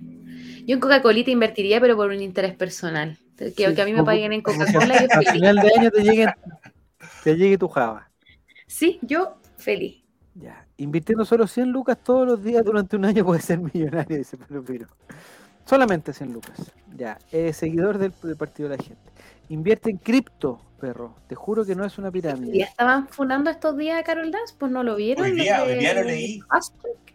[0.64, 3.18] Yo en Coca-Cola invertiría, pero por un interés personal.
[3.36, 6.02] Que, Sí, que a mí me como- paguen en Coca-Cola al final de año te
[6.04, 6.26] llegue,
[7.24, 8.08] te llegue tu Java.
[8.68, 10.04] Sí, yo feliz.
[10.34, 10.64] Ya.
[10.76, 14.64] Invirtiendo solo 100 lucas todos los días durante un año puede ser millonario, dice Pedro
[14.64, 14.86] Piro.
[15.64, 16.72] Solamente 100 lucas.
[16.96, 17.18] Ya.
[17.32, 19.10] Eh, seguidor del, del Partido de la Gente.
[19.48, 21.14] Invierte en cripto, perro.
[21.28, 22.60] Te juro que no es una ¿Ya pirámide.
[22.62, 24.54] estaban funando estos días a Carol Dance?
[24.58, 25.24] Pues no lo vieron.
[25.24, 26.40] Hoy los día- de hoy día lo leí.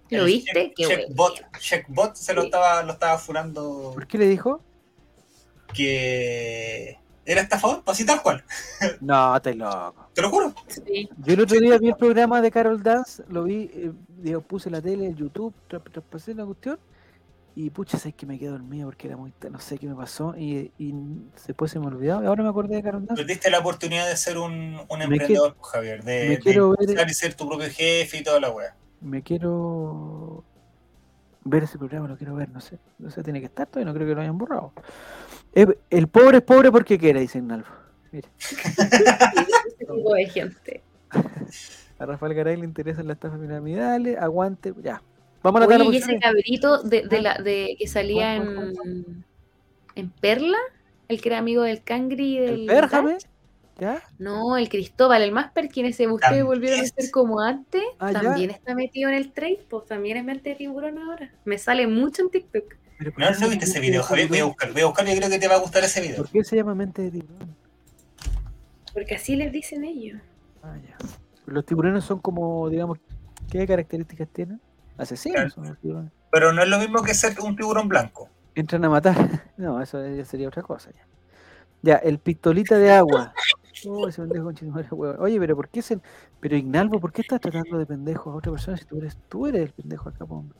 [0.09, 0.51] ¿Lo El viste?
[0.51, 1.57] Check- Qué Checkbot.
[1.59, 4.61] Checkbot se lo estaba, lo estaba furando ¿Por qué le dijo?
[5.73, 8.43] que era estafador, pues así tal cual,
[9.01, 10.07] No, estás loco.
[10.13, 10.53] te lo juro.
[10.67, 11.09] Sí.
[11.17, 14.69] Yo el otro día vi el programa de Carol Dance, lo vi, eh, digo, puse
[14.69, 16.77] la tele, el YouTube, tra- traspasé la cuestión
[17.55, 20.35] y pucha, sabes que me quedé dormido porque era muy, no sé qué me pasó
[20.37, 20.93] y, y
[21.47, 22.23] después se me olvidó.
[22.23, 23.21] y Ahora me acordé de Carol Dance.
[23.23, 27.09] Perdiste la oportunidad de ser un, emprendedor, pues, Javier, de, me de quiero ver- empezar
[27.09, 28.75] y ser tu propio jefe y toda la wea.
[29.01, 30.43] Me quiero
[31.43, 32.79] ver ese programa, lo quiero ver, no sé.
[32.99, 34.71] No sé, tiene que estar todavía, no creo que lo hayan borrado.
[35.53, 37.67] Eh, El pobre es pobre porque quiere, dice Nalvo.
[38.11, 38.27] Ese
[39.79, 40.81] tipo de gente.
[41.99, 45.01] a Rafael Garay le interesan las estafas piramidales, aguante, ya.
[45.43, 47.21] Vamos a Oye, y ese cabrito de, de Ah.
[47.21, 49.25] la, de que salía ¿Cuál, cuál, en,
[49.95, 50.57] en Perla,
[51.09, 52.69] el que era amigo del Cangri y del.
[52.69, 53.17] El.
[53.79, 54.01] ¿ya?
[54.19, 56.45] No, el Cristóbal, el Masper, quienes se ustedes También.
[56.45, 58.21] volvieron a ser como antes, Ah, ya.
[58.21, 61.31] también está metido en el trade, pues también es mente de tiburón ahora.
[61.45, 62.75] Me sale mucho en TikTok.
[62.99, 65.15] Pero ¿por No, no viste ese video, Javier, voy a buscar, voy a buscar, yo
[65.17, 66.17] creo que te va a gustar ese video.
[66.17, 67.55] ¿Por qué se llama mente de tiburón?
[68.93, 70.21] Porque así les dicen ellos.
[70.61, 70.95] Ah, ya.
[71.47, 72.99] Los tiburones son como, digamos,
[73.51, 74.61] ¿qué características tienen?
[74.97, 76.09] Asesinos Claro.
[76.31, 78.29] Pero no es lo mismo que ser un tiburón blanco.
[78.55, 79.15] Entran a matar.
[79.57, 81.05] No, eso ya sería otra cosa ya.
[81.83, 83.33] Ya, el pistolita de agua.
[83.85, 85.17] Oh, ese pendejo weón.
[85.19, 85.99] Oye, pero ¿por qué se...
[86.39, 89.45] Pero Ignalvo, ¿por qué estás tratando de pendejo a otra persona si tú eres, tú
[89.45, 90.57] eres el pendejo acá, hombre?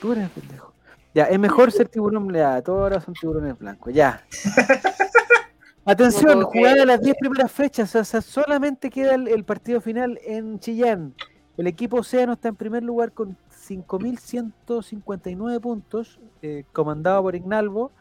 [0.00, 0.72] Tú eres el pendejo.
[1.14, 4.24] Ya, es mejor ser tiburón ya, todos ahora son tiburones blancos, ya.
[5.84, 10.58] Atención, jugada las 10 primeras fechas, o sea, solamente queda el, el partido final en
[10.58, 11.14] Chillán.
[11.56, 17.92] El equipo Océano está en primer lugar con 5.159 puntos, eh, comandado por Ignalvo.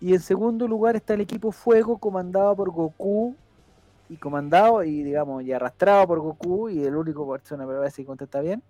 [0.00, 3.36] Y en segundo lugar está el equipo Fuego, comandado por Goku.
[4.08, 6.70] Y comandado y, digamos, y arrastrado por Goku.
[6.70, 8.64] Y el único persona, pero a ver si contesta bien.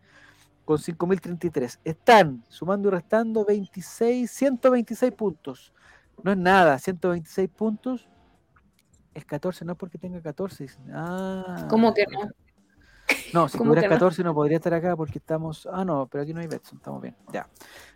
[0.64, 1.78] Con 5.033.
[1.84, 5.72] Están sumando y restando 26, 126 puntos.
[6.22, 8.06] No es nada, 126 puntos.
[9.14, 10.64] Es 14, no es porque tenga 14.
[10.64, 10.82] dicen.
[10.92, 12.28] Ah, ¿Cómo que no?
[13.32, 13.94] No, si ¿Cómo tuviera que no?
[13.94, 15.68] 14 no podría estar acá porque estamos.
[15.70, 17.16] Ah, no, pero aquí no hay Betson, estamos bien.
[17.32, 17.48] Ya.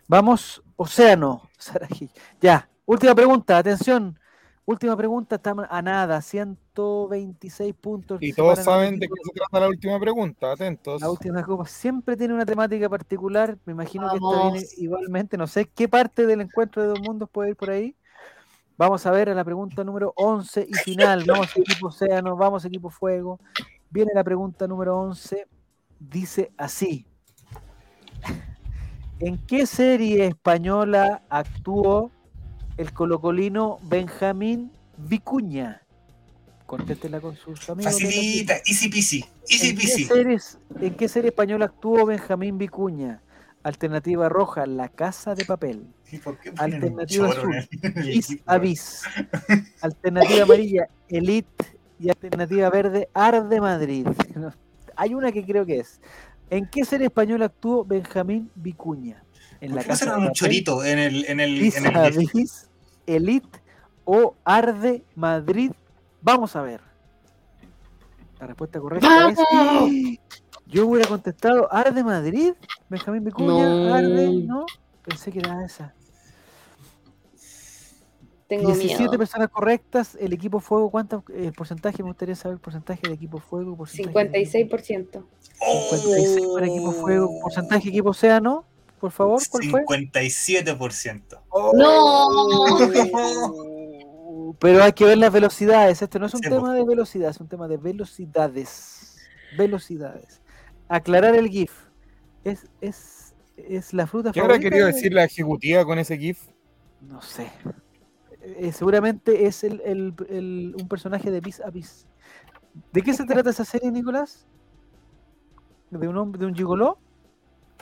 [0.07, 2.09] Vamos, Océano, Sarají.
[2.41, 4.19] Ya, última pregunta, atención.
[4.65, 8.19] Última pregunta, estamos a nada, 126 puntos.
[8.21, 11.01] Y todos saben de qué se trata la última pregunta, atentos.
[11.01, 13.57] La última copa siempre tiene una temática particular.
[13.65, 15.37] Me imagino que esta viene igualmente.
[15.37, 17.93] No sé qué parte del encuentro de dos mundos puede ir por ahí.
[18.77, 21.25] Vamos a ver a la pregunta número 11 y final.
[21.27, 23.39] Vamos equipo Océano, vamos equipo Fuego.
[23.93, 25.45] Viene la pregunta número 11.
[25.99, 27.05] Dice así.
[29.19, 32.09] ¿En qué serie española actuó
[32.77, 35.83] el colocolino Benjamín Vicuña?
[36.65, 37.93] Contéstela con sus amigos.
[37.93, 39.23] Facilita, easy peasy.
[39.47, 43.21] Easy ¿En qué, series- ¿En qué serie española actuó Benjamín Vicuña?
[43.61, 45.85] Alternativa roja, La Casa de Papel.
[46.11, 47.53] ¿Y por qué ponen un Alternativa azul,
[48.61, 49.03] Vis.
[49.81, 51.77] Alternativa amarilla, Elite.
[52.03, 54.05] Y alternativa verde, Arde Madrid.
[54.97, 56.01] Hay una que creo que es.
[56.49, 59.23] ¿En qué serie española actuó Benjamín Vicuña?
[59.61, 61.23] En ¿Por La Casa un chorito en el.
[61.25, 62.69] En el, Vis en a el Vis,
[63.07, 63.61] Elite
[64.03, 65.71] o Arde Madrid.
[66.21, 66.81] Vamos a ver.
[68.37, 69.37] La respuesta correcta es.
[70.67, 72.51] Yo hubiera contestado Arde Madrid.
[72.89, 73.93] Benjamín Vicuña, No.
[73.93, 74.65] Arde, ¿no?
[75.05, 75.93] Pensé que era esa.
[78.57, 79.17] Tengo 17 miedo.
[79.17, 80.17] personas correctas.
[80.19, 82.03] El equipo fuego, ¿cuánto el porcentaje?
[82.03, 83.75] Me gustaría saber el porcentaje del equipo fuego.
[83.77, 85.23] porcentaje del equipo- 56%.
[85.59, 87.39] 56 para equipo fuego.
[87.41, 88.65] Porcentaje equipo océano,
[88.99, 89.83] por favor, ¿cuál fue?
[89.85, 91.39] 57%.
[91.73, 92.27] ¡No!
[94.59, 96.01] Pero hay que ver las velocidades.
[96.01, 99.17] Esto no es un Sí, tema de velocidad, es un tema de velocidades.
[99.57, 100.41] Velocidades.
[100.87, 101.71] Aclarar el GIF.
[102.43, 106.39] Es, es, es la fruta ¿Qué habrá querido de- decir la ejecutiva con ese GIF?
[107.01, 107.47] No sé.
[108.43, 112.05] Eh, seguramente es el, el- el- un personaje de Vis a Vis.
[112.91, 114.45] ¿De qué se trata esa serie, Nicolás?
[115.89, 116.97] ¿De un hombre, de un gigoló?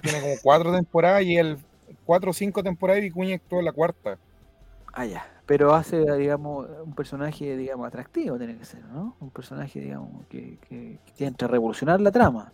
[0.02, 1.58] Tiene como cuatro temporadas y el
[2.06, 4.18] cuatro o cinco temporadas y Vicuña actuó la cuarta.
[4.94, 5.26] Ah, ya.
[5.46, 9.16] Pero hace, digamos, un personaje, digamos, atractivo, tiene que ser, ¿no?
[9.20, 12.52] Un personaje, digamos, que, que, que entra a revolucionar la trama.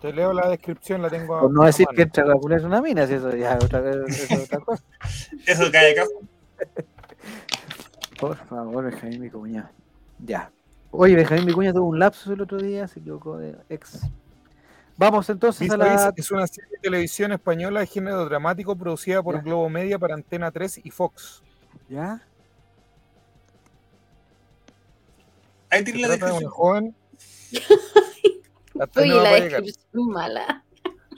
[0.00, 1.96] Te leo la descripción, la tengo a- Por no a decir mano.
[1.96, 4.84] que entra a revolucionar una mina, si eso ya es otra, eso es otra cosa.
[5.46, 6.04] Eso cae acá.
[8.20, 9.70] Por favor, Benjamín Vicuña.
[10.18, 10.50] Ya.
[10.90, 14.00] Oye, Benjamín Vicuña tuvo un lapsus el otro día, se equivocó de ex.
[14.96, 16.12] Vamos entonces a la.
[16.14, 19.42] es una serie de televisión española de género dramático producida por Ya.
[19.42, 21.42] Globo Media para Antena 3 y Fox.
[21.88, 22.22] ¿Ya?
[25.70, 26.50] Ahí tiene la de una descripción.
[26.50, 26.96] joven.
[28.96, 30.64] Oye, va la descripción mala.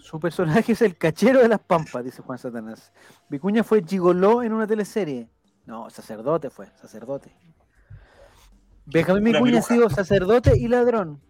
[0.00, 2.92] Su personaje es el cachero de las pampas, dice Juan Satanás.
[3.28, 5.28] Vicuña fue gigoló en una teleserie.
[5.66, 7.36] No, sacerdote fue, sacerdote.
[8.86, 11.20] Benjamín Una Vicuña ha sido sacerdote y ladrón.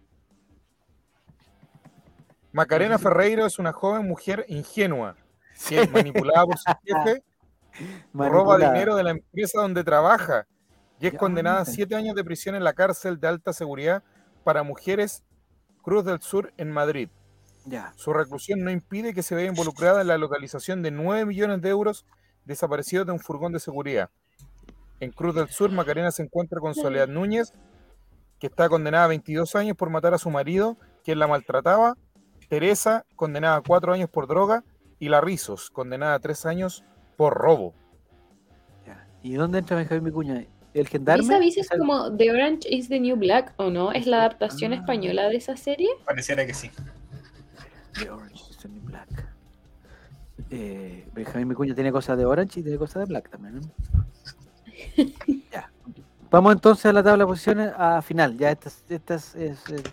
[2.51, 5.15] Macarena Ferreiro es una joven mujer ingenua
[5.67, 7.23] que es manipulada por su jefe,
[8.13, 10.47] roba dinero de la empresa donde trabaja
[10.99, 14.03] y es Ya, condenada a siete años de prisión en la cárcel de alta seguridad
[14.43, 15.23] para mujeres
[15.81, 17.09] Cruz del Sur en Madrid.
[17.65, 17.93] Ya.
[17.95, 21.69] Su reclusión no impide que se vea involucrada en la localización de 9 millones de
[21.69, 22.05] euros
[22.45, 24.09] desaparecidos de un furgón de seguridad.
[24.99, 27.53] En Cruz del Sur, Macarena se encuentra con Soledad Núñez,
[28.39, 31.95] que está condenada a 22 años por matar a su marido, quien la maltrataba,
[32.49, 34.63] Teresa, condenada a 4 años por droga,
[34.99, 36.83] y la Rizos, condenada a 3 años
[37.15, 37.73] por robo.
[38.85, 39.07] ya.
[39.21, 40.45] ¿Y dónde entra Benjamín Vicuña?
[40.73, 41.35] ¿El gendarme?
[41.35, 43.91] a Vis es como The Orange is the New Black, ¿o no?
[43.91, 44.77] ¿Es la adaptación Ah.
[44.77, 45.89] española de esa serie?
[46.05, 46.69] Pareciera que sí.
[47.99, 49.09] The Orange is the New Black.
[50.51, 53.61] Eh, Benjamín Vicuña tiene cosas de Orange y tiene cosas de Black también, ¿no?
[55.51, 55.71] Ya.
[56.29, 58.37] Vamos entonces a la tabla de posiciones a final.
[58.37, 59.83] Ya esta, es- esta es, es, eh,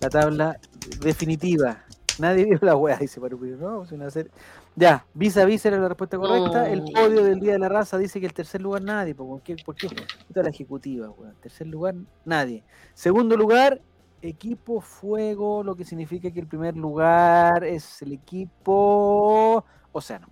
[0.00, 0.58] la tabla
[1.00, 1.84] definitiva.
[2.18, 3.56] Nadie vio la weá, dice Parupiro.
[3.56, 4.30] No, es una serie.
[4.76, 6.68] Ya, visa visa era la respuesta correcta.
[6.68, 9.14] El podio del Día de la Raza dice que el tercer lugar nadie.
[9.14, 9.56] po, ¿Por qué?
[9.64, 9.86] ¿Por qué?
[9.86, 11.34] Esta es la ejecutiva, weón.
[11.40, 11.94] Tercer lugar
[12.26, 12.62] nadie.
[12.94, 13.80] Segundo lugar,
[14.20, 20.28] equipo Fuego, lo que significa que el primer lugar es el equipo Océano.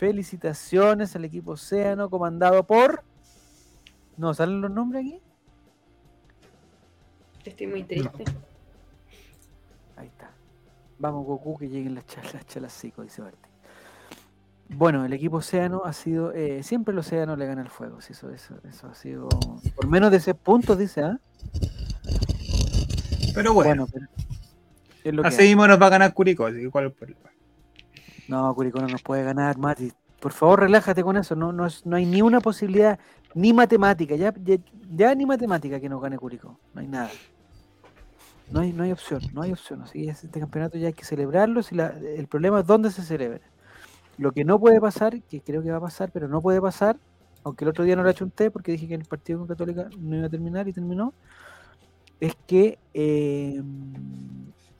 [0.00, 3.04] Felicitaciones al equipo Océano, comandado por.
[4.16, 5.20] ¿No salen los nombres aquí?
[7.44, 8.24] Estoy muy triste.
[9.96, 10.30] Ahí está.
[10.98, 13.36] Vamos, Goku, que lleguen las charlas, las charlas psico, dice Barty.
[14.70, 16.32] Bueno, el equipo Océano ha sido.
[16.32, 17.98] eh, siempre el Océano le gana el fuego.
[17.98, 19.28] eso, eso, eso ha sido.
[19.76, 21.20] Por menos de 6 puntos, dice, ¿ah?
[23.34, 24.06] Pero bueno, Bueno, pero.
[25.04, 26.46] Es lo que así mismo nos va a ganar Curicó.
[26.46, 27.30] Así que ¿cuál es el problema?
[28.30, 29.92] No, Curicó no nos puede ganar, Mati.
[30.20, 31.34] Por favor, relájate con eso.
[31.34, 32.98] No, no, no hay ni una posibilidad,
[33.34, 34.32] ni matemática, ya,
[34.94, 36.56] ya, ni matemática que nos gane Curicó.
[36.72, 37.10] No hay nada.
[38.52, 39.82] No hay, no hay opción, no hay opción.
[39.82, 41.62] Así que este campeonato ya hay que celebrarlo.
[41.62, 43.40] Si la- el problema es dónde se celebra.
[44.16, 46.98] Lo que no puede pasar, que creo que va a pasar, pero no puede pasar,
[47.42, 50.16] aunque el otro día no lo achunté porque dije que el partido con Católica no
[50.16, 51.14] iba a terminar y terminó,
[52.20, 52.78] es que.
[52.94, 53.60] eh,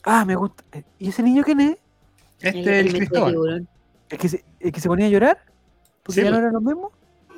[0.05, 0.63] ah, me gusta.
[0.99, 1.79] ¿Y ese niño quién es?
[2.41, 3.69] Este El- es el el Cristóbal.
[4.09, 5.39] ¿El que se, el que se ponía a llorar?
[6.03, 6.93] ¿Porque Sí, ya no eran los mismos?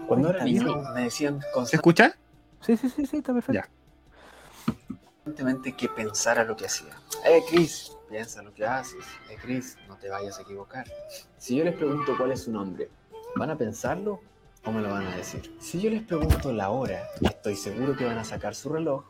[0.06, 2.16] Cuando era niño me decían ¿Se escucha?
[2.60, 3.60] Sí, sí, sí, sí, está perfecto.
[3.62, 3.68] Ya.
[5.24, 6.94] constantemente que pensara lo que hacía.
[7.26, 9.04] Eh, Chris, piensa lo que haces.
[9.30, 10.86] Eh, Chris, no te vayas a equivocar.
[11.38, 12.88] Si yo les pregunto cuál es su nombre,
[13.36, 14.20] ¿van a pensarlo
[14.64, 15.54] o me lo van a decir?
[15.60, 19.04] Si yo les pregunto la hora, estoy seguro que van a sacar su reloj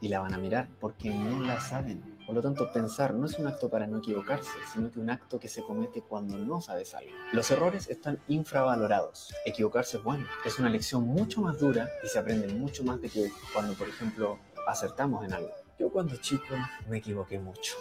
[0.00, 2.15] y la van a mirar porque no la saben.
[2.26, 5.38] Por lo tanto, pensar no es un acto para no equivocarse, sino que un acto
[5.38, 7.12] que se comete cuando no sabes algo.
[7.32, 9.32] Los errores están infravalorados.
[9.44, 13.08] Equivocarse es bueno, es una lección mucho más dura y se aprende mucho más de
[13.08, 15.52] que cuando, por ejemplo, acertamos en algo.
[15.78, 16.54] Yo cuando chico
[16.88, 17.76] me equivoqué mucho.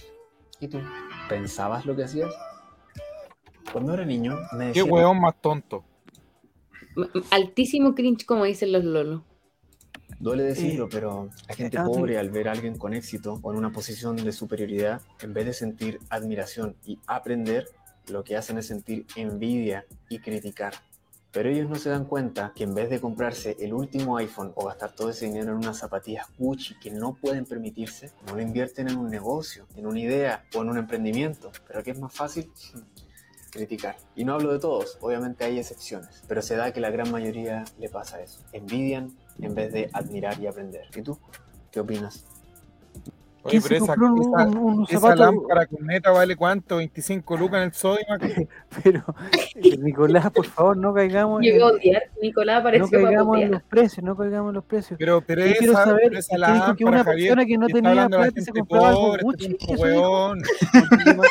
[0.60, 0.80] ¿Y tú?
[1.28, 2.32] ¿Pensabas lo que hacías?
[3.72, 4.84] Cuando era niño me Qué decía...
[4.84, 5.84] weón más tonto.
[7.30, 9.22] Altísimo cringe, como dicen los lolos.
[10.22, 13.58] Duele decirlo, pero la gente ah, pobre al ver a alguien con éxito o en
[13.58, 17.66] una posición de superioridad, en vez de sentir admiración y aprender,
[18.06, 20.74] lo que hacen es sentir envidia y criticar.
[21.32, 24.66] Pero ellos no se dan cuenta que en vez de comprarse el último iPhone o
[24.66, 28.90] gastar todo ese dinero en unas zapatillas Gucci que no pueden permitirse, no lo invierten
[28.90, 31.50] en un negocio, en una idea o en un emprendimiento.
[31.66, 32.48] Pero ¿qué es más fácil?
[33.50, 33.96] criticar.
[34.16, 37.64] Y no hablo de todos, obviamente hay excepciones, pero se da que la gran mayoría
[37.78, 38.40] le pasa eso.
[38.52, 40.86] Envidian en vez de admirar y aprender.
[40.94, 41.18] ¿Y tú?
[41.70, 42.24] ¿Qué opinas?
[43.44, 46.80] Oye, ¿Quién se pero esa, esa- un- esa lámpara con neta vale cuánto?
[46.80, 48.48] ¿25 lucas en el Sodimac?
[48.84, 49.04] Pero,
[49.56, 52.02] eh, Nicolás, por favor, no caigamos, en, Llegó a odiar.
[52.22, 54.96] Nicolás no caigamos en los precios, no caigamos en los precios.
[54.96, 57.46] Pero, pero Yo quiero esa, saber pero esa que dijo que lámpara, una Javier, persona
[57.46, 59.76] que no tenía plata se compraba algo Gucci, este.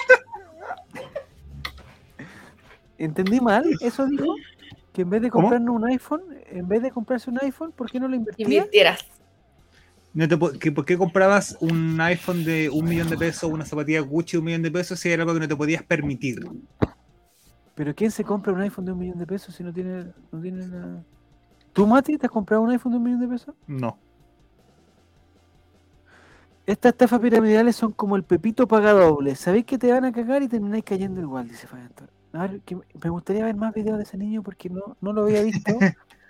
[2.98, 3.64] ¿Entendí mal?
[3.80, 4.36] ¿Eso dijo?
[4.94, 5.44] Que en vez de ¿Cómo?
[5.44, 8.46] comprarnos un iPhone, en vez de comprarse un iPhone, ¿por qué no lo invertía?
[8.46, 9.06] Invirtieras.
[10.14, 14.34] No te ¿Por qué comprabas un iPhone de un millón de pesos, una zapatilla Gucci
[14.34, 16.46] de un millón de pesos si era algo que no te podías permitir?
[17.76, 20.42] Pero ¿quién se compra un iPhone de un millón de pesos si no tiene, no
[20.42, 21.04] tiene nada?
[21.72, 23.56] ¿Tú, Mati, te has comprado un iPhone de un millón de pesos?
[23.66, 23.98] No.
[26.66, 29.36] Estas estafas piramidales son como el pepito paga doble.
[29.36, 32.14] Sabéis que te van a cagar y termináis cayendo igual, dice Fabián Torres.
[32.34, 35.24] A ver, que me gustaría ver más videos de ese niño porque no, no lo
[35.24, 35.72] había visto.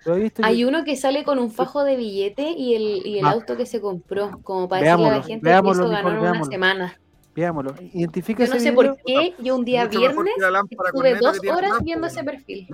[0.06, 3.06] Lo había visto y- Hay uno que sale con un fajo de billete y el,
[3.08, 3.32] y el Ah.
[3.32, 6.04] auto que se compró, como para decirle a la Veámoslo, gente que veámoslo, hizo Nicole,
[6.04, 6.52] ganar una veámoslo.
[6.52, 7.00] semana.
[7.36, 7.76] Veámoslo.
[7.94, 8.94] Identifica Yo no ese sé video.
[8.96, 10.34] por qué yo un día Mucho viernes
[10.70, 12.68] estuve dos horas viendo ese perfil.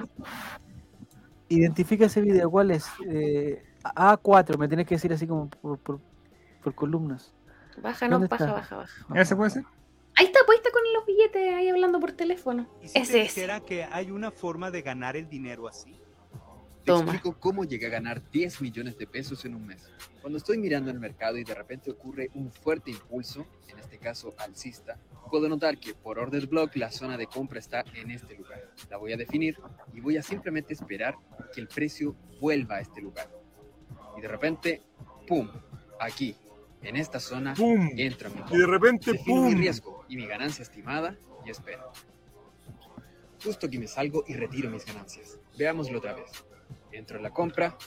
[1.49, 2.49] Identifica ese video.
[2.49, 2.85] ¿Cuál es?
[3.09, 3.63] Eh,
[3.95, 5.99] A4, me tienes que decir así como por, por,
[6.63, 7.31] por columnas.
[7.81, 8.55] Baja, no, ¿Dónde baja, está?
[8.57, 9.21] baja, baja.
[9.21, 9.63] ¿Ese puede ser?
[10.19, 12.67] Ahí está puesta con los billetes ahí hablando por teléfono.
[12.81, 13.35] ¿Y si Ese te es.
[13.35, 15.93] dijera que hay una forma de ganar el dinero así?
[16.83, 17.11] Te Toma.
[17.13, 19.91] explico cómo llegué a ganar 10 millones de pesos en un mes.
[20.21, 24.33] Cuando estoy mirando el mercado y de repente ocurre un fuerte impulso, en este caso
[24.39, 24.97] alcista,
[25.29, 28.71] puedo notar que por order block la zona de compra está en este lugar.
[28.89, 29.57] La voy a definir
[29.93, 31.15] y voy a simplemente esperar
[31.53, 33.29] que el precio vuelva a este lugar.
[34.17, 34.81] Y de repente,
[35.27, 35.49] ¡pum!
[35.99, 36.35] Aquí,
[36.81, 37.89] en esta zona, ¡Pum!
[37.97, 39.59] entro a mi Y de repente, Defino mi ¡pum!
[39.61, 41.15] riesgo y mi ganancia estimada
[41.45, 41.91] y espero.
[43.43, 45.39] Justo aquí me salgo y retiro mis ganancias.
[45.57, 46.31] Veámoslo otra vez.
[46.91, 47.77] Entro en la compra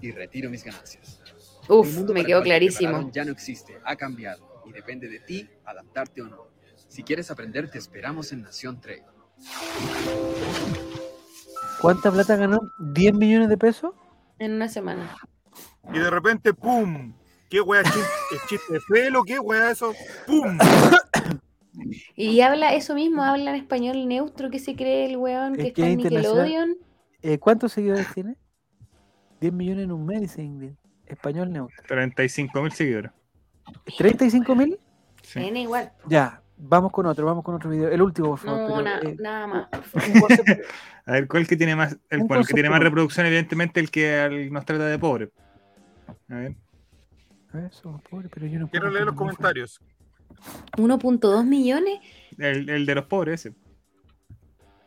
[0.00, 1.20] y retiro mis ganancias.
[1.68, 3.10] Uf, me quedó clarísimo.
[3.12, 6.46] Ya no existe, ha cambiado y depende de ti adaptarte o no.
[6.88, 9.04] Si quieres aprender, te esperamos en Nación Trade.
[11.80, 12.60] ¿Cuánta plata ganó?
[12.78, 13.92] ¿10 millones de pesos?
[14.38, 15.16] En una semana.
[15.92, 17.14] Y de repente, ¡pum!
[17.48, 17.82] ¿Qué wea?
[17.82, 19.24] ¿Es chiste, chiste de pelo?
[19.24, 19.92] ¿Qué wea eso?
[20.26, 20.58] ¡Pum!
[22.14, 25.68] Y habla eso mismo, habla en español neutro que se cree el weón que Es
[25.68, 25.96] está en.
[25.98, 26.76] Nickelodeon.
[27.22, 28.36] Eh, ¿Cuántos seguidores tiene?
[29.40, 30.72] 10 millones en un mes, dice Ingrid.
[31.06, 31.76] Español neutro.
[31.88, 33.12] 35 mil seguidores.
[33.98, 34.78] ¿35 mil?
[35.22, 35.40] Sí.
[35.40, 35.92] N igual.
[36.06, 37.88] Ya, vamos con otro, vamos con otro video.
[37.88, 38.60] El último, por favor.
[38.60, 39.68] No, pero, na- eh, nada más.
[41.06, 41.96] A ver, ¿cuál que tiene más?
[42.10, 45.30] El, que tiene más reproducción, evidentemente, el que al- nos trata de pobre.
[46.28, 46.56] A ver.
[47.70, 49.80] Somos pobres, pero yo no Quiero puedo leer los comentarios.
[50.76, 52.00] 1.2 millones.
[52.38, 53.56] El, el de los pobres, ese.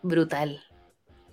[0.02, 0.61] Brutal.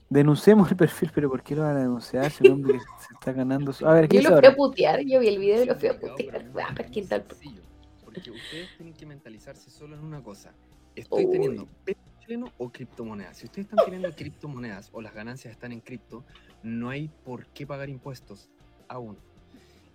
[0.08, 2.30] Denunciemos el perfil, pero ¿por qué lo van a denunciar?
[2.30, 3.72] Si un hombre que se está ganando.
[3.72, 5.74] su- A ver, ¿qué Yo lo fui a putear, yo vi el video y lo
[5.76, 6.50] fui a putear.
[6.62, 7.24] Ah, pero ¿quién tal?
[7.28, 7.62] Sencillo,
[8.04, 10.52] porque ustedes tienen que mentalizarse solo en una cosa.
[10.94, 11.30] Estoy Uy.
[11.32, 13.38] teniendo peso chileno o criptomonedas.
[13.38, 16.24] Si ustedes están teniendo criptomonedas o las ganancias están en cripto,
[16.62, 18.50] no hay por qué pagar impuestos
[18.88, 19.16] aún.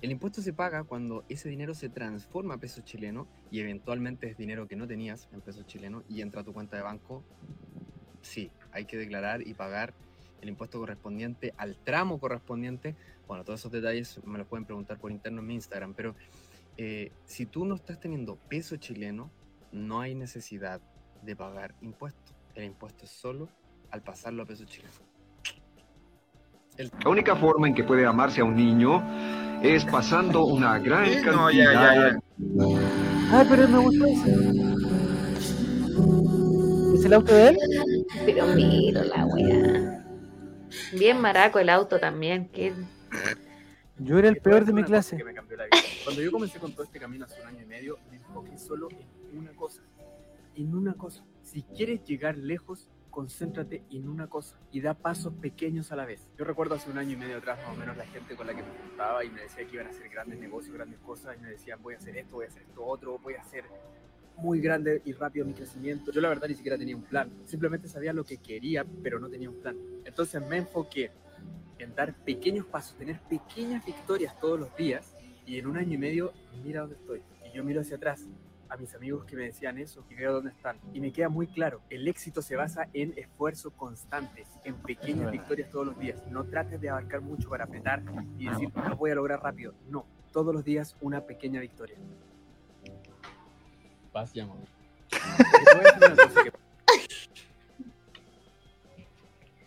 [0.01, 4.37] El impuesto se paga cuando ese dinero se transforma a peso chileno y eventualmente es
[4.37, 7.23] dinero que no tenías en peso chileno y entra a tu cuenta de banco.
[8.21, 9.95] Sí, hay que declarar y pagar
[10.41, 12.95] el impuesto correspondiente al tramo correspondiente.
[13.27, 16.15] Bueno, todos esos detalles me los pueden preguntar por interno en mi Instagram, pero
[16.77, 19.31] eh, si tú no estás teniendo peso chileno,
[19.71, 20.79] no hay necesidad
[21.23, 22.33] de pagar impuesto.
[22.53, 23.49] El impuesto es solo
[23.89, 24.93] al pasarlo a peso chileno.
[26.77, 29.03] La única forma en que puede amarse a un niño
[29.63, 32.19] es pasando una gran Sí, cantidad no, ya, ya, ya.
[33.31, 34.31] Ah, pero me gustó ese.
[36.95, 37.57] ¿Es el auto de él?
[38.25, 40.05] Pero mira la weá.
[40.93, 42.47] Bien maraco el auto también.
[42.49, 42.73] Que...
[43.99, 45.17] Yo era el peor de mi clase.
[45.17, 45.77] que me cambió la vida.
[46.03, 48.89] Cuando yo comencé con todo este camino hace un año y medio, me enfoqué solo
[49.31, 49.81] en una cosa.
[50.55, 51.23] En una cosa.
[51.43, 56.29] Si quieres llegar lejos, concéntrate en una cosa y da pasos pequeños a la vez.
[56.37, 58.53] Yo recuerdo hace un año y medio atrás, más o menos, la gente con la
[58.53, 61.41] que me juntaba y me decía que iban a hacer grandes negocios, grandes cosas, y
[61.41, 63.63] me decían, voy a hacer esto, voy a hacer esto otro, voy a hacer
[64.35, 66.11] muy grande y rápido mi crecimiento.
[66.11, 69.27] Yo la verdad ni siquiera tenía un plan, simplemente sabía lo que quería, pero no
[69.29, 69.75] tenía un plan.
[70.05, 71.09] Entonces me enfoqué
[71.79, 75.97] en dar pequeños pasos, tener pequeñas victorias todos los días y en un año y
[75.97, 76.33] medio
[76.63, 77.23] mira dónde estoy.
[77.51, 78.27] Y yo miro hacia atrás
[78.69, 80.77] a mis amigos que me decían eso y veo dónde están.
[80.93, 85.69] Y me queda muy claro, el éxito se basa en esfuerzo constante, en pequeñas victorias
[85.69, 86.21] todos los días.
[86.29, 88.01] No trates de abarcar mucho para apretar
[88.37, 89.73] y decir, lo voy a lograr rápido.
[89.89, 91.97] No, todos los días una pequeña victoria.
[94.11, 94.57] Paz y amor.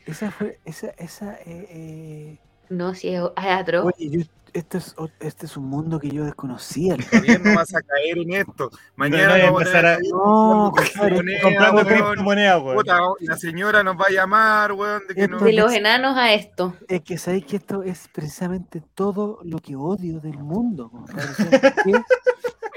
[0.07, 2.39] Esa fue, esa, esa, eh, eh,
[2.71, 3.85] No, si es atro.
[3.85, 4.21] Oye, yo,
[4.53, 6.97] este, es, este es un mundo que yo desconocía.
[7.11, 8.71] Javier, no vas a caer en esto.
[8.97, 11.87] Mañana no, vamos a empezar a- No, comprando criptomonedas, Comprando weón.
[11.87, 12.77] criptomonedas, weón.
[12.77, 15.39] Puta, la señora nos va a llamar, weón, de que no.
[15.39, 16.75] De los enanos a esto.
[16.89, 20.91] Es que sabéis que esto es precisamente todo lo que odio del mundo.
[20.91, 21.21] compadre.
[21.31, 22.03] O sea, ¿por qué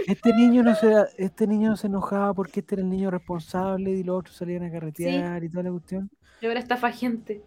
[0.07, 3.91] Este niño no se este niño no se enojaba porque este era el niño responsable
[3.91, 6.09] y los otros salían a carretear y toda la cuestión.
[6.41, 7.41] Y ahora estafa gente.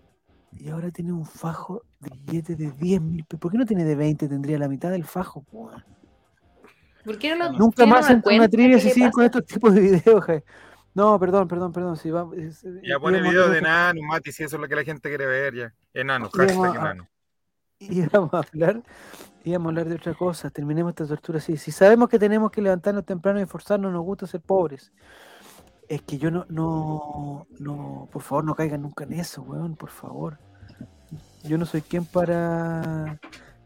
[0.58, 3.40] Y ahora tiene un fajo de billetes de 10 mil pesos.
[3.40, 4.28] ¿Por qué no tiene de 20?
[4.28, 5.44] Tendría la mitad del fajo.
[5.52, 5.84] weón.
[7.04, 8.48] ¿Por qué no lo Nunca más una entra una cuenta?
[8.48, 10.24] trivia ¿Qué si le siguen con estos tipos de videos.
[10.24, 10.44] Jaime.
[10.94, 11.96] No, perdón, perdón, perdón.
[11.96, 14.62] Si va, es- Ya pone íbamos a video hablar de enanos, Mati, si eso es
[14.62, 15.74] lo que la gente quiere ver ya.
[15.92, 17.08] Enanos, hashtag a- enano.
[17.78, 18.82] íbamos a hablar,
[19.44, 21.56] íbamos a hablar de otra cosa, terminemos esta tortura así.
[21.58, 24.90] Si sabemos que tenemos que levantarnos temprano y esforzarnos, nos gusta ser pobres.
[25.88, 29.90] Es que yo no, no, no, por favor, no caigan nunca en eso, weón, por
[29.90, 30.38] favor.
[31.44, 33.18] Yo no soy quien para.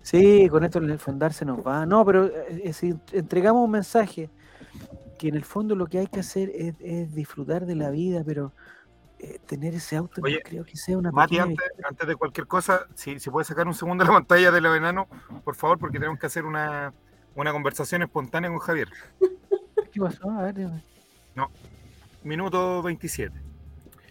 [0.02, 1.86] Sí, con esto el fondar se nos va.
[1.86, 4.30] No, pero eh, eh, si entregamos un mensaje
[5.18, 8.22] que en el fondo lo que hay que hacer es, es disfrutar de la vida,
[8.24, 8.52] pero
[9.18, 12.47] eh, tener ese auto Oye, no creo que sea una Mati, antes, antes de cualquier
[12.47, 15.09] cosa, si, si puedes sacar un segundo la pantalla de los enanos,
[15.44, 16.94] por favor, porque tenemos que hacer una,
[17.34, 18.88] una conversación espontánea con Javier.
[19.92, 20.30] ¿Qué pasó?
[20.30, 20.82] A ver, dígame.
[22.22, 23.34] Minuto 27.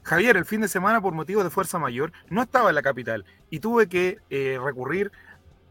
[0.03, 3.25] Javier, el fin de semana, por motivos de fuerza mayor, no estaba en la capital
[3.49, 5.11] y tuve que eh, recurrir,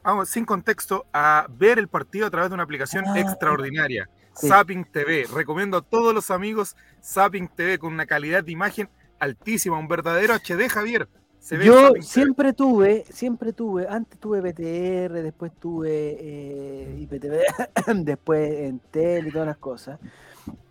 [0.05, 4.47] vamos, sin contexto, a ver el partido a través de una aplicación Ah, extraordinaria, sí.
[4.49, 5.27] Zapping TV.
[5.35, 8.89] Recomiendo a todos los amigos Zapping TV con una calidad de imagen
[9.19, 11.09] altísima, un verdadero HD, Javier.
[11.41, 12.03] Se ve Yo TV.
[12.03, 19.49] siempre tuve, siempre tuve, antes tuve BTR, después tuve eh, IPTV, después Entel y todas
[19.49, 19.99] las cosas.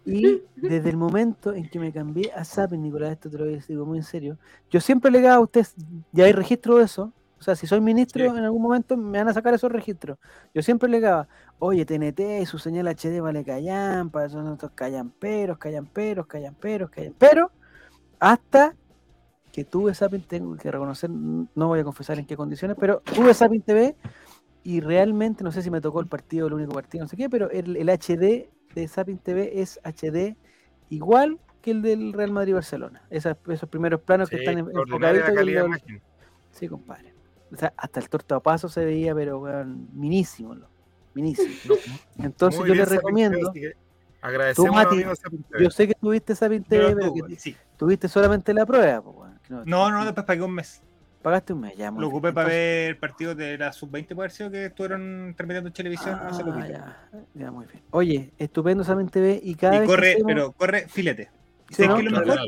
[0.06, 3.86] Y desde el momento en que me cambié a Zapping, Nicolás, esto te lo digo
[3.86, 4.38] muy en serio,
[4.70, 5.76] yo siempre le a ustedes,
[6.14, 8.30] ya hay registro de eso, o sea, si soy ministro, Sí.
[8.38, 10.18] en algún momento me van a sacar esos registros.
[10.54, 11.02] Yo siempre le
[11.60, 17.52] oye, TNT, su señal HD vale callampa, son estos callamperos, callamperos, callamperos, callamperos,
[18.20, 18.76] hasta
[19.52, 23.34] que tuve Sapin, tengo que reconocer, no voy a confesar en qué condiciones, pero tuve
[23.34, 23.96] Sapin TV
[24.64, 27.30] y realmente, no sé si me tocó el partido, el único partido, no sé qué,
[27.30, 28.50] pero el, el HD
[28.82, 30.36] de Sapin TV es HD
[30.90, 33.02] igual que el del Real Madrid-Barcelona.
[33.10, 33.36] Esos
[33.70, 35.66] primeros planos que están en- enfocaditos.
[35.66, 36.02] imagen.
[36.52, 37.14] Sí, compadre.
[37.52, 40.68] O sea, hasta el tortapaso se veía, pero weón, minísimo, ¿no?
[41.14, 41.76] minísimo.
[42.18, 43.76] No, Entonces muy yo les recomiendo, TV,
[44.22, 45.64] Agradecemos Mati, a Sapin TV.
[45.64, 47.56] yo sé que tuviste Sapin TV, pero tuve, que sí.
[47.78, 49.02] tuviste solamente la prueba.
[49.02, 50.82] po, que No, no, después pagué un mes.
[51.28, 51.92] Pagaste un mes, ya.
[51.92, 52.16] muy Lo bien.
[52.16, 55.74] ocupé para Entonces- ver partidos de la sub-20, puede haber sido que estuvieron transmitiendo en
[55.74, 56.18] televisión.
[56.22, 56.72] Ah, que.
[56.72, 56.98] ya,
[57.34, 57.82] ya, muy bien.
[57.92, 61.30] Oye, estupendo Sapin TV y cada Y vez corre, que hacemos- pero corre filete.
[61.68, 61.96] ¿Sí, ¿Sabes no?
[61.98, 62.40] qué es lo mejor?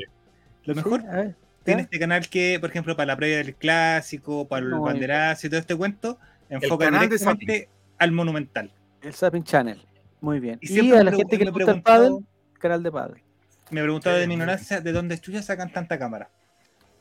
[0.64, 1.36] Lo Sí, mejor a ver,
[1.66, 5.48] tiene este canal que, por ejemplo, para la previa del clásico, para el No, banderazo
[5.48, 6.18] y todo este cuento,
[6.50, 8.72] enfoca canal de directamente al monumental.
[9.02, 9.86] El Sapin Channel.
[10.22, 10.58] Muy bien.
[10.62, 12.26] Y Y, siempre a la gente que me le gusta el preguntado- pádel,
[12.60, 13.18] canal de pádel.
[13.72, 16.30] Me Sí, de mi ignorancia de dónde chucha sacan tanta cámara.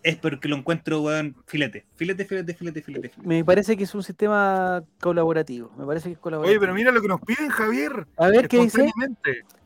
[0.02, 1.84] Es porque lo encuentro, weón, filete.
[1.96, 3.08] Filete, filete, filete, filete.
[3.08, 3.28] filete.
[3.28, 5.72] Me parece que es un sistema colaborativo.
[5.76, 6.52] Me parece que es colaborativo.
[6.52, 8.06] Oye, pero mira lo que nos piden, Javier.
[8.16, 8.90] A ver qué dice.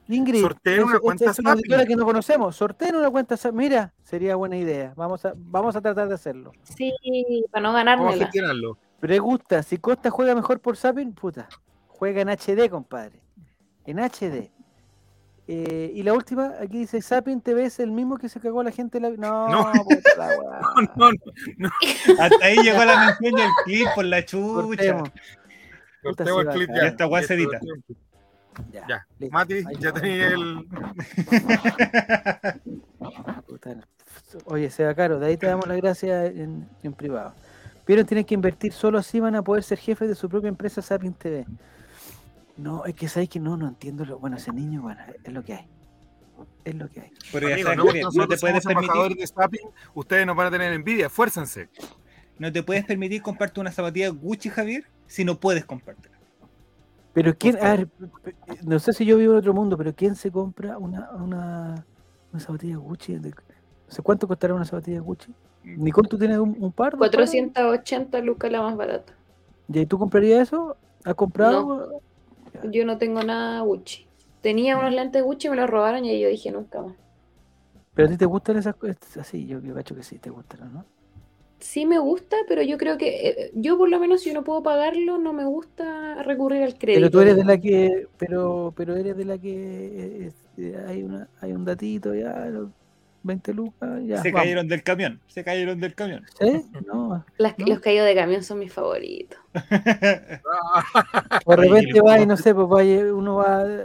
[0.09, 2.57] Ingrid, sorteen una cuenta es una que no conocemos.
[2.57, 3.59] Sorteen una cuenta Sapin.
[3.59, 4.93] Mira, sería buena idea.
[4.97, 6.53] Vamos a, vamos a tratar de hacerlo.
[6.63, 6.93] Sí,
[7.51, 8.25] para no Vamos a ganármela.
[8.25, 8.79] gestionarlo.
[9.01, 11.49] Pregunta, si Costa juega mejor por Sapin, puta.
[11.89, 13.21] Juega en HD, compadre.
[13.85, 14.51] En HD.
[15.49, 18.71] Eh, y la última, aquí dice Sapin TV es el mismo que se cagó la
[18.71, 19.01] gente.
[19.01, 19.11] La...
[19.11, 19.73] No, No.
[19.85, 20.29] puta.
[20.97, 21.11] No,
[21.59, 21.71] no,
[22.21, 24.63] Hasta ahí llegó la mención y el clip por la chucha.
[24.63, 25.11] Cortemos.
[26.03, 26.83] Cortemos se el clip a ya.
[26.83, 27.61] Ya esta weá se edita.
[28.71, 29.07] Ya, Ya.
[29.19, 29.33] listo.
[29.35, 30.67] Mati, Ahí ya tenía el.
[34.47, 37.35] Oye, Seba Caro, de ahí te damos las gracias en, en privado.
[37.85, 40.81] Pero tienen que invertir, solo así van a poder ser jefes de su propia empresa
[40.83, 41.45] Sapin TV.
[42.57, 44.19] No, es que sabéis que no, no entiendo lo.
[44.19, 45.69] Bueno, ese niño, bueno, es lo que hay.
[46.65, 47.11] Es lo que hay.
[47.33, 49.61] Pero ya Amigo, sabes, no, no te puedes permitir, de Sapin,
[49.95, 51.69] ustedes nos van a tener envidia, esfuércense.
[52.39, 56.17] no te puedes permitir comprarte una zapatilla Gucci, Javier, si no puedes comprártela.
[57.13, 60.15] Pero quién, a ver, p- no sé si yo vivo en otro mundo, pero ¿quién
[60.15, 61.87] se compra una, una,
[62.33, 63.19] una zapatilla Gucci?
[63.19, 63.35] De, no
[63.89, 65.35] sé cuánto costará una zapatilla Gucci.
[65.65, 66.93] Nicole, ¿tú tienes un, un par?
[66.97, 67.31] dos pares?
[67.31, 69.13] 480 lucas la más barata.
[69.69, 70.77] ¿Y tú comprarías eso?
[71.05, 71.91] ¿Has comprado?
[72.71, 74.07] Yo no tengo nada Gucci.
[74.41, 76.97] Tenía unos lentes Gucci, me los robaron y ahí yo dije nunca más.
[77.95, 78.97] ¿Pero a ti te gustan esas cosas?
[79.19, 80.85] Así, yo, cacho que sí, te gustan, ¿no?
[81.59, 84.63] Sí me gusta, pero yo creo que eh, yo por lo menos si no puedo
[84.63, 87.01] pagarlo, no me gusta recurrir al crédito.
[87.01, 91.05] Pero tú eres de la que, pero, pero eres de la que eh, este, hay
[91.05, 92.71] una, hay un datito ya, los
[93.23, 94.21] 20 lucas, ya.
[94.23, 94.43] se vamos.
[94.43, 96.25] cayeron del camión, se cayeron del camión.
[96.41, 96.65] ¿Sí?
[96.87, 97.25] No.
[97.39, 97.67] Las- ¿no?
[97.67, 99.39] Los caídos de camión son mis favoritos.
[101.47, 103.85] De repente va y no sé, pues vaya, uno va eh,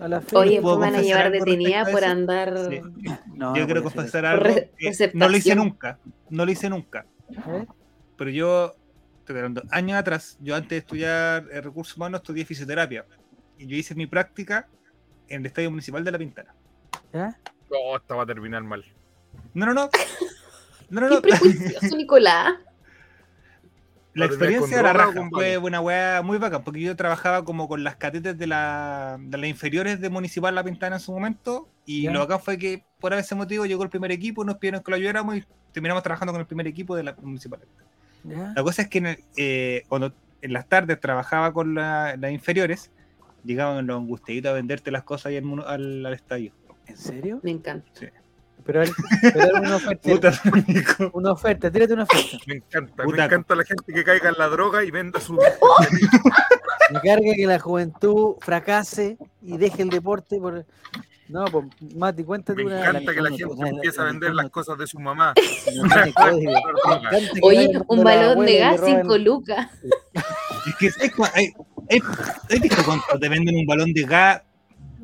[0.00, 0.38] a la feria.
[0.38, 2.54] Oye, ¿puedo pues me van a llevar detenida por andar.
[2.70, 2.80] Sí.
[3.34, 4.44] No, Yo no quiero confesar algo.
[4.54, 5.98] que no lo hice nunca.
[6.30, 7.06] No lo hice nunca.
[7.30, 7.66] ¿Eh?
[8.16, 8.74] Pero yo,
[9.70, 13.04] años atrás, yo antes de estudiar eh, recursos humanos estudié fisioterapia.
[13.58, 14.68] Y yo hice mi práctica
[15.28, 16.54] en el Estadio Municipal de La Pintana.
[17.12, 17.38] ¿Ya?
[17.70, 18.84] Oh, esta va a terminar mal.
[19.54, 19.90] No, no, no.
[20.90, 21.20] No, no, Qué no.
[21.22, 22.54] prejuicioso, Nicolás.
[24.14, 26.96] La ¿Va a terminar experiencia de la raja fue una weá muy bacán, porque yo
[26.96, 31.00] trabajaba como con las catetes de, la, de las inferiores de Municipal La Pintana en
[31.00, 34.56] su momento, y lo bacán fue que por ese motivo llegó el primer equipo, nos
[34.56, 37.60] pidieron que lo ayudáramos y terminamos trabajando con el primer equipo de la Municipal.
[38.24, 38.54] ¿Ya?
[38.56, 42.30] La cosa es que en el- eh, cuando en las tardes trabajaba con la- las
[42.32, 42.90] inferiores,
[43.44, 46.52] llegaban los angustiaditos a venderte las cosas ahí al- al estadio.
[46.86, 47.40] ¿En serio?
[47.42, 47.88] Me encanta.
[48.64, 48.92] Pero, a ver,
[49.32, 50.08] pero era una oferta.
[50.10, 50.32] Puta.
[51.12, 52.36] Una oferta, tírate una oferta.
[52.46, 53.16] Me encanta, Puta.
[53.16, 55.34] me encanta la gente que caiga en la droga y venda su.
[55.34, 60.64] Me carga que la juventud fracase y deje el deporte por.
[61.28, 62.80] No, pues Mati, cuéntate Me una.
[62.88, 65.34] encanta que la gente empiece a vender las cosas de su mamá.
[67.42, 69.68] Oye, un balón de gas, roben- 5 lucas.
[70.66, 71.52] Es que, ¿sabes cua- hay-
[71.90, 72.00] hay-
[72.50, 74.42] ¿has visto cuánto te venden un balón de gas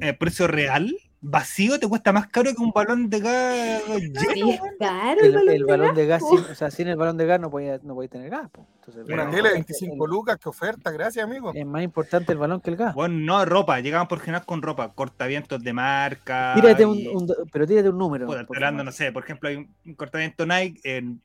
[0.01, 0.95] a precio real?
[1.25, 4.59] Vacío te cuesta más caro que un balón de gas Sí, lleno.
[4.81, 6.29] caro el, El, balón, el de balón gas, de gas, po.
[6.37, 8.51] sin, o sea, sin el balón de gas no podía, no podía tener gas.
[8.51, 8.67] po.
[8.81, 11.53] Entonces, Una bueno, tele de es- 25 lucas, qué oferta, gracias amigo.
[11.55, 12.93] Es más importante el balón que el gas.
[12.97, 16.55] Bueno, no, ropa, llegaban por general con ropa, cortavientos de marca.
[16.57, 18.27] Tírate un, y- un- pero tírate un número.
[18.27, 21.23] Por hablando, no sé, por ejemplo, hay un, cortaviento Nike, en,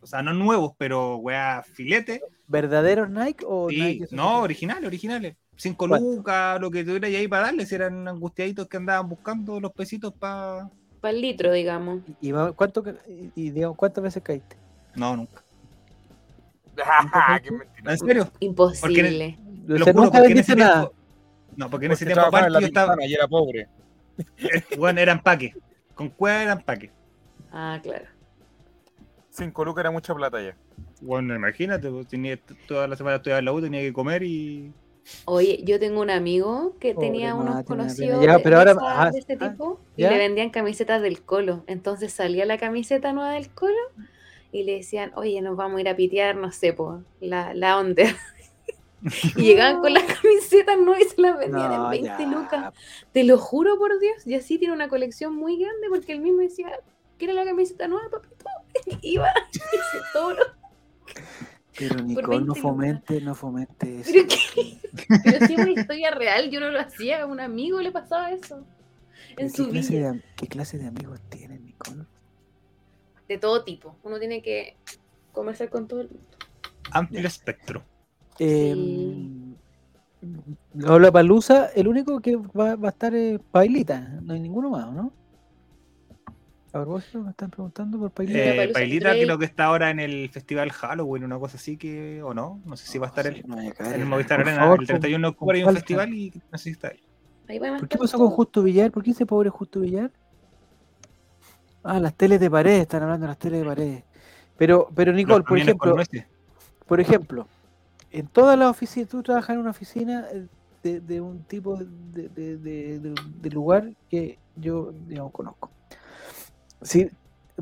[0.00, 2.22] o sea, no nuevos, pero weá, filete.
[2.46, 4.06] ¿Verdaderos Nike o Sí, Nike?
[4.12, 5.34] no, originales, originales.
[5.56, 6.06] Cinco ¿Cuánto?
[6.06, 10.70] lucas, lo que tuviera ahí para darles, eran angustiaditos que andaban buscando los pesitos para.
[11.00, 12.00] Para el litro, digamos.
[12.20, 14.56] ¿Y, cuánto, y, y digamos, cuántas veces caíste?
[14.94, 15.42] No, nunca.
[16.84, 17.92] Ah, qué mentira.
[17.92, 18.30] ¿En serio?
[18.40, 19.38] Imposible.
[19.66, 20.80] Lo juro, nunca porque en vendiste ese nada.
[20.80, 20.94] tiempo.
[21.56, 23.06] No, porque en ese Porque tiempo aparte yo estaba.
[23.06, 23.68] Y era pobre.
[24.78, 25.54] Bueno, era empaque.
[25.94, 26.90] Con cueva era empaque.
[27.50, 28.04] Ah, claro.
[29.30, 30.56] 5 lucas era mucha plata ya.
[31.00, 34.72] Bueno, imagínate, pues, tenía toda la semana estudiaba en la U, tenía que comer y
[35.24, 39.10] Oye, yo tengo un amigo que Pobre tenía unos conocidos Ya, de, pero ahora- ah,
[39.10, 41.62] de este ah, tipo y le vendían camisetas del colo.
[41.66, 43.76] Entonces salía la camiseta nueva del colo
[44.52, 47.78] y le decían, oye, nos vamos a ir a pitear, no sé, po, la, la
[47.78, 48.14] under.
[49.36, 52.26] y llegaban con las camisetas nuevas y se las vendían No, en 20 ya.
[52.26, 52.74] lucas.
[53.12, 54.26] Te lo juro por Dios.
[54.26, 56.72] Y así tiene una colección muy grande porque él mismo decía,
[57.18, 58.44] ¿quiere la camiseta nueva, papito?
[59.02, 60.44] Y iba y se todo lo-
[61.78, 64.10] Pero Nicole, 20 no fomente, no fomente eso.
[64.12, 64.78] Pero, ¿qué?
[65.24, 68.30] Pero si es una historia real, yo no lo hacía, a un amigo le pasaba
[68.30, 68.64] eso.
[69.36, 70.12] En ¿Qué su clase, vida.
[70.12, 72.04] de, ¿Qué clase de amigos tienes, Nicole?
[73.28, 73.96] De todo tipo.
[74.02, 74.76] Uno tiene que
[75.32, 76.24] conversar con todo el mundo.
[76.92, 77.82] Amplio espectro.
[78.38, 78.74] Eh,
[80.86, 84.92] Habla Palusa, el único que va, va a estar es Pailita, no hay ninguno más,
[84.92, 85.12] ¿no?
[86.72, 88.38] A propósito, me están preguntando por Pailita.
[88.64, 92.34] Eh, Pailita creo que está ahora en el festival Halloween, una cosa así que, o
[92.34, 93.94] no, no sé si va a estar Sí, a caer.
[93.94, 95.80] En el Movistar Arena, favor, el 31 de octubre hay un falta.
[95.80, 96.92] festival y no sé si está.
[97.48, 98.28] Ahí ¿Por qué pasó con.
[98.30, 98.90] Justo Villar?
[98.90, 100.10] ¿Por qué ese pobre Justo Villar?
[101.82, 104.00] Ah, las teles de pared, están hablando de las teles de pared.
[104.58, 105.96] Pero, pero Nicole, Los por ejemplo,
[106.86, 107.46] por ejemplo,
[108.10, 110.46] en todas las oficinas, tú trabajas en una oficina eh,
[110.82, 115.70] de, de un tipo de, de- de- de- de lugar que yo, digamos, conozco.
[116.82, 117.10] Si,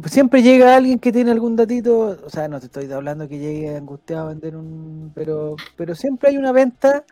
[0.06, 3.76] siempre llega alguien que tiene algún datito, o sea, no te estoy hablando que llegue
[3.76, 7.04] angustiado a vender un, pero, pero siempre hay una venta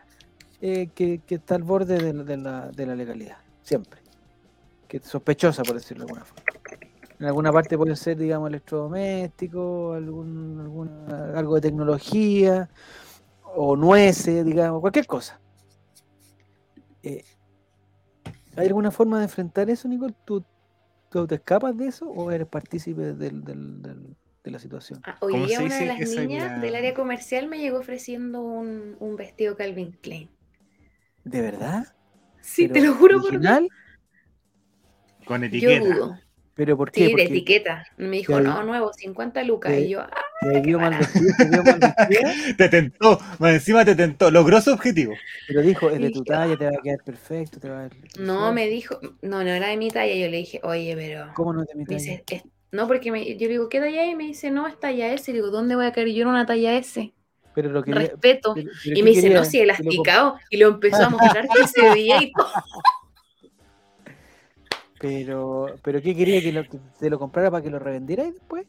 [0.61, 4.01] eh, que, que está al borde de la, de la legalidad, siempre.
[4.87, 6.43] Que es sospechosa, por decirlo de alguna forma.
[7.19, 12.69] En alguna parte puede ser, digamos, electrodoméstico, algún, alguna, algo de tecnología,
[13.55, 15.39] o nueces, digamos, cualquier cosa.
[17.01, 17.23] Eh,
[18.55, 20.13] ¿Hay alguna forma de enfrentar eso, Nicole?
[20.25, 20.43] ¿Tú,
[21.19, 25.03] tú te escapas de eso o eres partícipe del, del- del- de la situación?
[25.03, 28.97] Ah, Hoy ¿Cómo día una de las niñas del área comercial me llegó ofreciendo un,
[28.99, 30.29] un vestido Calvin Klein.
[31.25, 31.95] ¿De verdad?
[32.41, 33.57] Sí, te ¿Pero lo juro por Dios.
[33.57, 33.69] original?
[35.25, 35.77] Con Yo etiqueta.
[35.77, 36.22] dudo.
[36.55, 37.07] ¿Pero por qué?
[37.07, 37.83] Sí, de etiqueta.
[37.97, 39.71] Me dijo, no, nuevo, 50 lucas.
[39.71, 40.11] te- Y yo, ah,
[40.41, 41.79] te vio mal vestido, te vio mal
[42.57, 44.29] Te tentó, más encima te tentó.
[44.29, 45.13] Logró su objetivo.
[45.47, 47.89] pero dijo, es de tu talla, te va a quedar perfecto, te va a...
[48.19, 50.13] no, me dijo, no, no era de mi talla.
[50.13, 51.31] Yo le dije, oye, pero.
[51.33, 51.97] ¿Cómo no te mi Me talla?
[51.99, 54.11] dice, "Es- no, porque me- yo le digo, ¿qué talla es?
[54.11, 55.29] Y me dice, no, es talla S.
[55.31, 57.13] Y digo, ¿dónde voy a caer yo en una talla S?
[57.55, 58.01] Pero lo quería...
[58.01, 58.53] Respeto.
[58.55, 59.37] pero- pero Y ¿qué me dice, quería?
[59.39, 60.35] no, sí, Que lo elasticado.
[60.51, 62.47] Y lo empezó a mostrar que se veía y todo.
[65.03, 66.39] Pero, pero ¿qué quería?
[66.41, 68.65] ¿Que, lo, que te lo comprara para que lo revendiera después?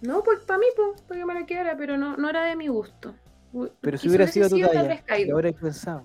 [0.00, 2.56] No, pues para mí, pues, para que me la quedara, pero no, no era de
[2.56, 3.14] mi gusto.
[3.80, 4.72] Pero si y hubiera sido tu tal
[5.06, 6.02] talla, y ahora he pensado.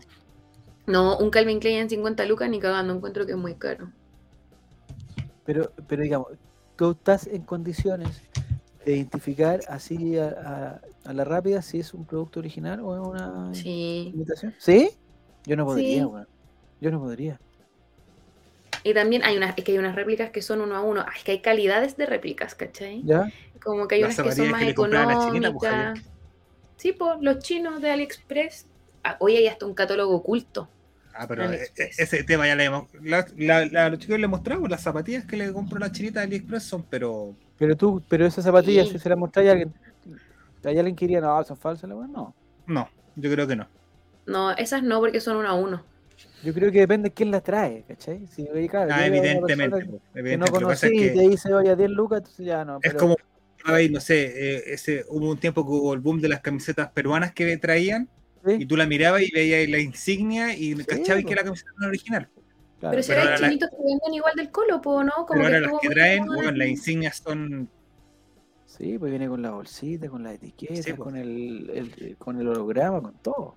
[0.85, 3.91] No, un Calvin Klein en 50 lucas ni cagando, encuentro que es muy caro.
[5.43, 6.27] Pero, pero digamos,
[6.75, 8.21] tú estás en condiciones
[8.85, 13.07] de identificar así a, a- a la rápida si es un producto original o es
[13.07, 14.11] una Sí.
[14.13, 14.53] imitación.
[14.59, 14.91] ¿Sí?
[15.45, 16.05] Yo no podría, Sí.
[16.05, 16.27] weón.
[16.79, 17.39] Yo no podría.
[18.83, 21.01] Y también hay unas, es que hay unas réplicas que son uno a uno.
[21.07, 23.01] Ah, Es que hay calidades de réplicas, ¿cachai?
[23.03, 23.31] ¿Ya?
[23.63, 25.99] Como que hay Las unas que son más que le pues, económicas.
[26.77, 28.65] Sí, pues los chinos de AliExpress.
[29.03, 30.67] Ah, hoy hay hasta un catálogo oculto.
[31.13, 31.99] Ah, pero AliExpress.
[31.99, 32.87] eh, ese tema ya le hemos.
[33.01, 36.19] La, la- la- a los chicos les mostramos las zapatillas que le compró la chinita
[36.21, 37.35] de AliExpress son, pero.
[37.59, 38.93] Pero tú, pero esas zapatillas, Sí.
[38.93, 39.73] si se las mostráis a alguien,
[40.63, 41.87] ¿hay alguien que diría, no, son falsas?
[41.89, 42.33] No.
[42.65, 43.67] No, yo creo que no.
[44.25, 45.83] No, esas no, porque son uno a uno.
[46.43, 48.25] Yo creo que depende de quién las trae, ¿cachai?
[48.27, 49.77] Si, claro, Ah, evidentemente.
[50.13, 50.37] que evidentemente.
[50.37, 52.75] no Lo que pasa conocí y te dice, oye, a 10 lucas, entonces ya no.
[52.77, 53.17] es pero- como.
[53.65, 54.23] ahí, no sé,
[54.57, 58.09] eh, ese, hubo un tiempo que hubo el boom de las camisetas peruanas que traían
[58.45, 58.53] ¿sí?
[58.59, 61.29] y tú la mirabas y veías la insignia y cachabas po.
[61.29, 62.29] que la camiseta no era original.
[62.79, 65.11] Claro, pero si pero ahora hay chinitos que venden igual del colo, po, ¿no?
[65.27, 67.69] Como Pero ahora las que traen, bueno, las insignias son.
[68.65, 70.99] Sí, pues viene con la bolsita, con la etiqueta, Sí, pues.
[70.99, 73.55] con el, el- con el holograma, con todo.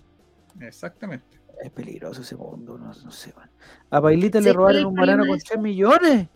[0.61, 1.39] Exactamente.
[1.63, 3.49] Es peligroso ese mundo, no, no sé, man.
[3.89, 6.27] A Bailita le ¿Sabes cuál es robaron el un banano con de 3 millones.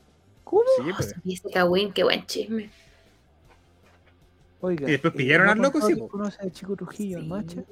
[0.43, 0.61] ¿Cómo?
[0.77, 1.15] Sí, pues.
[1.23, 2.69] Y ese cagüín, qué buen chisme.
[4.61, 4.87] Oiga.
[4.87, 6.07] Y después eh, pillaron ¿no al loco, sí, que po.
[6.07, 7.27] ¿Conoce al Chico Trujillo, Sí.
[7.27, 7.63] macha?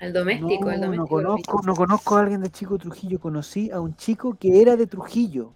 [0.00, 1.08] Al doméstico, no, al no doméstico.
[1.08, 3.20] conozco, no conozco a alguien de Chico Trujillo.
[3.20, 5.52] Conocí a un chico que era de Trujillo,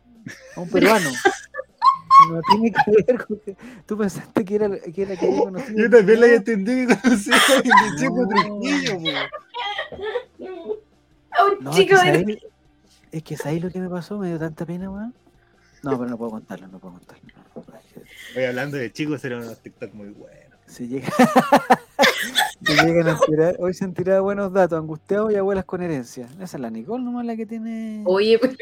[0.56, 1.08] a un peruano.
[2.30, 3.56] No tiene que ver con que
[3.86, 5.76] tú pensaste que era, que era que había conocido.
[5.82, 8.28] Yo también la entendí que conocía a alguien de Chico No.
[8.28, 9.98] Trujillo, po.
[11.38, 12.38] A un No, es chico que, de- ¿sabéis,
[13.12, 14.18] es que ¿sabéis lo que me pasó?
[14.18, 15.14] Me dio tanta pena, weón.
[15.82, 17.22] No, pero no puedo contarlo, no puedo contarlo.
[17.78, 20.58] es que Voy hablando de chicos, eran unos TikTok muy buenos.
[20.66, 21.08] Si llega,
[22.64, 23.18] si llegan a
[23.58, 26.26] hoy se han tirado buenos datos, angustiados y abuelas con herencia.
[26.40, 28.02] Esa es la Nicole nomás la que tiene.
[28.06, 28.54] Oye, pero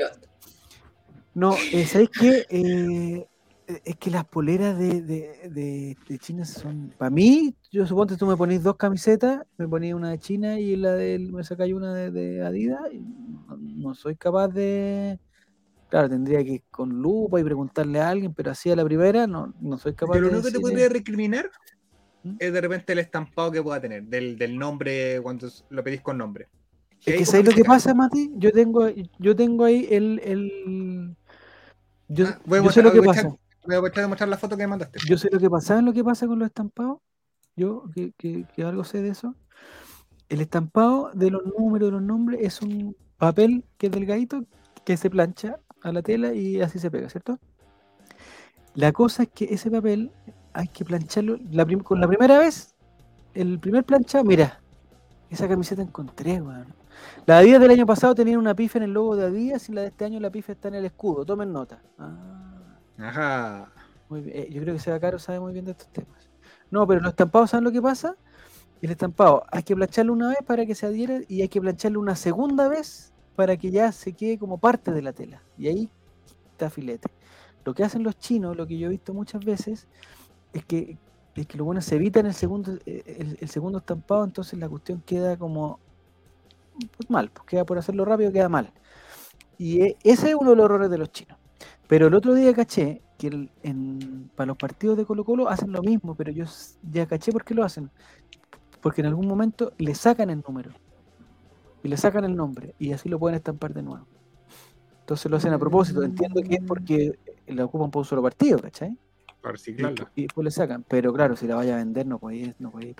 [1.35, 2.47] No, eh, ¿sabéis qué?
[2.51, 3.27] Eh, Eh,
[3.66, 6.93] Es que las poleras de, de, de- de China son.
[6.98, 10.59] Para mí, yo supongo que tú me ponís dos camisetas, me ponís una de China
[10.59, 11.18] y la de.
[11.18, 12.80] Me sacáis una de, de Adidas.
[12.93, 15.18] y no, no soy capaz de.
[15.89, 19.26] Claro, tendría que ir con lupa y preguntarle a alguien, pero así a la primera
[19.26, 20.32] no, no soy capaz lo de.
[20.32, 21.51] único que te podría eh, recriminar
[22.24, 22.36] ¿Mm?
[22.39, 26.18] es de repente el estampado que pueda tener, del, del nombre, cuando lo pedís con
[26.18, 26.48] nombre.
[27.05, 28.32] Es que ¿sabes lo que pasa, Mati?
[28.36, 30.20] Yo tengo, yo tengo ahí el.
[30.24, 31.16] el...
[32.09, 33.34] Yo, Ah, yo sé lo que pasa.
[33.64, 34.98] Voy a aprovechar de mostrar la foto que me mandaste.
[35.09, 35.68] Yo sé lo que pasa.
[35.68, 36.98] ¿Saben lo que pasa con los estampados?
[37.56, 39.34] Yo, que, que- que algo sé de eso.
[40.28, 44.44] El estampado de los números, de los nombres, es un papel que es delgadito,
[44.84, 47.39] que se plancha a la tela y así se pega, ¿cierto?
[48.74, 50.10] La cosa es que ese papel
[50.55, 51.39] hay que plancharlo.
[51.84, 52.74] Con la primera vez,
[53.34, 54.60] el primer planchado, mira,
[55.30, 56.74] esa camiseta encontré, weón.
[57.26, 59.82] La Adidas del año pasado tenía una pifa en el logo de Adidas y la
[59.82, 61.24] de este año la pifa está en el escudo.
[61.24, 61.82] Tomen nota.
[61.98, 62.52] Ah.
[63.03, 63.73] Ajá.
[64.09, 64.37] Muy bien.
[64.37, 66.31] eh, Yo creo que Seba Caro sabe muy bien de estos temas.
[66.70, 68.16] No, pero los estampados, ¿saben lo que pasa?
[68.83, 72.01] El estampado hay que plancharlo una vez para que se adhiera y hay que plancharlo
[72.01, 75.43] una segunda vez para que ya se quede como parte de la tela.
[75.59, 75.91] Y ahí
[76.53, 77.09] está filete.
[77.65, 79.89] Lo que hacen los chinos, lo que yo he visto muchas veces,
[80.53, 80.99] es que,
[81.37, 85.03] es que los buenos se evitan el segundo, eh, el, segundo estampado, entonces la cuestión
[85.03, 85.81] queda como
[86.97, 88.73] pues, mal, pues queda por hacerlo rápido, queda mal.
[89.59, 91.39] Y e- ese es uno de los errores de los chinos.
[91.93, 95.70] Pero el otro día caché que el- en- para los partidos de Colo Colo hacen
[95.73, 96.47] lo mismo, pero yo
[96.90, 97.90] ya caché por qué lo hacen.
[98.81, 100.70] Porque en algún momento le sacan el número
[101.82, 104.06] y le sacan el nombre y así lo pueden estampar de nuevo.
[105.01, 106.02] Entonces lo hacen a propósito.
[106.02, 107.12] Entiendo que es porque
[107.48, 108.97] la ocupan por un solo partido, ¿cachai?
[109.43, 110.10] Para Y, reciclarla.
[110.16, 110.86] y después le sacan.
[110.89, 112.97] Pero claro, si la vaya a vender, no podéis no podéis.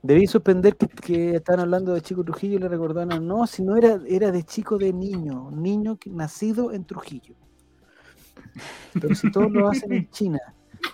[0.00, 3.76] Debí suspender que, que estaban hablando de Chico Trujillo y le recordaron, no, si no
[3.76, 7.34] era, era de chico de niño, un niño que- nacido en Trujillo.
[9.00, 10.38] Pero si todos lo hacen en China.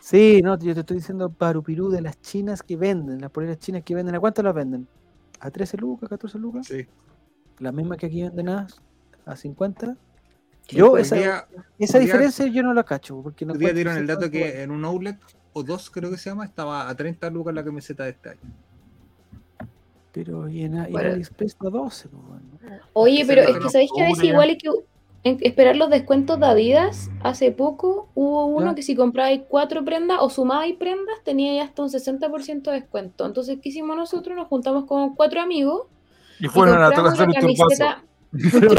[0.00, 3.82] Sí, no, yo te estoy diciendo parupirú de las chinas que venden, las poleras chinas
[3.84, 4.14] que venden.
[4.16, 4.86] ¿A cuánto las venden?
[5.40, 6.66] ¿A 13 lucas, 14 lucas?
[6.66, 6.86] Sí.
[7.58, 8.66] Las mismas que aquí venden a,
[9.24, 9.96] a 50.
[10.68, 11.46] Sí, Yo, esa, día-
[11.78, 13.20] esa día- diferencia yo no la cacho.
[13.22, 15.18] Porque no Hoy día dieron el dato que- en un outlet,
[15.52, 18.40] o dos creo que se llama, estaba a 30 lucas la camiseta de este año.
[20.12, 21.10] Pero y en, y en Bueno.
[21.12, 22.08] AliExpress está 12.
[22.08, 22.80] pues, bueno.
[22.94, 24.70] Oye, pero es es que sabéis que a veces igual hay que
[25.26, 27.10] en- esperar los descuentos de Adidas.
[27.22, 28.74] Hace poco hubo uno Ya.
[28.76, 33.26] que si comprabais cuatro prendas o sumabais prendas tenía hasta un 60% de descuento.
[33.26, 34.36] Entonces, ¿qué hicimos nosotros?
[34.36, 35.82] Nos juntamos con cuatro amigos
[36.38, 37.68] Y y fueron a compramos tocar la un turbazo.
[37.68, 38.02] camiseta.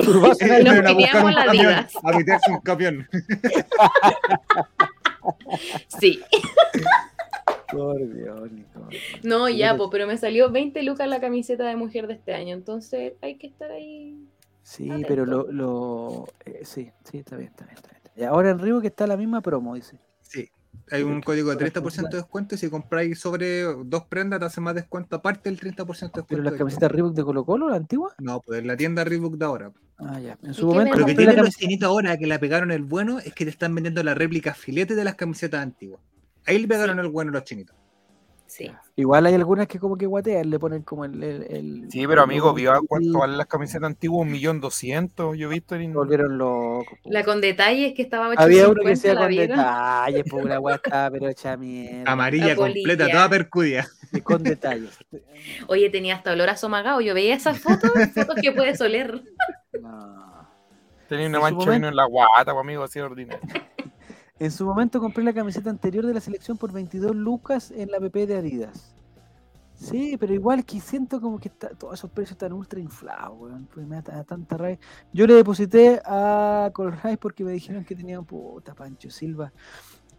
[0.04, 0.46] Turbazo.
[0.46, 1.94] Y nos a la camión, Adidas.
[2.04, 3.08] A meterse un camión.
[6.00, 6.20] Sí.
[7.72, 8.50] Por Dios.
[9.24, 12.54] No, ya, po, pero me salió 20 lucas la camiseta de mujer de este año.
[12.56, 14.16] Entonces, hay que estar ahí.
[14.68, 15.08] Sí, Atento.
[15.08, 15.50] pero lo.
[15.50, 18.02] lo eh, sí, sí, está bien, está bien, está bien.
[18.18, 19.98] Y ahora en Rivo que está la misma promo, dice.
[20.22, 20.50] Sí.
[20.92, 24.66] Hay un código de 30% de descuento y si compráis sobre dos prendas te hacen
[24.66, 26.26] más descuento aparte del 30% de descuento.
[26.28, 28.14] Pero las camisetas Reebok de Colo Colo, la antigua.
[28.20, 29.72] No, pues en la tienda Reebok de ahora.
[30.00, 30.38] Ah, ya.
[30.44, 31.62] En ¿Y su momento Lo que tienen los camiseta.
[31.62, 34.96] chinitos ahora que la pegaron el bueno es que te están vendiendo la réplica filete
[34.96, 36.02] de las camisetas antiguas.
[36.46, 37.77] Ahí le pegaron el bueno los chinitos.
[38.48, 38.72] Sí.
[38.96, 41.22] Igual hay algunas que como que guatean, le ponen como el.
[41.22, 44.22] el, el- Sí, pero el amigo, ¿vio cuánto valen las camisetas antiguas?
[44.26, 45.94] Un millón doscientos, yo he visto en...
[45.94, 46.98] volvieron locos.
[47.04, 49.58] La con detalles que estaba Había uno que 850, sea ¿la con vieron?
[49.58, 52.10] detalles, pues la weá estaba pero hecha mierda.
[52.12, 53.86] Amarilla La completa, toda percudida.
[54.14, 54.98] y Con detalles.
[55.68, 57.02] Oye, tenía hasta olor a somagado.
[57.02, 59.22] Yo veía esas fotos, fotos que puedes oler.
[59.82, 60.48] No.
[61.10, 63.42] Tenía una mancha vino en la guata, amigo, así de ordinario.
[64.40, 68.00] En su momento compré la camiseta anterior de la selección por 22 lucas en la
[68.00, 68.94] PP de Adidas.
[69.74, 73.68] Sí, pero igual que siento como que está- todos esos precios están ultra inflados, weón.
[73.72, 74.80] Pues me da ta- tanta rabia.
[75.14, 79.52] Yo le deposité a Colrais porque me dijeron que tenía un puta Pancho Silva.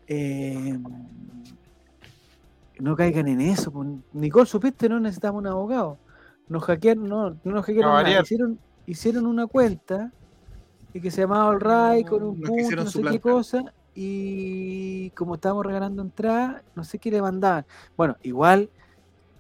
[0.06, 0.78] Eh,
[2.78, 3.72] no caigan en eso.
[3.72, 3.88] pues.
[4.12, 5.98] Nicole, supiste, no necesitamos un abogado.
[6.48, 8.22] Nos hackearon, no, no nos hackearon A nada.
[8.22, 10.12] Hicieron, hicieron una cuenta
[10.94, 13.64] y que se llamaba All Right con un punto, no sé qué cosa.
[14.00, 17.66] Y como estábamos regalando entradas, no sé qué le mandaban.
[17.96, 18.70] Bueno, igual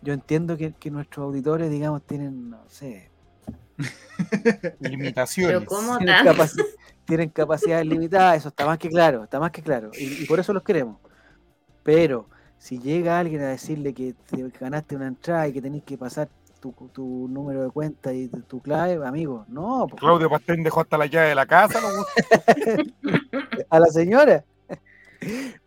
[0.02, 3.12] yo entiendo que, que nuestros auditores, digamos, tienen, no sé,
[4.80, 5.46] Limitaciones.
[5.46, 6.66] Pero ¿cómo tienen, capaci-
[7.04, 9.92] tienen capacidades limitadas, eso está más que claro, está más que claro.
[9.96, 11.00] Y, y por eso los queremos.
[11.82, 15.98] Pero si llega alguien a decirle que te ganaste una entrada y que tenés que
[15.98, 16.30] pasar
[16.60, 20.80] tu, tu número de cuenta y tu, tu clave, amigo, no, po, Claudio Pastén dejó
[20.80, 21.88] hasta la llave de la casa, ¿no?
[23.70, 24.44] a la señora.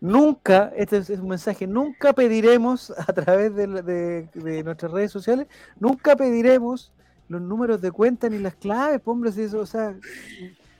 [0.00, 5.46] Nunca, este es un mensaje, nunca pediremos a través de, de- de nuestras redes sociales,
[5.78, 6.92] nunca pediremos
[7.28, 9.94] los números de cuenta ni las claves, hombre, si eso, o sea,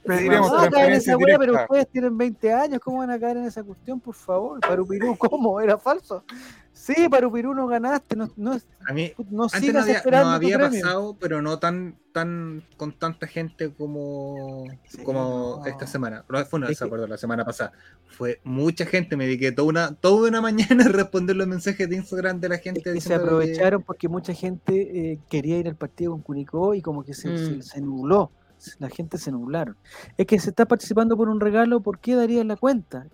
[0.05, 3.63] Pediremos No en esa pero ustedes tienen 20 años, ¿cómo van a caer en esa
[3.63, 4.61] cuestión, por favor?
[4.61, 5.61] Parupirú, ¿cómo?
[5.61, 6.25] ¿Era falso?
[6.73, 8.59] Sí, Parupirú no ganaste, no, no,
[8.89, 10.81] A mí, no antes sigas no había, esperando no tu había premio.
[10.81, 15.67] pasado, pero no tan, tan con tanta gente como, Sí, como no.
[15.67, 16.25] esta semana.
[16.29, 17.73] No, fue una, Es que- la semana pasada.
[18.09, 20.41] Fue mucha gente, me dediqué toda una, toda una
[20.81, 22.81] mañana a responder los mensajes de Instagram de la gente.
[22.81, 26.75] Es que se que- aprovecharon porque mucha gente eh, quería ir al partido con Curicó
[26.75, 27.63] y como que se, se- Mm.
[27.63, 28.33] se nubló,
[28.79, 29.77] la gente se nublaron.
[30.17, 33.07] Es que se está participando por un regalo, ¿por qué darían la cuenta?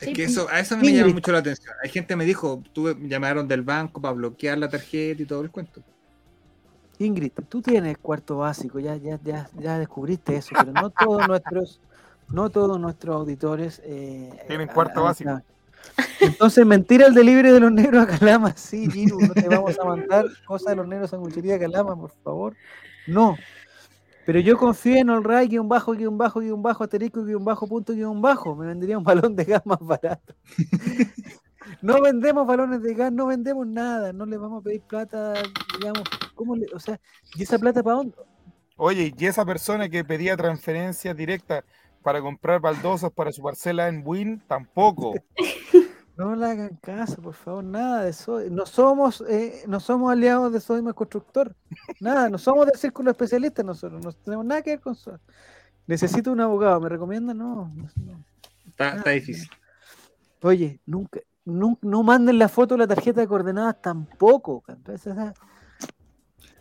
[0.00, 0.30] Es que pues.
[0.30, 1.00] eso, a eso me Ingrid.
[1.00, 1.74] llama mucho la atención.
[1.82, 5.26] Hay gente que me dijo, tuve, me llamaron del banco para bloquear la tarjeta y
[5.26, 5.82] todo el cuento.
[6.98, 11.80] Ingrid, tú tienes cuarto básico, ya, ya, ya, ya descubriste eso, pero no todos nuestros,
[12.28, 15.42] no todos nuestros auditores eh, Tienen cuarto básico.
[16.20, 19.84] Entonces, mentira el delivery de los negros a Calama, sí, Giru, no te vamos a
[19.84, 22.56] mandar cosas de los negros a Sanguchería Calama, por favor.
[23.06, 23.36] No.
[24.26, 27.92] Pero yo confío en Olray, guion bajo, guion bajo, guion bajo, asterisco, guion bajo, punto,
[27.92, 28.56] guion bajo.
[28.56, 30.34] Me vendría un balón de gas más barato.
[31.82, 35.34] No vendemos balones de gas, no vendemos nada, no le vamos a pedir plata,
[35.78, 36.04] digamos,
[36.34, 37.00] ¿cómo le, o sea,
[37.34, 38.14] ¿y esa plata para dónde?
[38.76, 41.64] Oye, y esa persona que pedía transferencias directas
[42.02, 45.14] para comprar baldosas para su parcela en Win, tampoco.
[46.16, 48.40] No le hagan caso, por favor, nada de eso.
[48.50, 51.54] No somos, eh, no somos aliados de Sodima Constructor.
[52.00, 55.18] Nada, no somos del círculo especialista nosotros, no tenemos nada que ver con eso.
[55.86, 57.34] Necesito un abogado, ¿me recomienda?
[57.34, 58.24] No, no.
[58.66, 59.48] Está, está difícil.
[60.42, 64.64] Oye, nunca, no, no manden la foto de la tarjeta de coordenadas tampoco.
[64.92, 65.34] esa-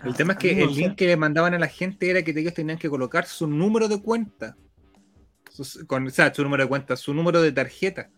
[0.04, 2.10] El tema es que Amigo, el o sea, link que le mandaban a la gente
[2.10, 4.58] era que ellos tenían que colocar su número de cuenta.
[5.88, 8.10] Con, o sea, su número de cuenta, su número de tarjeta.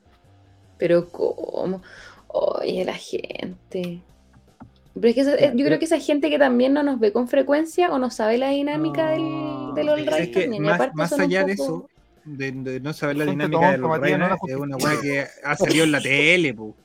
[0.77, 1.81] Pero ¿cómo?
[2.27, 4.01] Oye, la gente.
[4.93, 7.13] Pero es que esa- eh, yo creo que esa gente que también no nos ve
[7.13, 10.95] con frecuencia o no sabe la dinámica No, del, del all Es que también, más,
[10.95, 11.89] más allá de poco- eso,
[12.25, 15.27] de, de no saber la dinámica de tonta, los Matías, no es una weá que
[15.43, 16.75] ha salido en la tele, po.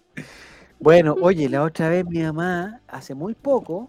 [0.79, 3.89] Bueno, oye, la otra vez mi mamá, hace muy poco,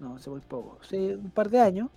[0.00, 1.88] no, hace muy poco, hace un par de años,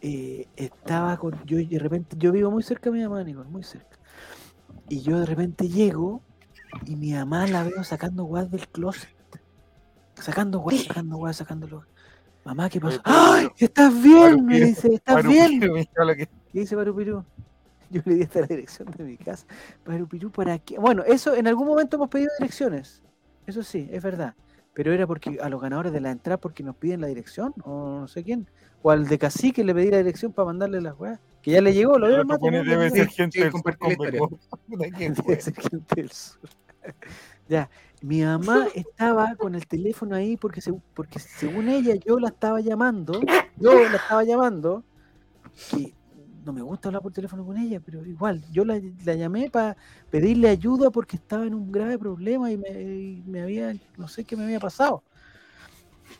[0.00, 3.62] eh, estaba con, yo de repente, yo vivo muy cerca de mi mamá, Nicole, muy
[3.62, 3.95] cerca.
[4.88, 6.20] Y yo de repente llego
[6.84, 9.08] y mi mamá la veo sacando guas del closet.
[10.14, 11.84] Sacando guas, sacando guas, sacándolo.
[12.44, 13.00] Mamá, ¿qué pasó?
[13.04, 13.48] ¡Ay!
[13.58, 14.46] ¿Estás bien?
[14.46, 15.58] Me dice, ¿estás bien?
[15.72, 17.24] mira lo que- ¿Qué dice Parupirú?
[17.90, 19.46] Yo le di hasta la dirección de mi casa.
[19.84, 20.78] Parupirú, ¿para qué?
[20.78, 23.02] Bueno, eso en algún momento hemos pedido direcciones.
[23.46, 24.34] Eso sí, es verdad.
[24.76, 28.00] Pero era porque a los ganadores de la entrada porque nos piden la dirección, o
[28.00, 28.46] no sé quién.
[28.82, 31.18] O al de cacique le pedí la dirección para mandarle las weas.
[31.40, 33.78] Que ya le llegó, lo veo Pero pone, debe ser gente sí, del sur compartí
[33.78, 34.20] con la historia.
[34.20, 34.58] Becó.
[34.68, 35.24] Puta, ¿quién fue?
[35.28, 36.50] Debe ser gente del sur.
[37.48, 37.70] ya,
[38.02, 42.60] mi mamá estaba con el teléfono ahí porque, se- porque según ella yo la estaba
[42.60, 43.18] llamando,
[43.56, 44.84] yo la estaba llamando,
[45.70, 45.94] que
[46.46, 49.76] no me gusta hablar por teléfono con ella, pero igual, yo la, la llamé para
[50.10, 54.24] pedirle ayuda porque estaba en un grave problema y me, y me había, no sé
[54.24, 55.02] qué me había pasado.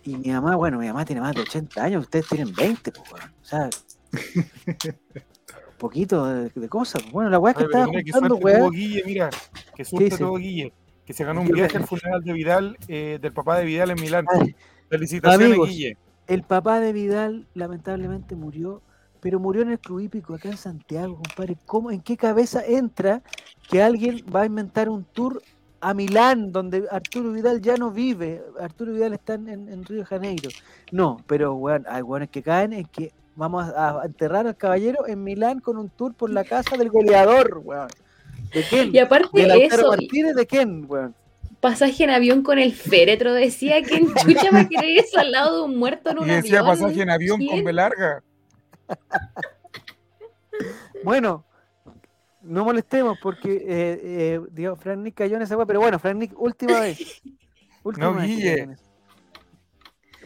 [0.02, 3.24] Y mi mamá, bueno, mi mamá tiene más de 80 años, ustedes tienen 20, pues,
[3.24, 3.70] o sea,
[4.12, 4.12] un
[5.78, 7.02] poquito de, de cosas.
[7.12, 8.70] Bueno, la weá es que estaba mira juntando, suerte tuvo weá.
[8.70, 9.30] Guille, mira,
[9.76, 10.18] que suerte dice?
[10.18, 10.72] tuvo Guille,
[11.04, 14.00] que se ganó un viaje al funeral de Vidal, eh, del papá de Vidal en
[14.00, 14.26] Milán.
[14.88, 15.96] Felicitaciones, Amigos, Guille.
[16.26, 18.82] El papá de Vidal lamentablemente murió,
[19.26, 21.56] pero murió en el Club Hípico acá en Santiago, compadre.
[21.66, 23.22] ¿Cómo, ¿En qué cabeza entra
[23.68, 25.42] que alguien va a inventar un tour
[25.80, 28.40] a Milán, donde Arturo Vidal ya no vive?
[28.60, 30.48] Arturo Vidal está en, Río de Janeiro.
[30.92, 35.08] No, pero bueno, hay buenos que caen en que vamos a, a enterrar al caballero
[35.08, 37.88] en Milán con un tour por la casa del goleador, weón.
[38.54, 38.94] ¿De quién?
[38.94, 41.16] Y aparte ¿De eso, Martínez de quién, weón?
[41.60, 45.56] pasaje en avión con el féretro, decía que en chucha va a querer al lado
[45.56, 46.78] de un muerto en un Y decía avión.
[46.78, 47.64] pasaje en avión con ¿Quién?
[47.64, 48.22] Belarga.
[51.04, 51.44] Bueno,
[52.42, 56.16] no molestemos porque, eh, eh, digo, Frank Nick cayó en esa weá, pero bueno, Frank
[56.16, 56.98] Nick, última vez.
[57.82, 58.76] Última No, vez Guille.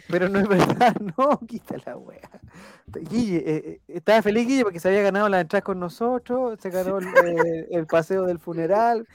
[0.09, 2.31] Pero no es verdad, no, quita la wea.
[2.87, 6.71] Guille, eh, eh, estaba feliz Guille porque se había ganado la entrada con nosotros, se
[6.71, 7.07] ganó el,
[7.71, 9.07] el paseo del funeral.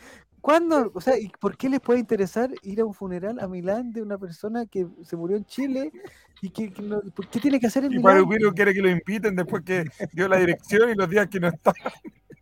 [0.46, 0.92] ¿Cuándo?
[0.94, 4.04] O sea, ¿y por qué les puede interesar ir a un funeral a Milán de
[4.04, 5.92] una persona que se murió en Chile
[6.40, 8.24] y que, que no- ¿por qué tiene que hacer en Y Milán?
[8.54, 11.74] Quiere que lo inviten después que dio la dirección y los días que no está.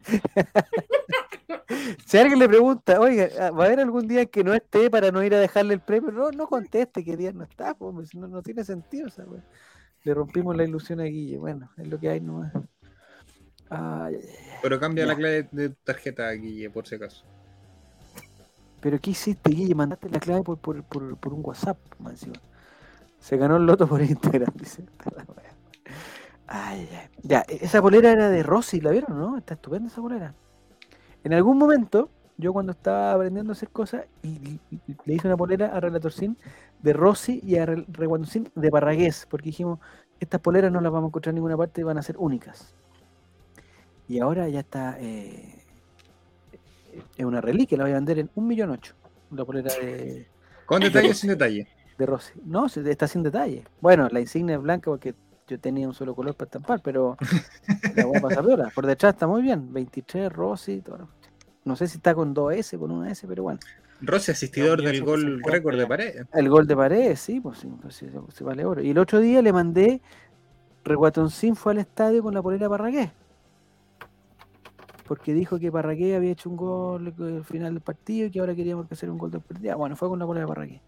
[2.06, 5.24] Si alguien le pregunta, oiga, ¿va a haber algún día que no esté para no
[5.24, 6.12] ir a dejarle el premio?
[6.12, 7.76] No, no conteste que día no está,
[8.06, 9.42] si no, no tiene sentido esa wea.
[10.04, 12.52] Le rompimos la ilusión a Guille, bueno, es lo que hay nomás.
[13.70, 14.18] Ay.
[14.62, 15.08] Pero cambia Ya.
[15.08, 17.26] la clave de tarjeta, Guille, por si acaso.
[18.84, 19.74] Pero ¿qué hiciste, Guille?
[19.76, 22.36] Mandaste la clave por, por, por, por un WhatsApp, más encima.
[23.18, 24.84] Se ganó el loto por Instagram, dice.
[26.48, 27.08] Ay, ay.
[27.24, 29.38] Ya, esa polera era de Rossi, ¿la vieron, no?
[29.38, 30.36] Está estupenda esa polera.
[31.24, 34.60] En algún momento, yo cuando estaba aprendiendo a hacer cosas, y,
[35.06, 36.38] le hice una polera a Relator Sin
[36.82, 39.80] de Rossi y a Re- Reguando Sin de Parragués, porque dijimos,
[40.20, 42.76] estas poleras no las vamos a encontrar en ninguna parte van a ser únicas.
[44.08, 45.63] Y ahora ya está, eh,
[47.18, 48.94] es una reliquia, la voy a vender en un millón ocho,
[49.32, 50.28] la polera de,
[50.66, 51.68] Con detalle o sin detalle.
[51.98, 52.34] de Rossi.
[52.46, 53.64] No, está sin detalle.
[53.82, 55.16] Bueno, la insignia es blanca porque
[55.48, 57.18] yo tenía un solo color para estampar, pero
[57.96, 58.72] la voy a pasar piola.
[58.74, 59.72] Por detrás está muy bien.
[59.74, 61.10] 23, Rossi, todo.
[61.66, 63.60] No sé si está con 2S, con una S, pero bueno.
[64.02, 66.26] Rossi, asistidor No, del gol récord de pared.
[66.34, 68.82] El gol de pared, sí, pues sí, pues sí, se, se vale oro.
[68.82, 70.02] Y el otro día le mandé,
[70.84, 73.12] Reguatoncín fue al estadio con la polera Parragués.
[75.06, 78.56] Porque dijo que Parragués había hecho un gol al final del partido y que ahora
[78.56, 79.78] queríamos que hacer un gol del partido.
[79.78, 80.82] Bueno, fue con la polera Parragués.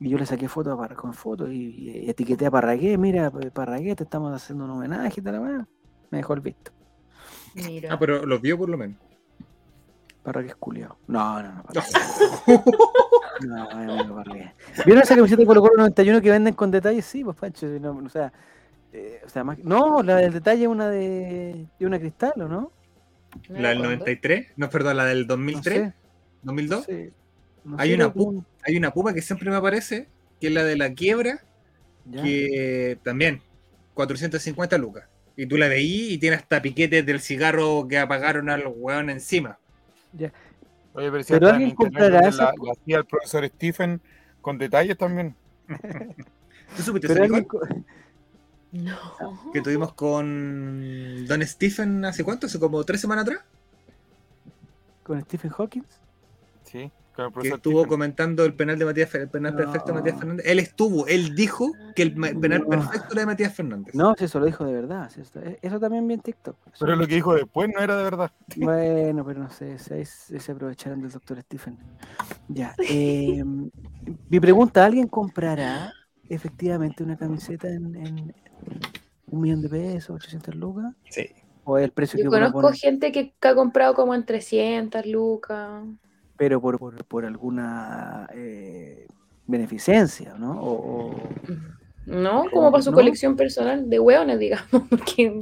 [0.00, 3.30] Y yo le saqué fotos a Parra- con fotos y, y etiqueté a Parragués, mira,
[3.30, 5.68] pues, Parragués, te estamos haciendo un homenaje y tal, weá.
[6.10, 6.72] Me dejó el visto.
[7.54, 7.92] Mira.
[7.92, 8.96] Ah, pero los vio por lo menos.
[10.22, 10.96] Parragués culiao.
[11.06, 11.64] No, no, no.
[13.46, 14.50] No, amigo Parragués.
[14.86, 17.04] ¿Vieron esa camiseta de Colo Colo 91 que venden con detalles?
[17.04, 17.66] Sí, pues Pancho.
[17.80, 18.32] no, o sea,
[18.92, 22.48] eh, o sea más- no, la del detalle es una de, de una cristal, ¿o
[22.48, 22.70] no?
[23.48, 24.04] No La del me acuerdo.
[24.04, 25.92] 93, no, perdón, la del No 2003, sé,
[26.42, 26.78] 2002.
[26.80, 27.12] no sé.
[27.64, 30.08] No Hay una un- Hay una puma que siempre me aparece,
[30.40, 31.42] que es la de la quiebra,
[32.06, 32.22] ya.
[32.22, 33.40] que también
[33.94, 35.04] 450 lucas.
[35.36, 39.58] Y tú la veí y tiene hasta piquetes del cigarro que apagaron al weón encima.
[40.16, 40.30] Oye,
[41.10, 44.00] pero si Pero alguien comprará esa la, hacía el profesor Stephen
[44.40, 45.34] con detalles también.
[46.76, 47.46] ¿Tú supiste Pero alguien
[48.74, 49.52] No.
[49.52, 53.40] Que tuvimos con Don Stephen hace cuánto, hace como tres semanas atrás,
[55.02, 55.82] con Stephen Hawking.
[56.64, 57.88] Sí, con el que profesor estuvo Stephen.
[57.88, 60.18] comentando el penal de Matías el penal perfecto de Matías.
[60.18, 60.46] Fernández.
[60.48, 62.68] Él estuvo, él dijo que el penal No.
[62.68, 63.94] perfecto era de Matías Fernández.
[63.94, 65.08] No, si eso lo dijo de verdad.
[65.10, 66.56] si eso, eso también vi en TikTok.
[66.66, 68.32] Eso- Pero lo que dijo después no era de verdad.
[68.56, 71.78] Bueno, pero no sé, se, se se aprovecharon del doctor Stephen.
[72.48, 72.74] Ya.
[72.88, 73.44] eh,
[74.28, 75.92] mi pregunta, ¿alguien comprará
[76.28, 78.34] efectivamente una camiseta en, en
[79.26, 80.94] un millón de pesos, 800 lucas?
[81.08, 81.26] Sí.
[81.64, 84.14] ¿O es el precio que Yo uno conozco pone, gente que, que ha comprado como
[84.14, 85.84] en 300 lucas.
[86.36, 89.06] pero por, por, por alguna eh,
[89.46, 90.60] beneficencia, ¿no?
[90.60, 91.34] O, o-
[92.06, 92.96] No, como para su ¿No?
[92.96, 94.68] colección personal de hueones, digamos.
[94.90, 95.32] Porque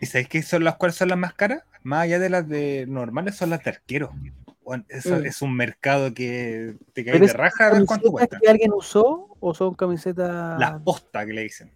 [0.00, 1.62] ¿Y sabéis qué son las cuáles son las más caras?
[1.82, 4.18] Más allá de las de normales, son las de arquero.
[4.64, 5.24] Bueno, Mm.
[5.26, 8.38] es un mercado que te cae ¿Pero de raja a ver cuánto cuesta.
[8.40, 11.72] que alguien usó o son camisetas Las postas que le dicen.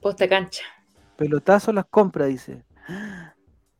[0.00, 0.62] posta cancha.
[1.16, 2.64] pelotazos las compra, dice.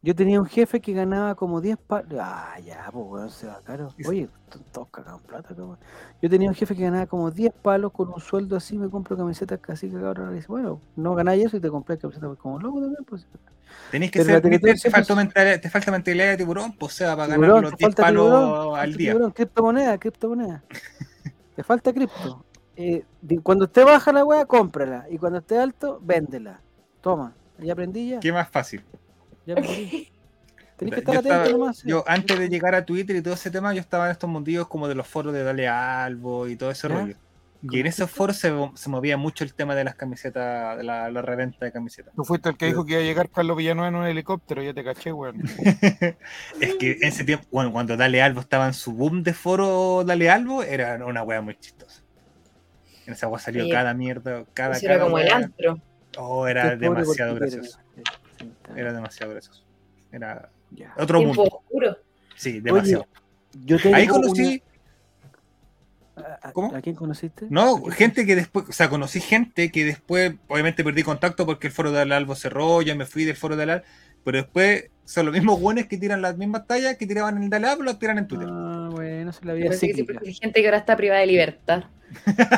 [0.03, 2.19] Yo tenía un jefe que ganaba como 10 palos.
[2.19, 3.89] Ah, ya, pues weón, se va caro.
[4.07, 5.77] Oye, to- todos cagaban plata, cabrón.
[6.23, 9.15] Yo tenía un jefe que ganaba como 10 palos con un sueldo así, me compro
[9.17, 10.35] camisetas casi cabrón.
[10.35, 13.27] Dice, bueno, no ganáis eso y te compré camisetas pues, como loco también, pues.
[13.91, 17.29] Tenéis que Pero ser, te, falta mentalidad, te falta mentalidad de tiburón, pues sea para
[17.29, 19.13] ganar Tiburón, los te 10 falta palos tiburón, al día.
[19.13, 20.65] tiburón, criptomoneda, criptomoneda.
[21.57, 22.45] te falta cripto.
[22.75, 23.05] Eh,
[23.43, 25.05] cuando esté baja la weá, cómprala.
[25.11, 26.63] Y cuando esté alto, véndela.
[27.03, 28.21] Toma, ya aprendí ya.
[28.21, 28.83] Qué más fácil.
[29.47, 30.09] Ya aprendí.
[30.77, 31.77] Tenés que Yo, estar atento estaba- nomás.
[31.79, 31.89] sí.
[31.89, 34.67] yo antes de llegar a Twitter y todo ese tema, yo estaba en estos mundillos
[34.67, 36.95] como de los foros de Dale Albo y todo ese ¿Ya?
[36.95, 37.15] rollo.
[37.63, 41.11] Y en esos foros se, se movía mucho el tema de las camisetas, de la,
[41.11, 42.15] la reventa de camisetas.
[42.15, 44.73] Tú fuiste el que dijo que iba a llegar Carlos Villanueva en un helicóptero, ya
[44.73, 45.43] te caché, weón.
[46.61, 50.05] es que en ese tiempo, bueno, cuando Dale Albo estaba en su boom de foro
[50.07, 52.01] Dale Albo, era una wea muy chistosa.
[53.07, 53.71] En esa wea salió Sí.
[53.71, 55.79] cada mierda, cada, era cada como el antro.
[56.17, 57.79] Oh, era demasiado gracioso.
[57.99, 58.13] está
[58.77, 59.65] Era demasiado gracioso.
[60.13, 60.95] Era Ya.
[60.99, 61.57] otro Tiempo mundo.
[61.65, 61.97] oscuro.
[62.37, 63.07] Sí, demasiado.
[63.65, 64.63] Yo tengo Ahí conocí,
[66.17, 66.75] una- ¿A, a- ¿Cómo?
[66.77, 67.47] ¿A quién conociste?
[67.51, 71.47] no, ¿A quién gente que después, o sea, conocí gente que después, obviamente perdí contacto
[71.47, 73.85] porque el foro del Albo cerró, ya me fui del foro del Albo,
[74.25, 77.51] pero después son los mismos buenos que tiran las mismas tallas que tiraban en el
[77.51, 78.49] Dale Albo, las tiran en Twitter.
[78.51, 80.19] Ah, bueno, se la vida parece que sí, cíclica.
[80.21, 81.85] porque hay gente que ahora está privada de libertad.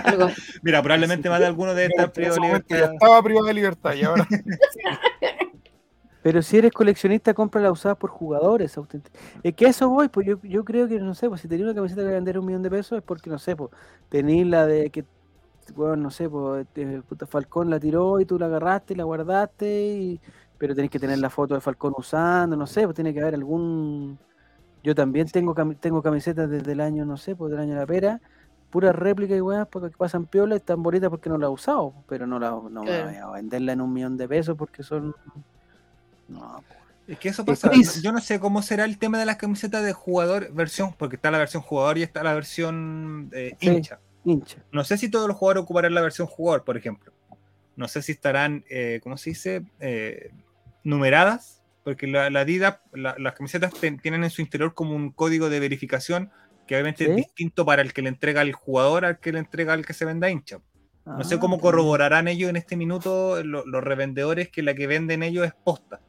[0.04, 0.28] Algo.
[0.62, 2.92] Mira, probablemente más de alguno de estar privado de ya libertad.
[2.94, 4.26] estaba privado de libertad y ahora
[6.22, 8.76] Pero si eres coleccionista, compra la usada por jugadores.
[9.42, 11.64] Es que a eso voy, pues yo, yo creo que, no sé, pues si tenía
[11.66, 13.70] una camiseta que vender un millón de pesos es porque, no sé, pues
[14.08, 15.06] tenéis la de que,
[15.74, 16.66] bueno, no sé, pues
[17.08, 19.66] puta, Falcón la tiró y tú la agarraste y la guardaste,
[19.96, 20.20] y-
[20.58, 23.34] pero tenés que tener la foto de Falcón usando, no sé, pues tiene que haber
[23.34, 24.18] algún...
[24.82, 27.80] Yo también tengo, cami- tengo camisetas desde el año, no sé, pues del año de
[27.80, 28.20] la pera,
[28.70, 32.04] puras réplicas y weas porque pasan piola y están bonitas porque no la he usado,
[32.08, 35.14] pero no la no me voy a venderla en un millón de pesos porque son...
[36.28, 36.62] No,
[37.08, 37.68] Es que eso pasa.
[37.68, 38.00] Chris.
[38.02, 41.30] Yo no sé cómo será el tema de las camisetas de jugador versión, porque está
[41.30, 43.68] la versión jugador y está la versión eh, Sí.
[43.68, 43.98] hincha.
[44.24, 44.58] hincha.
[44.70, 47.12] No sé si todos los jugadores ocuparán la versión jugador, por ejemplo.
[47.74, 49.62] no sé si estarán, eh, ¿cómo se dice?
[49.80, 50.30] Eh,
[50.84, 55.10] numeradas, porque la, la Adidas, la- las camisetas ten- tienen en su interior como un
[55.10, 56.30] código de verificación
[56.66, 57.10] que obviamente ¿Sí?
[57.10, 59.94] es distinto para el que le entrega al jugador al que le entrega al que
[59.94, 60.58] se venda hincha.
[61.06, 64.74] No sé Ah, cómo qué corroborarán ellos en este minuto lo- los revendedores que la
[64.74, 66.00] que venden ellos es posta.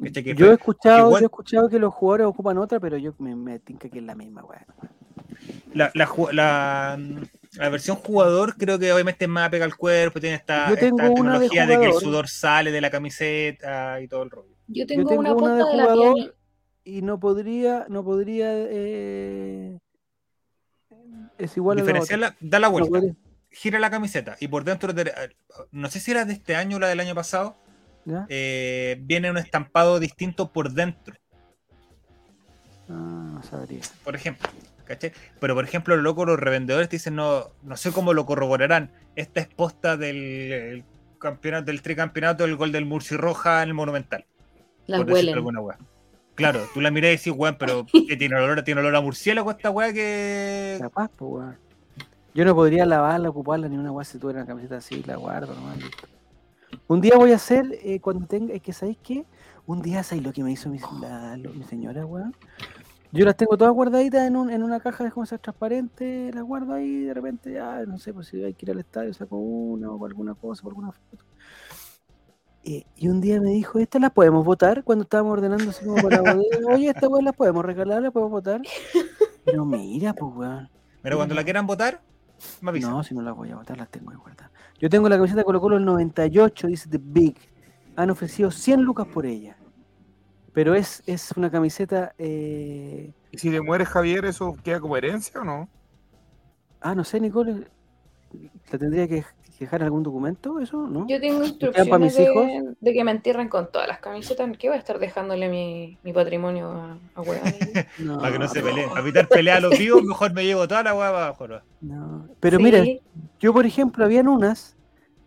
[0.00, 3.34] Yo he escuchado, igual- yo he escuchado que los jugadores ocupan otra, pero yo me,
[3.34, 4.62] me tinca que es la misma, weón.
[5.74, 6.98] la, la, ju- la,
[7.56, 10.98] la versión jugador creo que obviamente es más pega al cuerpo, tiene esta, Yo tengo
[11.02, 14.30] esta una de tecnología de, que el sudor sale de la camiseta y todo el
[14.30, 14.54] rollo.
[14.68, 16.34] Yo Yo tengo, una una de de, la jugador piel.
[16.84, 19.78] y no podría, no podría, eh,
[21.38, 21.92] es igual a la otra.
[22.00, 23.00] Diferenciarla, da la vuelta,
[23.50, 25.12] gira la camiseta y por dentro, de-
[25.72, 27.56] no sé si era de este año o la del año pasado,
[28.08, 28.26] ¿ya?
[28.28, 31.14] eh, viene un estampado distinto por dentro,
[32.88, 33.80] Ah, no sabría.
[34.04, 34.48] por ejemplo.
[34.86, 35.12] ¿cachai?
[35.38, 38.90] Pero por ejemplo, los locos, los revendedores te dicen, no, no sé cómo lo corroborarán.
[39.16, 40.84] Esta es posta del el
[41.18, 44.24] campeonato, del tricampeonato del gol del Murci Roja en el Monumental.
[44.86, 45.34] Las huelen.
[45.34, 45.76] alguna wea.
[46.34, 49.50] Claro, tú la mirás y decís, weón, pero ¿qué tiene olor, tiene olor a murciélago
[49.50, 50.78] esta weá que.
[50.80, 51.58] Capaz, pues, weón.
[52.34, 55.54] Yo no podría lavarla, ocuparla ni una weá si tuviera una camiseta así, la guardo
[55.54, 55.76] nomás.
[55.76, 56.08] listo.
[56.86, 59.24] Un día voy a hacer, eh, cuando tenga, es que ¿sabéis qué?
[59.66, 62.34] Un día, ¿sabéis lo que me hizo mi, la- lo- mi señora, weón?
[63.10, 66.44] Yo las tengo todas guardaditas en, un, en una caja de como esas transparentes, las
[66.44, 69.14] guardo ahí y de repente, ya, no sé, pues si hay que ir al estadio,
[69.14, 71.24] saco una o por alguna cosa, por alguna foto.
[72.64, 74.84] Eh, y un día me dijo, ¿estas las podemos votar?
[74.84, 76.22] Cuando estábamos ordenando así como para
[76.68, 78.60] oye, esta weá las podemos regalar, las podemos votar.
[79.44, 80.68] Pero mira, pues weón.
[81.00, 82.02] Pero cuando la quieran votar,
[82.60, 82.90] me avisan.
[82.90, 84.50] No, si no las voy a votar, las tengo ahí guardadas.
[84.80, 87.36] Yo tengo la camiseta de Colo Colo del 98, dice The Big.
[87.96, 89.56] Han ofrecido 100 lucas por ella.
[90.52, 92.14] Pero es, es una camiseta...
[92.18, 95.68] eh, ¿Y si le muere Javier, eso queda como herencia o no?
[96.80, 97.66] Ah, no sé, Nicole.
[98.70, 99.24] ¿La tendría que
[99.64, 100.86] dejar algún documento eso?
[100.86, 101.06] ¿No?
[101.08, 104.48] Yo tengo quedan para mis instrucciones de, de que me entierren con todas las camisetas.
[104.58, 107.22] ¿Qué voy a estar dejándole mi, mi patrimonio a, a?
[107.98, 108.88] No, Para que no se peleen.
[108.88, 111.48] Para evitar pelear a los vivos, mejor me llevo toda la weá para abajo.
[111.48, 111.60] ¿no?
[111.80, 112.28] no.
[112.40, 112.62] Pero Sí.
[112.62, 112.84] mira,
[113.40, 114.76] yo por ejemplo, habían unas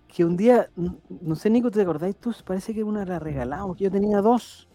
[0.08, 2.34] que un día, no sé, Nico, ¿te acordáis tú?
[2.46, 4.68] Parece que una la regalamos, que yo tenía dos.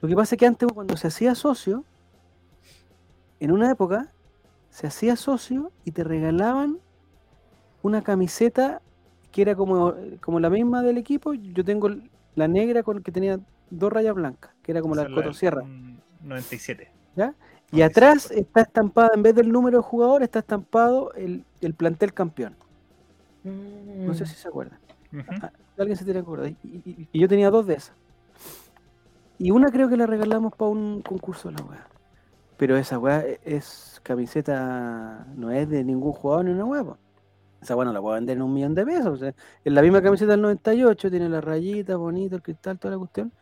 [0.00, 1.84] Lo que pasa es que antes cuando se hacía socio,
[3.40, 4.12] en una época,
[4.70, 6.78] se hacía socio y te regalaban
[7.86, 8.82] una camiseta
[9.32, 11.34] que era como, como la misma del equipo.
[11.34, 11.88] Yo tengo
[12.34, 13.38] la negra con que tenía
[13.70, 15.62] dos rayas blancas, que era como la Coto Sierra.
[15.64, 16.90] mm, 97.
[17.16, 17.34] ¿ya?
[17.72, 22.12] Y atrás está estampada, en vez del número de jugadores, está estampado el, el plantel
[22.14, 22.54] campeón.
[23.44, 24.26] No sé Mm.
[24.26, 24.78] si se acuerdan.
[25.12, 25.22] Ujú.
[25.42, 26.48] Ah, Alguien se tiene que acordar.
[26.48, 27.94] Y, y- y yo tenía dos de esas.
[29.38, 31.86] Y una creo que la regalamos para un concurso de la weá.
[32.56, 36.84] Pero esa weá e- es camiseta, no es de ningún jugador ni una weá.
[37.66, 37.72] Po.
[37.72, 39.06] Esa weá no la puedo vender en un millón de pesos.
[39.06, 39.34] o sea,
[39.64, 43.32] es la misma camiseta del 98, tiene la rayita, bonito, el cristal, toda la cuestión.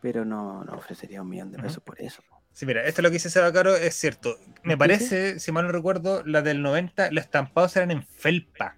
[0.00, 2.22] Pero no, no ofrecería un millón de pesos por eso.
[2.52, 4.36] Sí, mira, esto es lo que dice Seba Caro, es cierto.
[4.64, 8.76] Me ¿Sí, parece, si mal no recuerdo, la del 90, los estampados eran en felpa,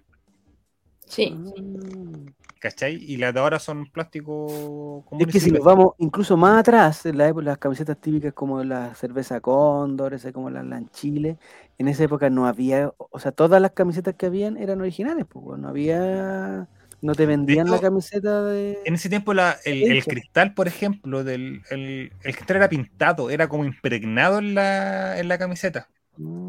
[1.05, 1.31] Sí.
[1.31, 2.27] Mm.
[2.59, 2.95] ¿cachai?
[2.95, 7.05] Y las de ahora son plástico común Es que si nos vamos incluso más atrás,
[7.05, 11.37] en la época, las camisetas típicas como la cerveza Cóndor, esa como la Lanchile,
[11.77, 15.59] en esa época no había, o sea, todas las camisetas que habían eran originales, pues,
[15.59, 16.67] no había,
[17.01, 18.77] no te vendían la camiseta de...
[18.85, 23.29] En ese tiempo la- el, el cristal, por ejemplo, del, el, el cristal era pintado,
[23.29, 25.87] era como impregnado en la, en la camiseta.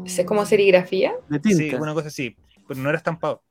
[0.05, 1.13] ¿Ese ¿Es como serigrafía?
[1.29, 1.81] de Sí, tinta.
[1.81, 2.35] una cosa así,
[2.67, 3.41] pero no era estampado.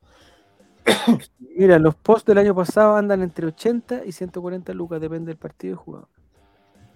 [1.56, 5.74] Mira, los posts del año pasado andan entre 80 y 140 lucas, depende del partido
[5.74, 6.08] y jugador.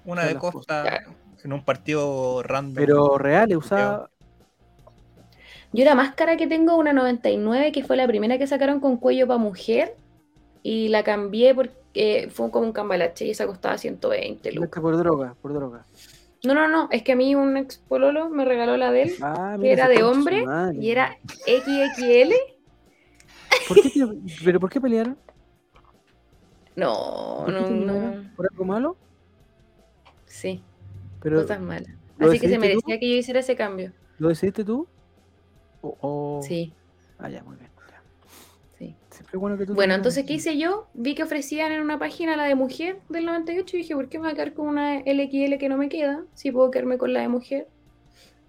[0.05, 1.03] Una Son de costa
[1.45, 2.75] en un partido random.
[2.75, 4.11] Pero reales, usaba...
[5.73, 9.27] Yo la máscara que tengo, una 99, que fue la primera que sacaron con cuello
[9.27, 9.95] para mujer.
[10.63, 14.83] Y la cambié porque fue como un cambalache y esa costaba 120 lucas.
[14.83, 15.85] por droga, por droga.
[16.45, 19.13] No, no, no, es que a mí un ex pololo me regaló la de él,
[19.21, 20.79] Ah, que era de hombre madre.
[20.81, 21.17] y era
[21.47, 22.33] XXL.
[23.67, 25.17] ¿Por qué te- ¿Pero por qué pelearon?
[26.77, 28.31] No, ¿Por no, no.
[28.37, 28.97] ¿Por algo malo?
[30.27, 30.63] Sí,
[31.21, 31.89] Pero, cosas malas.
[32.19, 32.61] ¿lo Así que se tú?
[32.61, 33.93] merecía que yo hiciera ese cambio.
[34.19, 34.87] ¿Lo decidiste tú?
[35.83, 36.73] O, o- Sí,
[37.19, 37.69] Ah, ya, muy bien.
[37.91, 38.01] ya.
[38.79, 38.95] sí.
[39.11, 40.87] Siempre bueno que tú Bueno, entonces, ¿qué hice yo?
[40.95, 44.19] Vi que ofrecían en una página la de mujer del 98 y dije, ¿por qué
[44.19, 46.25] me voy a quedar con una LXL que no me queda?
[46.35, 47.67] Si puedo quedarme con la de mujer.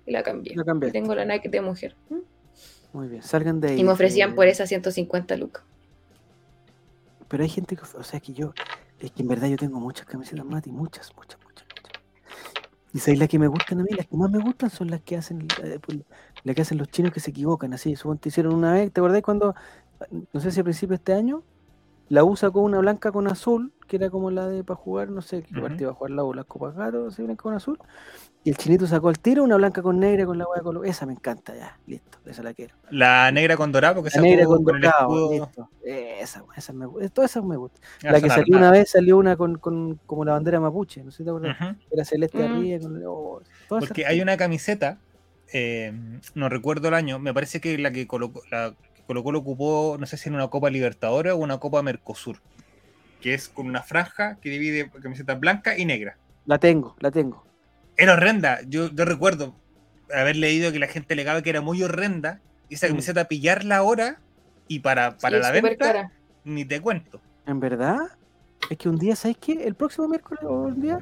[0.05, 0.55] Y la cambié.
[0.55, 0.99] La Y cambiaste.
[0.99, 1.95] tengo la Nike de mujer.
[2.09, 2.17] ¿Mm?
[2.93, 3.79] Muy bien, salgan de ahí.
[3.79, 5.63] Y me ofrecían eh, por esa 150 lucas.
[7.27, 8.53] Pero hay gente que, o sea, que yo,
[8.99, 11.48] es que en verdad yo tengo muchas camisetas Mati, muchas, muchas, muchas.
[12.93, 15.01] Y sabes las que me gustan a mí, las que más me gustan son las
[15.01, 15.99] que hacen, eh, pues,
[16.43, 19.21] las que hacen los chinos que se equivocan, así, suponte hicieron una vez, ¿te acordás
[19.21, 19.53] cuando,
[20.33, 21.43] no sé si a principios de este año,
[22.09, 25.21] La U sacó una blanca con azul, que era como la de para jugar, no
[25.21, 25.61] sé qué Ujú.
[25.61, 27.79] partido iba a jugar la U, las Copas Gato, así blanca con azul.
[28.43, 30.85] Y el chinito sacó al tiro una blanca con negra con la hueá color.
[30.87, 32.75] Esa me encanta ya, listo, esa la quiero.
[32.89, 35.69] La negra con dorado, porque La negra con dorado, listo.
[35.83, 37.09] Esa, esa me gusta.
[37.09, 37.81] Todas esas me gustan.
[38.01, 41.11] Ya La que salió una vez, salió una con, con como la bandera mapuche, no
[41.11, 41.57] sé si te acuerdas.
[41.91, 42.41] Era celeste Mm.
[42.45, 42.79] arriba.
[42.79, 44.97] Con, oh, Porque hay una camiseta,
[45.53, 45.93] eh,
[46.33, 48.73] no recuerdo el año, me parece que la que colocó, la
[49.09, 52.37] que colocó lo ocupó, no sé si en una Copa Libertadores o una Copa Mercosur,
[53.21, 56.15] que es con una franja que divide camiseta blanca y negra.
[56.45, 57.43] La tengo, la tengo.
[57.97, 59.55] Era horrenda, yo, yo recuerdo
[60.13, 62.89] haber leído que la gente alegaba que era muy horrenda, y esa Mm.
[62.91, 64.19] camiseta pillarla ahora
[64.67, 66.11] y para, para Sí, la venta, cara.
[66.43, 67.19] ni te cuento.
[67.47, 67.97] ¿En verdad?
[68.69, 69.53] Es que un día, ¿sabes qué?
[69.65, 70.99] El próximo miércoles o un día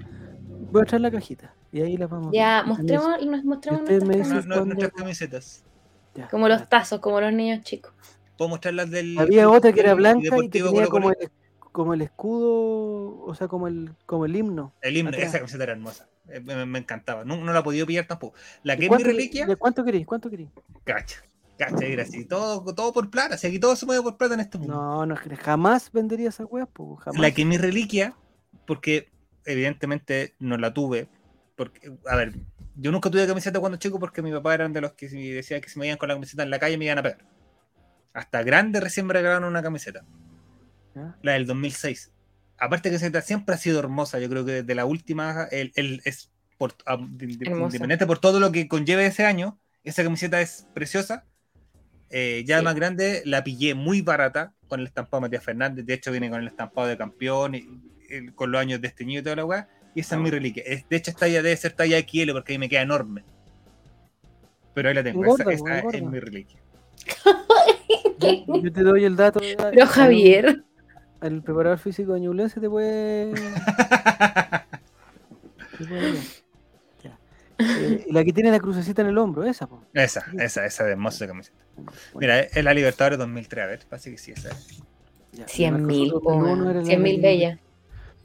[0.72, 1.54] voy a traer la cajita.
[1.74, 2.70] Y ahí la vamos Ya, a ver.
[2.70, 5.64] mostremos, nos mostremos nuestras No, nuestras camisetas.
[6.18, 7.94] Ya, Como los tazos, como los niños chicos.
[8.38, 9.18] Puedo mostrarlas del.
[9.18, 11.32] Había otra que era blanca y que como el,
[11.72, 14.74] como el escudo, o sea, como el, como el himno.
[14.82, 15.30] El himno, atrás.
[15.30, 16.10] esa camiseta era hermosa.
[16.30, 17.24] Eh, Me, me encantaba.
[17.24, 18.36] No, no la he podido pillar tampoco.
[18.64, 20.06] La ¿Y que es mi reliquia, de ¿Cuánto queréis?
[20.06, 20.50] ¿Cuánto queréis?
[20.84, 21.24] cacha.
[21.58, 22.26] Cacha, así.
[22.26, 23.38] Todo, todo por plata.
[23.38, 24.76] Si aquí todo se mueve por plata en este mundo.
[24.76, 27.20] No, no, jamás vendería esa weá, pues, jamás.
[27.20, 28.16] La que es mi reliquia,
[28.68, 29.10] porque
[29.46, 31.08] evidentemente no la tuve.
[31.58, 32.34] Porque, a ver,
[32.76, 35.60] yo nunca tuve camiseta cuando chico porque mi papá eran de los que si decía
[35.60, 37.26] que si me iban con la camiseta en la calle me iban a pegar.
[38.14, 40.06] Hasta grande recién me regalaron una camiseta.
[41.22, 42.14] La del 2006.
[42.60, 44.20] Aparte que esa camiseta siempre ha sido hermosa.
[44.20, 48.52] Yo creo que desde la última, el, el- es por, ah, independiente por todo lo
[48.52, 51.26] que conlleve ese año, esa camiseta es preciosa.
[52.10, 52.64] Eh, ya Sí.
[52.66, 55.86] más grande, la pillé muy barata con el estampado de Matías Fernández.
[55.86, 57.68] De hecho, viene con el estampado de campeón, y,
[58.10, 59.70] el- con los años desteñidos y toda la weá.
[59.98, 60.62] Y esa es mi reliquia.
[60.64, 63.24] Es- de hecho, esta ya debe ser talla XL porque ahí me queda enorme.
[64.76, 65.24] Pero ahí la tengo.
[65.24, 66.60] Engorda, esa es mi reliquia.
[68.20, 69.40] Yo, yo te doy el dato.
[69.40, 70.64] Pero Javier,
[71.22, 73.34] El preparador físico de Ñublense te puede.
[75.80, 76.20] te puede.
[77.60, 79.84] Eh, la que tiene la crucecita en el hombro, esa, po.
[79.96, 81.58] Esa, esa, esa de hermosa camiseta.
[81.76, 83.64] Bueno, Mira, es la Libertadores 2003.
[83.64, 84.80] A ver, parece que sí, esa es.
[85.32, 85.44] ya.
[85.46, 85.74] El 100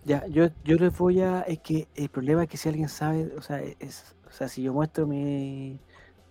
[0.04, 1.42] Ya, yo, yo les voy a.
[1.42, 4.62] Es que el problema es que si alguien sabe, o sea, es, o sea si
[4.62, 5.78] yo muestro mi,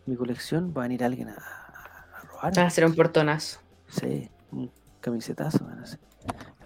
[0.06, 2.58] mi colección, va a venir alguien a, a robar.
[2.58, 3.60] Va a ser un portonazo.
[3.88, 6.00] Sí, un camisetazo, van a hacer.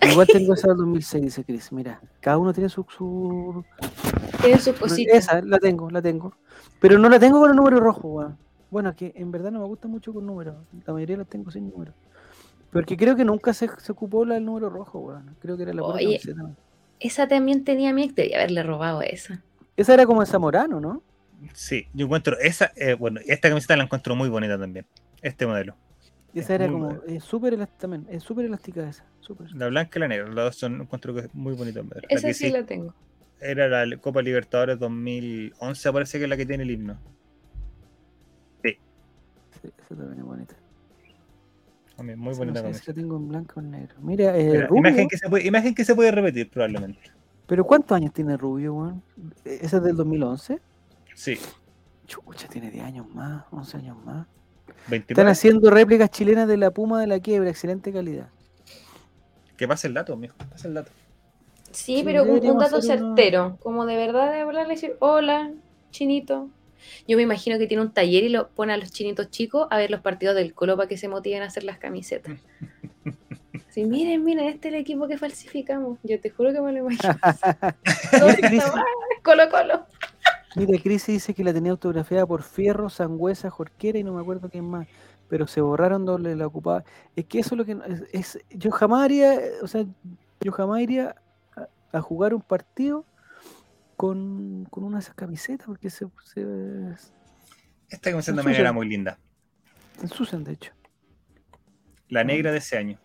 [0.01, 1.71] Igual tengo esa del 2006, dice Chris.
[1.71, 2.85] Mira, cada uno tiene su.
[2.89, 3.63] su...
[4.41, 5.15] Tiene sus cositas.
[5.15, 6.33] Esa, la tengo, la tengo.
[6.79, 8.37] Pero no la tengo con el número rojo, weón.
[8.69, 10.55] Bueno, es que en verdad no me gusta mucho con números.
[10.85, 11.93] La mayoría las tengo sin número.
[12.71, 15.35] Porque creo que nunca se, se ocupó la del número rojo, weón.
[15.39, 16.05] Creo que era la Oye.
[16.05, 16.55] camiseta.
[16.99, 19.43] Esa también tenía mi ex, debía haberle robado esa.
[19.77, 21.03] Esa era como de Zamorano, ¿no?
[21.53, 24.85] Sí, yo encuentro esa, eh, bueno, esta camiseta la encuentro muy bonita también.
[25.21, 25.75] Este modelo.
[26.33, 26.91] Esa Es era como.
[27.07, 28.07] Es súper elástica también.
[28.09, 29.05] Es súper elástica esa.
[29.19, 29.51] Súper.
[29.53, 31.83] La blanca y la negra, las dos son, encuentro que es muy bonito.
[31.83, 32.93] La Esa sí sí la tengo.
[33.39, 36.97] Era la Copa Libertadores 2011, parece que es la que tiene el himno.
[38.63, 38.77] Sí,
[39.63, 40.55] esa también es bonita.
[41.95, 43.95] También muy bonita no sé la tengo en blanco o en negro.
[44.01, 44.79] Mira, eh, Mira, Rubio.
[44.89, 46.99] imagen, que se puede, imagen que se puede repetir probablemente.
[47.47, 49.01] Pero ¿cuántos años tiene Rubio, weón?
[49.45, 50.59] Eh, ¿Esa es del 2011?
[51.13, 51.37] Sí,
[52.05, 54.27] Chucha, tiene 10 años más, 11 años más.
[54.89, 55.05] 29.
[55.09, 58.27] Están haciendo réplicas chilenas de la Puma de la Quiebra, excelente calidad.
[59.57, 60.35] Que pase el dato, mijo.
[60.49, 60.91] Pase el dato.
[61.71, 65.51] Sí, Sí, pero un, dato una- certero, como de verdad de hablarle y decir, hola,
[65.91, 66.49] chinito.
[67.07, 69.77] Yo me imagino que tiene un taller y lo pone a los chinitos chicos a
[69.77, 72.37] ver los partidos del Colo para que se motiven a hacer las camisetas.
[73.69, 75.99] Sí, miren, miren, este es el equipo que falsificamos.
[76.01, 77.13] Yo te juro que me lo imagino.
[79.23, 79.85] Colo Colo.
[80.55, 84.49] mira, Cris dice que la tenía autografiada por Fierro, Sangüesa, Jorquera y no me acuerdo
[84.49, 84.87] quién más.
[85.27, 86.83] Pero se borraron donde la ocupaba.
[87.15, 87.77] Es que eso es lo que
[88.13, 89.85] es, es- yo jamás haría, o sea,
[90.39, 91.15] yo jamás iría
[91.55, 93.03] a, a jugar un partido
[93.95, 96.41] con, con una de esas camisetas porque se, se,
[97.89, 99.17] Esta camiseta también era muy linda.
[99.97, 100.71] se ensucian, de hecho.
[102.09, 102.99] La negra de ese año.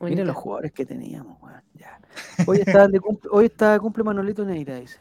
[0.00, 0.24] Miren Bonita.
[0.24, 1.62] los jugadores que teníamos, weón.
[1.74, 1.98] Ya.
[2.46, 4.98] Hoy está de cumple, hoy está cumple Manolito Neira, dice.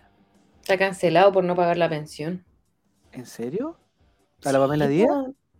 [0.61, 2.43] Está cancelado por no pagar la pensión.
[3.11, 3.77] ¿En serio?
[4.45, 5.09] ¿A la Pamela Díaz?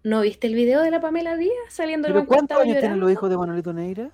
[0.04, 2.34] ¿No viste el video de la Pamela Díaz saliendo del ¿Pero banco?
[2.36, 4.12] cuántos años tienen los hijos de Manolito Neira?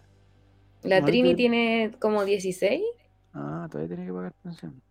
[0.83, 2.81] La Manolito- Trini tiene como 16,
[3.33, 4.81] Ah, todavía tiene que pagar pensión.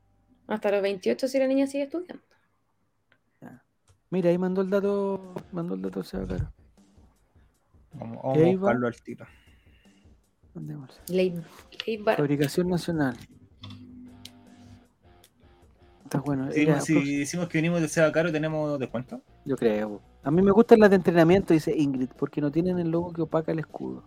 [0.48, 2.22] Hasta los 28 si la niña sigue estudiando.
[4.10, 6.52] Mira, ahí mandó el dato, mandó el dato Seba Caro.
[7.92, 9.26] Vamos, vamos a buscarlo al tiro.
[11.08, 11.34] Ley,
[11.86, 13.16] ley Fabricación nacional.
[16.04, 16.50] Está bueno.
[16.50, 19.20] Si, Mira, si decimos que venimos de Seba Caro, ¿tenemos descuento?
[19.44, 20.00] Yo creo.
[20.22, 23.22] A mí me gustan las de entrenamiento, dice Ingrid, porque no tienen el logo que
[23.22, 24.04] opaca el escudo.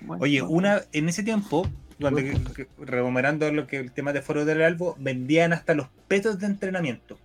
[0.00, 0.56] Bueno, Oye, bueno.
[0.56, 1.66] una, en ese tiempo,
[1.98, 6.38] que- que- recuperando lo que el tema de Foro del Albo, vendían hasta los petos
[6.38, 7.18] de entrenamiento.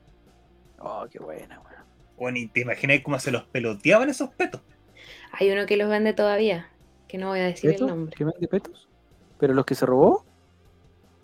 [0.80, 1.84] Oh, qué buena, weón.
[2.18, 4.62] Bueno, y te imaginas cómo se los peloteaban esos petos.
[5.32, 6.68] Hay uno que los vende todavía,
[7.08, 8.16] que no voy a decir el nombre.
[8.18, 8.88] ¿Qué vende petos?
[9.40, 10.26] ¿Pero los que se robó?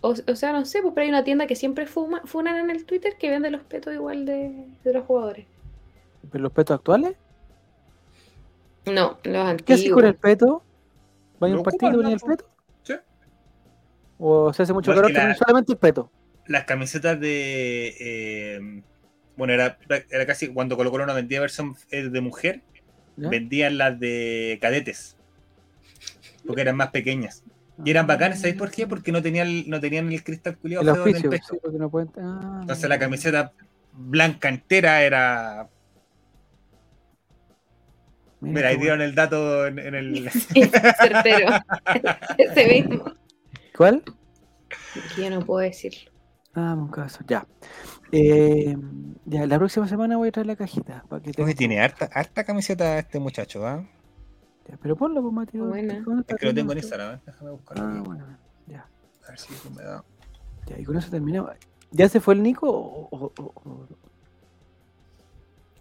[0.00, 2.70] O, o sea, no sé, pues pero hay una tienda que siempre fuma, funan en
[2.70, 5.46] el Twitter que vende los petos igual de, de los jugadores.
[6.30, 7.16] ¿Pero los petos actuales?
[8.86, 9.80] No, los ¿Qué antiguos.
[9.80, 10.62] haces con el peto?
[11.42, 12.46] ¿Va a un partido venía el peto?
[14.18, 16.10] ¿O se hace mucho calor que la- solamente el peto?
[16.46, 17.94] Las camisetas de.
[17.98, 18.60] eh,
[19.36, 19.78] bueno, era,
[20.10, 22.62] era casi cuando Colo Colo no vendía versión eh, de mujer,
[23.16, 23.28] ¿Ya?
[23.28, 25.16] vendían las de cadetes.
[26.46, 27.42] Porque eran más pequeñas.
[27.84, 28.86] Y eran bacanas, ¿sabéis por qué?
[28.86, 31.48] Porque no tenían, no tenían el cristal culiado El feo en el pecho.
[31.50, 32.10] sí, porque no pueden...
[32.16, 33.52] Ah, Entonces la camiseta
[33.92, 35.68] blanca entera era.
[38.40, 40.30] Mira, ahí dieron el dato en, en el.
[40.30, 40.62] Sí,
[40.98, 41.48] certero.
[42.38, 43.04] Ese mismo.
[43.76, 44.02] ¿Cuál?
[45.14, 46.10] Que yo no puedo decirlo.
[46.54, 47.46] Ah, un caso, ya.
[48.12, 48.76] Eh,
[49.26, 51.04] ya, la próxima semana voy a traer la cajita.
[51.08, 53.84] Para que tengas- tiene harta, harta camiseta este muchacho, ¿ah?
[54.68, 55.58] Ya, Pero ponlo, pues, Mati.
[55.58, 55.70] ¿dónde-
[56.04, 56.24] Buena.
[56.26, 56.78] Es que lo tengo en?
[56.78, 57.20] Instagram, ¿eh?
[57.26, 57.84] déjame buscarlo.
[57.84, 58.24] Ah, bueno,
[58.66, 58.88] ya.
[59.26, 60.02] A ver si me da.
[60.66, 61.52] Ya, y con eso terminamos.
[61.90, 62.68] ¿Ya se fue el Nico?
[62.68, 63.86] o- o- o- o-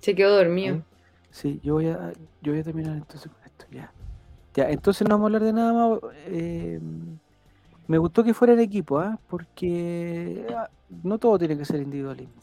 [0.01, 0.83] Se quedó dormido.
[1.31, 2.11] Sí, yo voy a,
[2.41, 3.91] yo voy a terminar entonces con esto, ya.
[4.53, 5.99] Ya, entonces no vamos a hablar de nada más.
[6.27, 6.79] eh,
[7.87, 9.19] me gustó que fuera en equipo, ¿ah?
[9.29, 10.69] Porque ah,
[11.03, 12.33] no todo tiene que ser individualismo.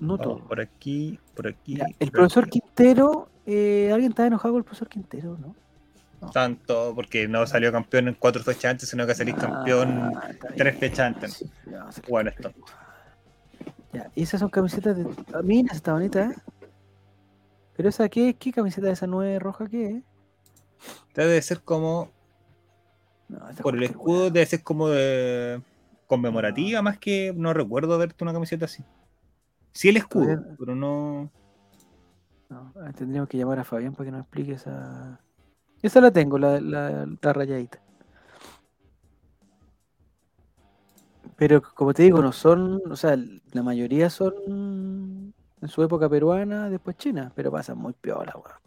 [0.00, 0.48] No Vamos todo.
[0.48, 1.76] por aquí, por aquí.
[1.76, 2.60] Ya, el por profesor aquí.
[2.60, 5.54] Quintero, eh, ¿alguien está enojado con el profesor Quintero, no?
[6.32, 10.48] Tanto, porque no salió campeón en cuatro fechas antes, sino que salís campeón Ah, está
[10.56, 11.32] tres fechas antes.
[11.34, 12.54] Sí, ya, Bueno, campeón.
[12.56, 12.72] esto.
[13.92, 15.06] Ya, y esas son camisetas de.
[15.32, 16.34] Ah, mira, está bonita, ¿eh?
[17.76, 20.02] Pero esa, ¿qué, qué camiseta de esa nueve roja qué es?
[21.14, 22.10] Debe ser como,
[23.30, 25.62] No, por el escudo, debe ser como de
[26.06, 28.82] conmemorativa, más que no recuerdo verte una camiseta así.
[29.72, 31.30] Sí el escudo, pero no...
[32.48, 35.20] No, tendríamos que llamar a Fabián para que nos explique esa.
[35.80, 37.80] Esa la tengo, la, la, la rayadita.
[41.36, 43.16] Pero como te digo, no son, o sea,
[43.52, 45.32] la mayoría son
[45.62, 48.58] en su época peruana, después china, pero pasan muy piola, weón.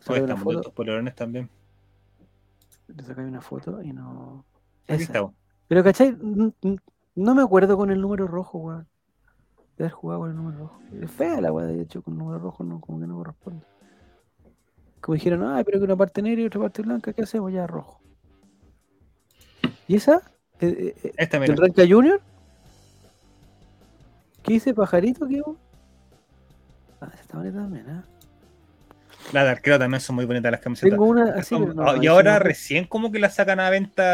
[0.00, 1.48] Sacáis una están foto, polerones también.
[2.88, 4.44] Le sacáis una foto y no.
[4.84, 5.12] Aquí Esa.
[5.12, 5.30] está.
[5.68, 6.16] Pero, ¿cachai?
[7.14, 8.88] No me acuerdo con el número rojo, weón.
[9.76, 10.80] De haber jugado con el número rojo.
[11.00, 13.64] Es fea la weá, de hecho, con el número rojo no, como que no corresponde.
[15.00, 17.52] Como dijeron, ay, pero que una parte negra y otra parte blanca, ¿qué hacemos?
[17.52, 18.00] Ya rojo.
[19.86, 20.22] ¿Y esa?
[20.60, 21.54] Eh, eh, eh, Esta, mira.
[21.54, 22.20] ¿Del Ranca Junior?
[24.42, 25.26] ¿Qué dice pajarito?
[25.26, 25.42] ¿Qué?
[27.00, 28.02] Ah, esa está bonita también, ¿eh?
[29.32, 30.90] Las de arquero también son muy bonitas las camisetas.
[30.90, 33.58] Tengo una así, Son- pero no, ah, y ahora no- recién como que las sacan
[33.58, 34.04] a venta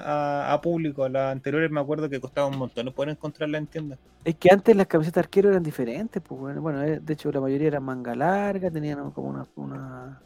[0.00, 1.08] a, a público.
[1.08, 2.86] Las anteriores me acuerdo que costaban un montón.
[2.86, 3.98] No pueden encontrarla en tiendas.
[4.24, 7.40] Es que antes las camisetas arquero eran diferentes, pues bueno, bueno, eh, de hecho la
[7.40, 10.20] mayoría eran manga larga, tenían como una, una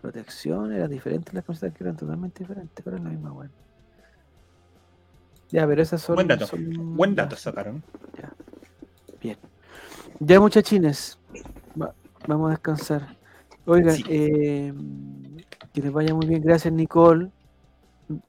[0.00, 3.50] protección, eran diferentes las camisetas arquero, eran totalmente diferentes, pero es la misma, bueno.
[5.50, 6.14] Ya, pero esas son.
[6.16, 6.46] Buen dato.
[6.46, 7.82] son- Buen ya, dato sacaron.
[9.20, 9.36] Bien.
[10.20, 11.18] Ya, muchachines,
[12.26, 13.16] vamos a descansar.
[13.66, 14.04] Oigan, Sí.
[14.08, 14.72] eh,
[15.72, 16.42] que les vaya muy bien.
[16.42, 17.30] Gracias, Nicole.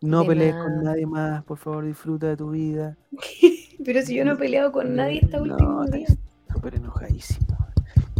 [0.01, 0.63] No De pelees nada.
[0.65, 2.97] con nadie más, por favor, disfruta de tu vida.
[3.85, 6.07] Pero si yo no he peleado con nadie esta No, última está día.
[6.51, 7.57] súper enojadísimo.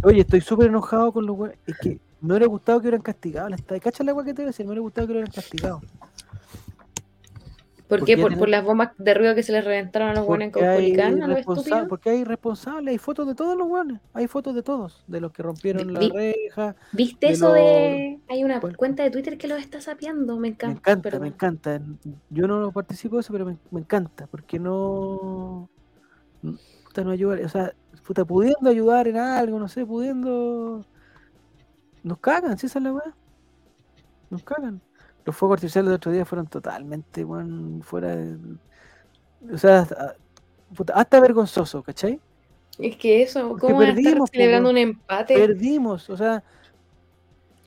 [0.04, 1.36] Oye, estoy súper enojado con los.
[1.66, 3.50] Es que no le gustado que hubieran castigado.
[3.50, 4.64] ¿Cacha ¿Cachas la weá que te voy a decir?
[4.66, 5.80] No le gustado que lo hubieran castigado.
[7.88, 8.18] ¿Por ¿Por qué?
[8.18, 11.22] ¿Por, por las bombas de ruido que se les reventaron a los buenos en Caupolicán,
[11.22, 11.88] a los responsa- estúpidos?
[11.88, 14.00] porque hay responsables, hay fotos de todos los weones.
[14.12, 15.02] Hay fotos de todos.
[15.06, 16.76] De los que rompieron la reja.
[16.92, 18.20] ¿Viste de eso los- de...?
[18.28, 20.78] Hay una cuenta de Twitter que los está sapeando, me Me encanta.
[20.78, 21.22] encanta, perdón.
[21.22, 21.80] me encanta.
[22.28, 24.26] Yo no participo de eso, pero me, me encanta.
[24.26, 25.70] Porque no.
[26.84, 27.38] Puta, no ayuda.
[27.44, 27.72] O sea,
[28.06, 30.84] puta, pudiendo ayudar en algo, no sé, pudiendo.
[32.02, 33.14] Nos cagan, si esa es la weá.
[34.30, 34.80] Nos cagan.
[35.28, 38.38] Los fuegos artificiales del otro día fueron totalmente, weón, fuera de.
[39.52, 40.16] O sea, hasta,
[40.94, 42.18] hasta vergonzoso, ¿cachai?
[42.78, 45.34] Es que eso, Porque ¿cómo perdimos, po, celebrando un empate?
[45.34, 46.42] Perdimos, o sea,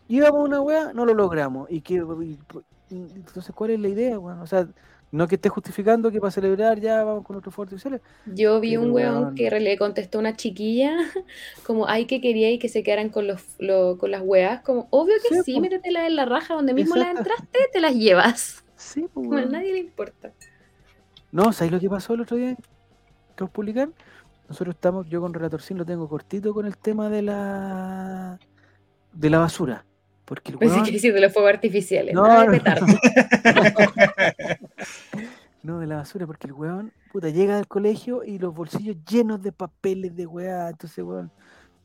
[0.08, 1.70] íbamos una weá, no lo logramos.
[1.70, 2.04] ¿Y que
[2.90, 4.40] Entonces, ¿cuál es la idea, weón?
[4.40, 4.68] O sea,
[5.12, 8.02] no que esté justificando que para celebrar ya vamos con otros fuegos artificiales.
[8.26, 9.36] Yo vi un weón weón.
[9.36, 10.96] que le contestó a una chiquilla
[11.66, 14.88] como, ay, que quería y que se quedaran con los lo- con las weas, como,
[14.90, 15.62] obvio que Sí, sí, po.
[15.62, 18.64] métetelas en la raja donde mismo las entraste, te las llevas.
[18.76, 20.32] Sí, pues, a nadie le importa.
[21.32, 22.58] No, ¿sabes lo que pasó el otro día en
[23.36, 23.94] Caupolicán?
[24.50, 28.40] Nosotros estamos, yo con Relatorcín lo tengo cortito con el tema de la
[29.14, 29.86] de la basura.
[30.26, 32.14] Porque el Pensé weón- que decir de los fuegos artificiales.
[32.16, 32.52] No, nada de no.
[32.54, 32.86] petardo.
[35.64, 39.42] No, de la basura, porque el weón, puta, llega del colegio y los bolsillos llenos
[39.44, 40.70] de papeles de weá.
[40.70, 41.32] Entonces, weón,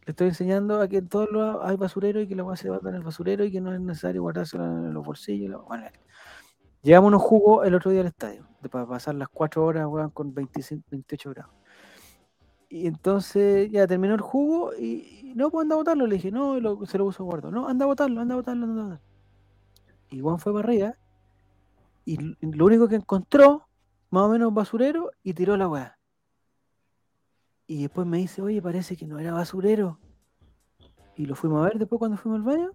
[0.06, 2.70] le estoy enseñando a que en todos lados hay basurero y que la weá se
[2.70, 5.50] va en el basurero y que no es necesario guardárselo en los bolsillos.
[5.50, 5.86] la- Bueno,
[6.82, 10.10] llevamos unos jugos el otro día al estadio, de, para pasar las cuatro horas, weón,
[10.10, 11.52] con 25, 28 grados.
[12.68, 16.06] Y entonces ya terminó el jugo y, no, pues anda a botarlo.
[16.06, 17.50] Le dije, no, lo- se lo puso guardo.
[17.50, 19.00] No, anda a botarlo, anda a botarlo, anda a botarlo.
[20.10, 20.94] Y Juan fue para arriba
[22.06, 23.68] y lo único que encontró,
[24.10, 25.98] más o menos basurero, y tiró la weá.
[27.66, 29.98] Y después me dice, oye, parece que no era basurero.
[31.16, 32.70] Y lo fuimos a ver después cuando fuimos al baño.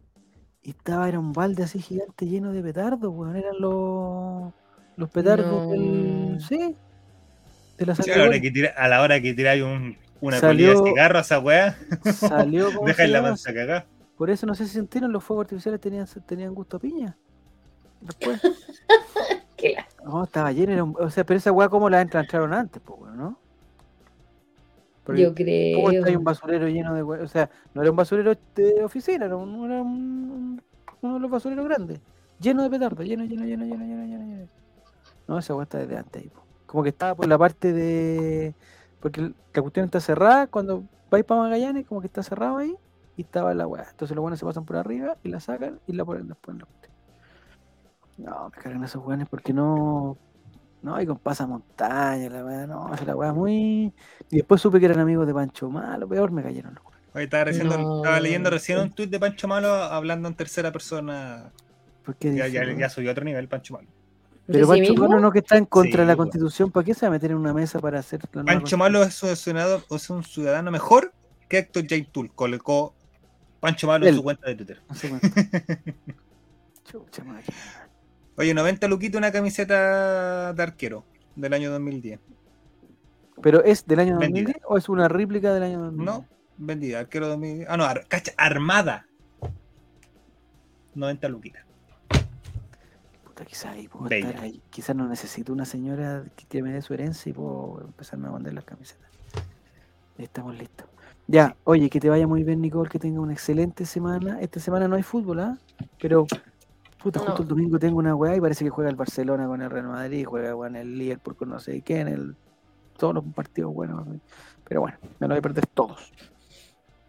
[0.62, 3.36] Y estaba, era un balde así gigante lleno de petardos, weón.
[3.36, 4.52] Eran los,
[4.98, 6.38] los petardos del.
[6.42, 6.76] Sí.
[7.78, 10.38] De la Sí, a la hora que tira- a la hora que tiráis un, una
[10.40, 11.78] Salió- colilla de cigarro a esa weá,
[12.14, 12.88] Salió como.
[12.88, 13.88] dejáis la cagada.
[14.18, 17.18] Por eso no sé si sintieron, los fuegos artificiales tenían, tenían gusto a piña.
[18.02, 18.42] Después.
[19.62, 20.72] La- No, estaba lleno.
[20.74, 23.38] era un- o sea, pero esa weá, ¿cómo la entra- entraron antes, pues, weón, no?
[25.04, 25.30] Porque, Yo
[25.76, 26.20] ¿Cómo está ahí creo.
[26.20, 27.24] un basurero lleno de weá?
[27.24, 30.62] O sea, no era un basurero de oficina, era, un, era un-
[31.02, 32.00] uno de los basureros grandes.
[32.40, 34.48] Lleno de petardos, lleno, lleno, lleno, lleno, lleno, lleno, lleno.
[35.28, 36.42] No, esa weá está desde antes ahí, po.
[36.66, 38.56] Como que estaba por la parte de.
[39.00, 39.22] Porque
[39.54, 42.76] la cuestión está cerrada, cuando vais para Magallanes, como que está cerrado ahí,
[43.18, 43.86] y estaba la weá.
[43.92, 46.60] Entonces los buenos se pasan por arriba y la sacan y la ponen después en
[46.60, 46.91] la cuestión.
[48.18, 50.18] No, me cargan esos weones porque no.
[50.84, 53.94] No, y con pasamontaña, la weá, no, esa la weá muy.
[54.32, 57.02] Y después supe que eran amigos de Pancho Malo, peor me cayeron los weones.
[57.14, 57.98] Oye, estaba, recién- No.
[57.98, 61.52] estaba leyendo recién un tuit de Pancho Malo hablando en tercera persona.
[62.04, 63.88] Porque Ya, subió a otro nivel Pancho Malo.
[64.48, 64.96] ¿De Pero Pancho?
[64.96, 67.32] Malo no que está en contra de la constitución, ¿para qué se va a meter
[67.32, 71.14] en una mesa para hacer la Pancho Malo es un ciudadano, es un ciudadano mejor
[71.48, 71.96] que Héctor J.
[72.12, 72.32] Tool.
[72.34, 72.96] Colocó
[73.60, 74.82] Pancho Malo en su cuenta de Twitter.
[76.86, 77.58] Chucha máquina.
[78.38, 81.06] Oye, 90 luquitos una camiseta de arquero
[81.36, 82.20] del año 2010.
[83.42, 84.46] ¿Pero es del año Vendida.
[84.54, 86.06] 2010 o es una réplica del año 2010?
[86.06, 86.26] No,
[86.58, 87.68] vendida, arquero 2010.
[87.70, 89.08] Ah, no, ar- cacha, armada.
[90.94, 91.64] 90 luquitas.
[93.24, 94.30] Puta, quizás ahí puedo Bella.
[94.30, 94.62] estar ahí.
[94.70, 98.54] Quizás no necesito una señora que- me dé su herencia y puedo empezarme a mandar
[98.54, 99.10] las camisetas.
[100.18, 100.88] Estamos listos.
[101.28, 104.40] Ya, oye, que te vaya muy bien, Nicole, que tenga una excelente semana.
[104.42, 105.58] Esta semana no hay fútbol, ¿ah?
[106.00, 106.28] Pero,
[107.02, 107.26] puta, No.
[107.28, 109.88] justo el domingo tengo una weá y parece que juega el Barcelona con el Real
[109.88, 112.36] Madrid, juega con el Liverpool con no sé quién, el,
[112.98, 114.06] todos los partidos buenos.
[114.68, 116.12] Pero bueno, me lo voy a perder todos.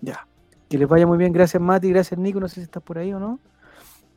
[0.01, 0.27] Ya.
[0.69, 3.13] Que les vaya muy bien, gracias Mati, gracias Nico, no sé si estás por ahí
[3.13, 3.39] o no.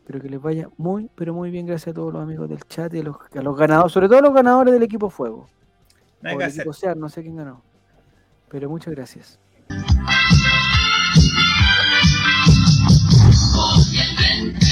[0.08, 2.94] Pero que les vaya muy, pero muy bien, gracias a todos los amigos del chat
[2.94, 5.50] y a los, a los ganadores, sobre todo a los ganadores del equipo Fuego.
[6.22, 6.62] Nada o que del hacer.
[6.62, 7.62] equipo Sear, no sé quién ganó.
[8.50, 9.40] Pero muchas gracias.
[13.58, 14.65] Obviamente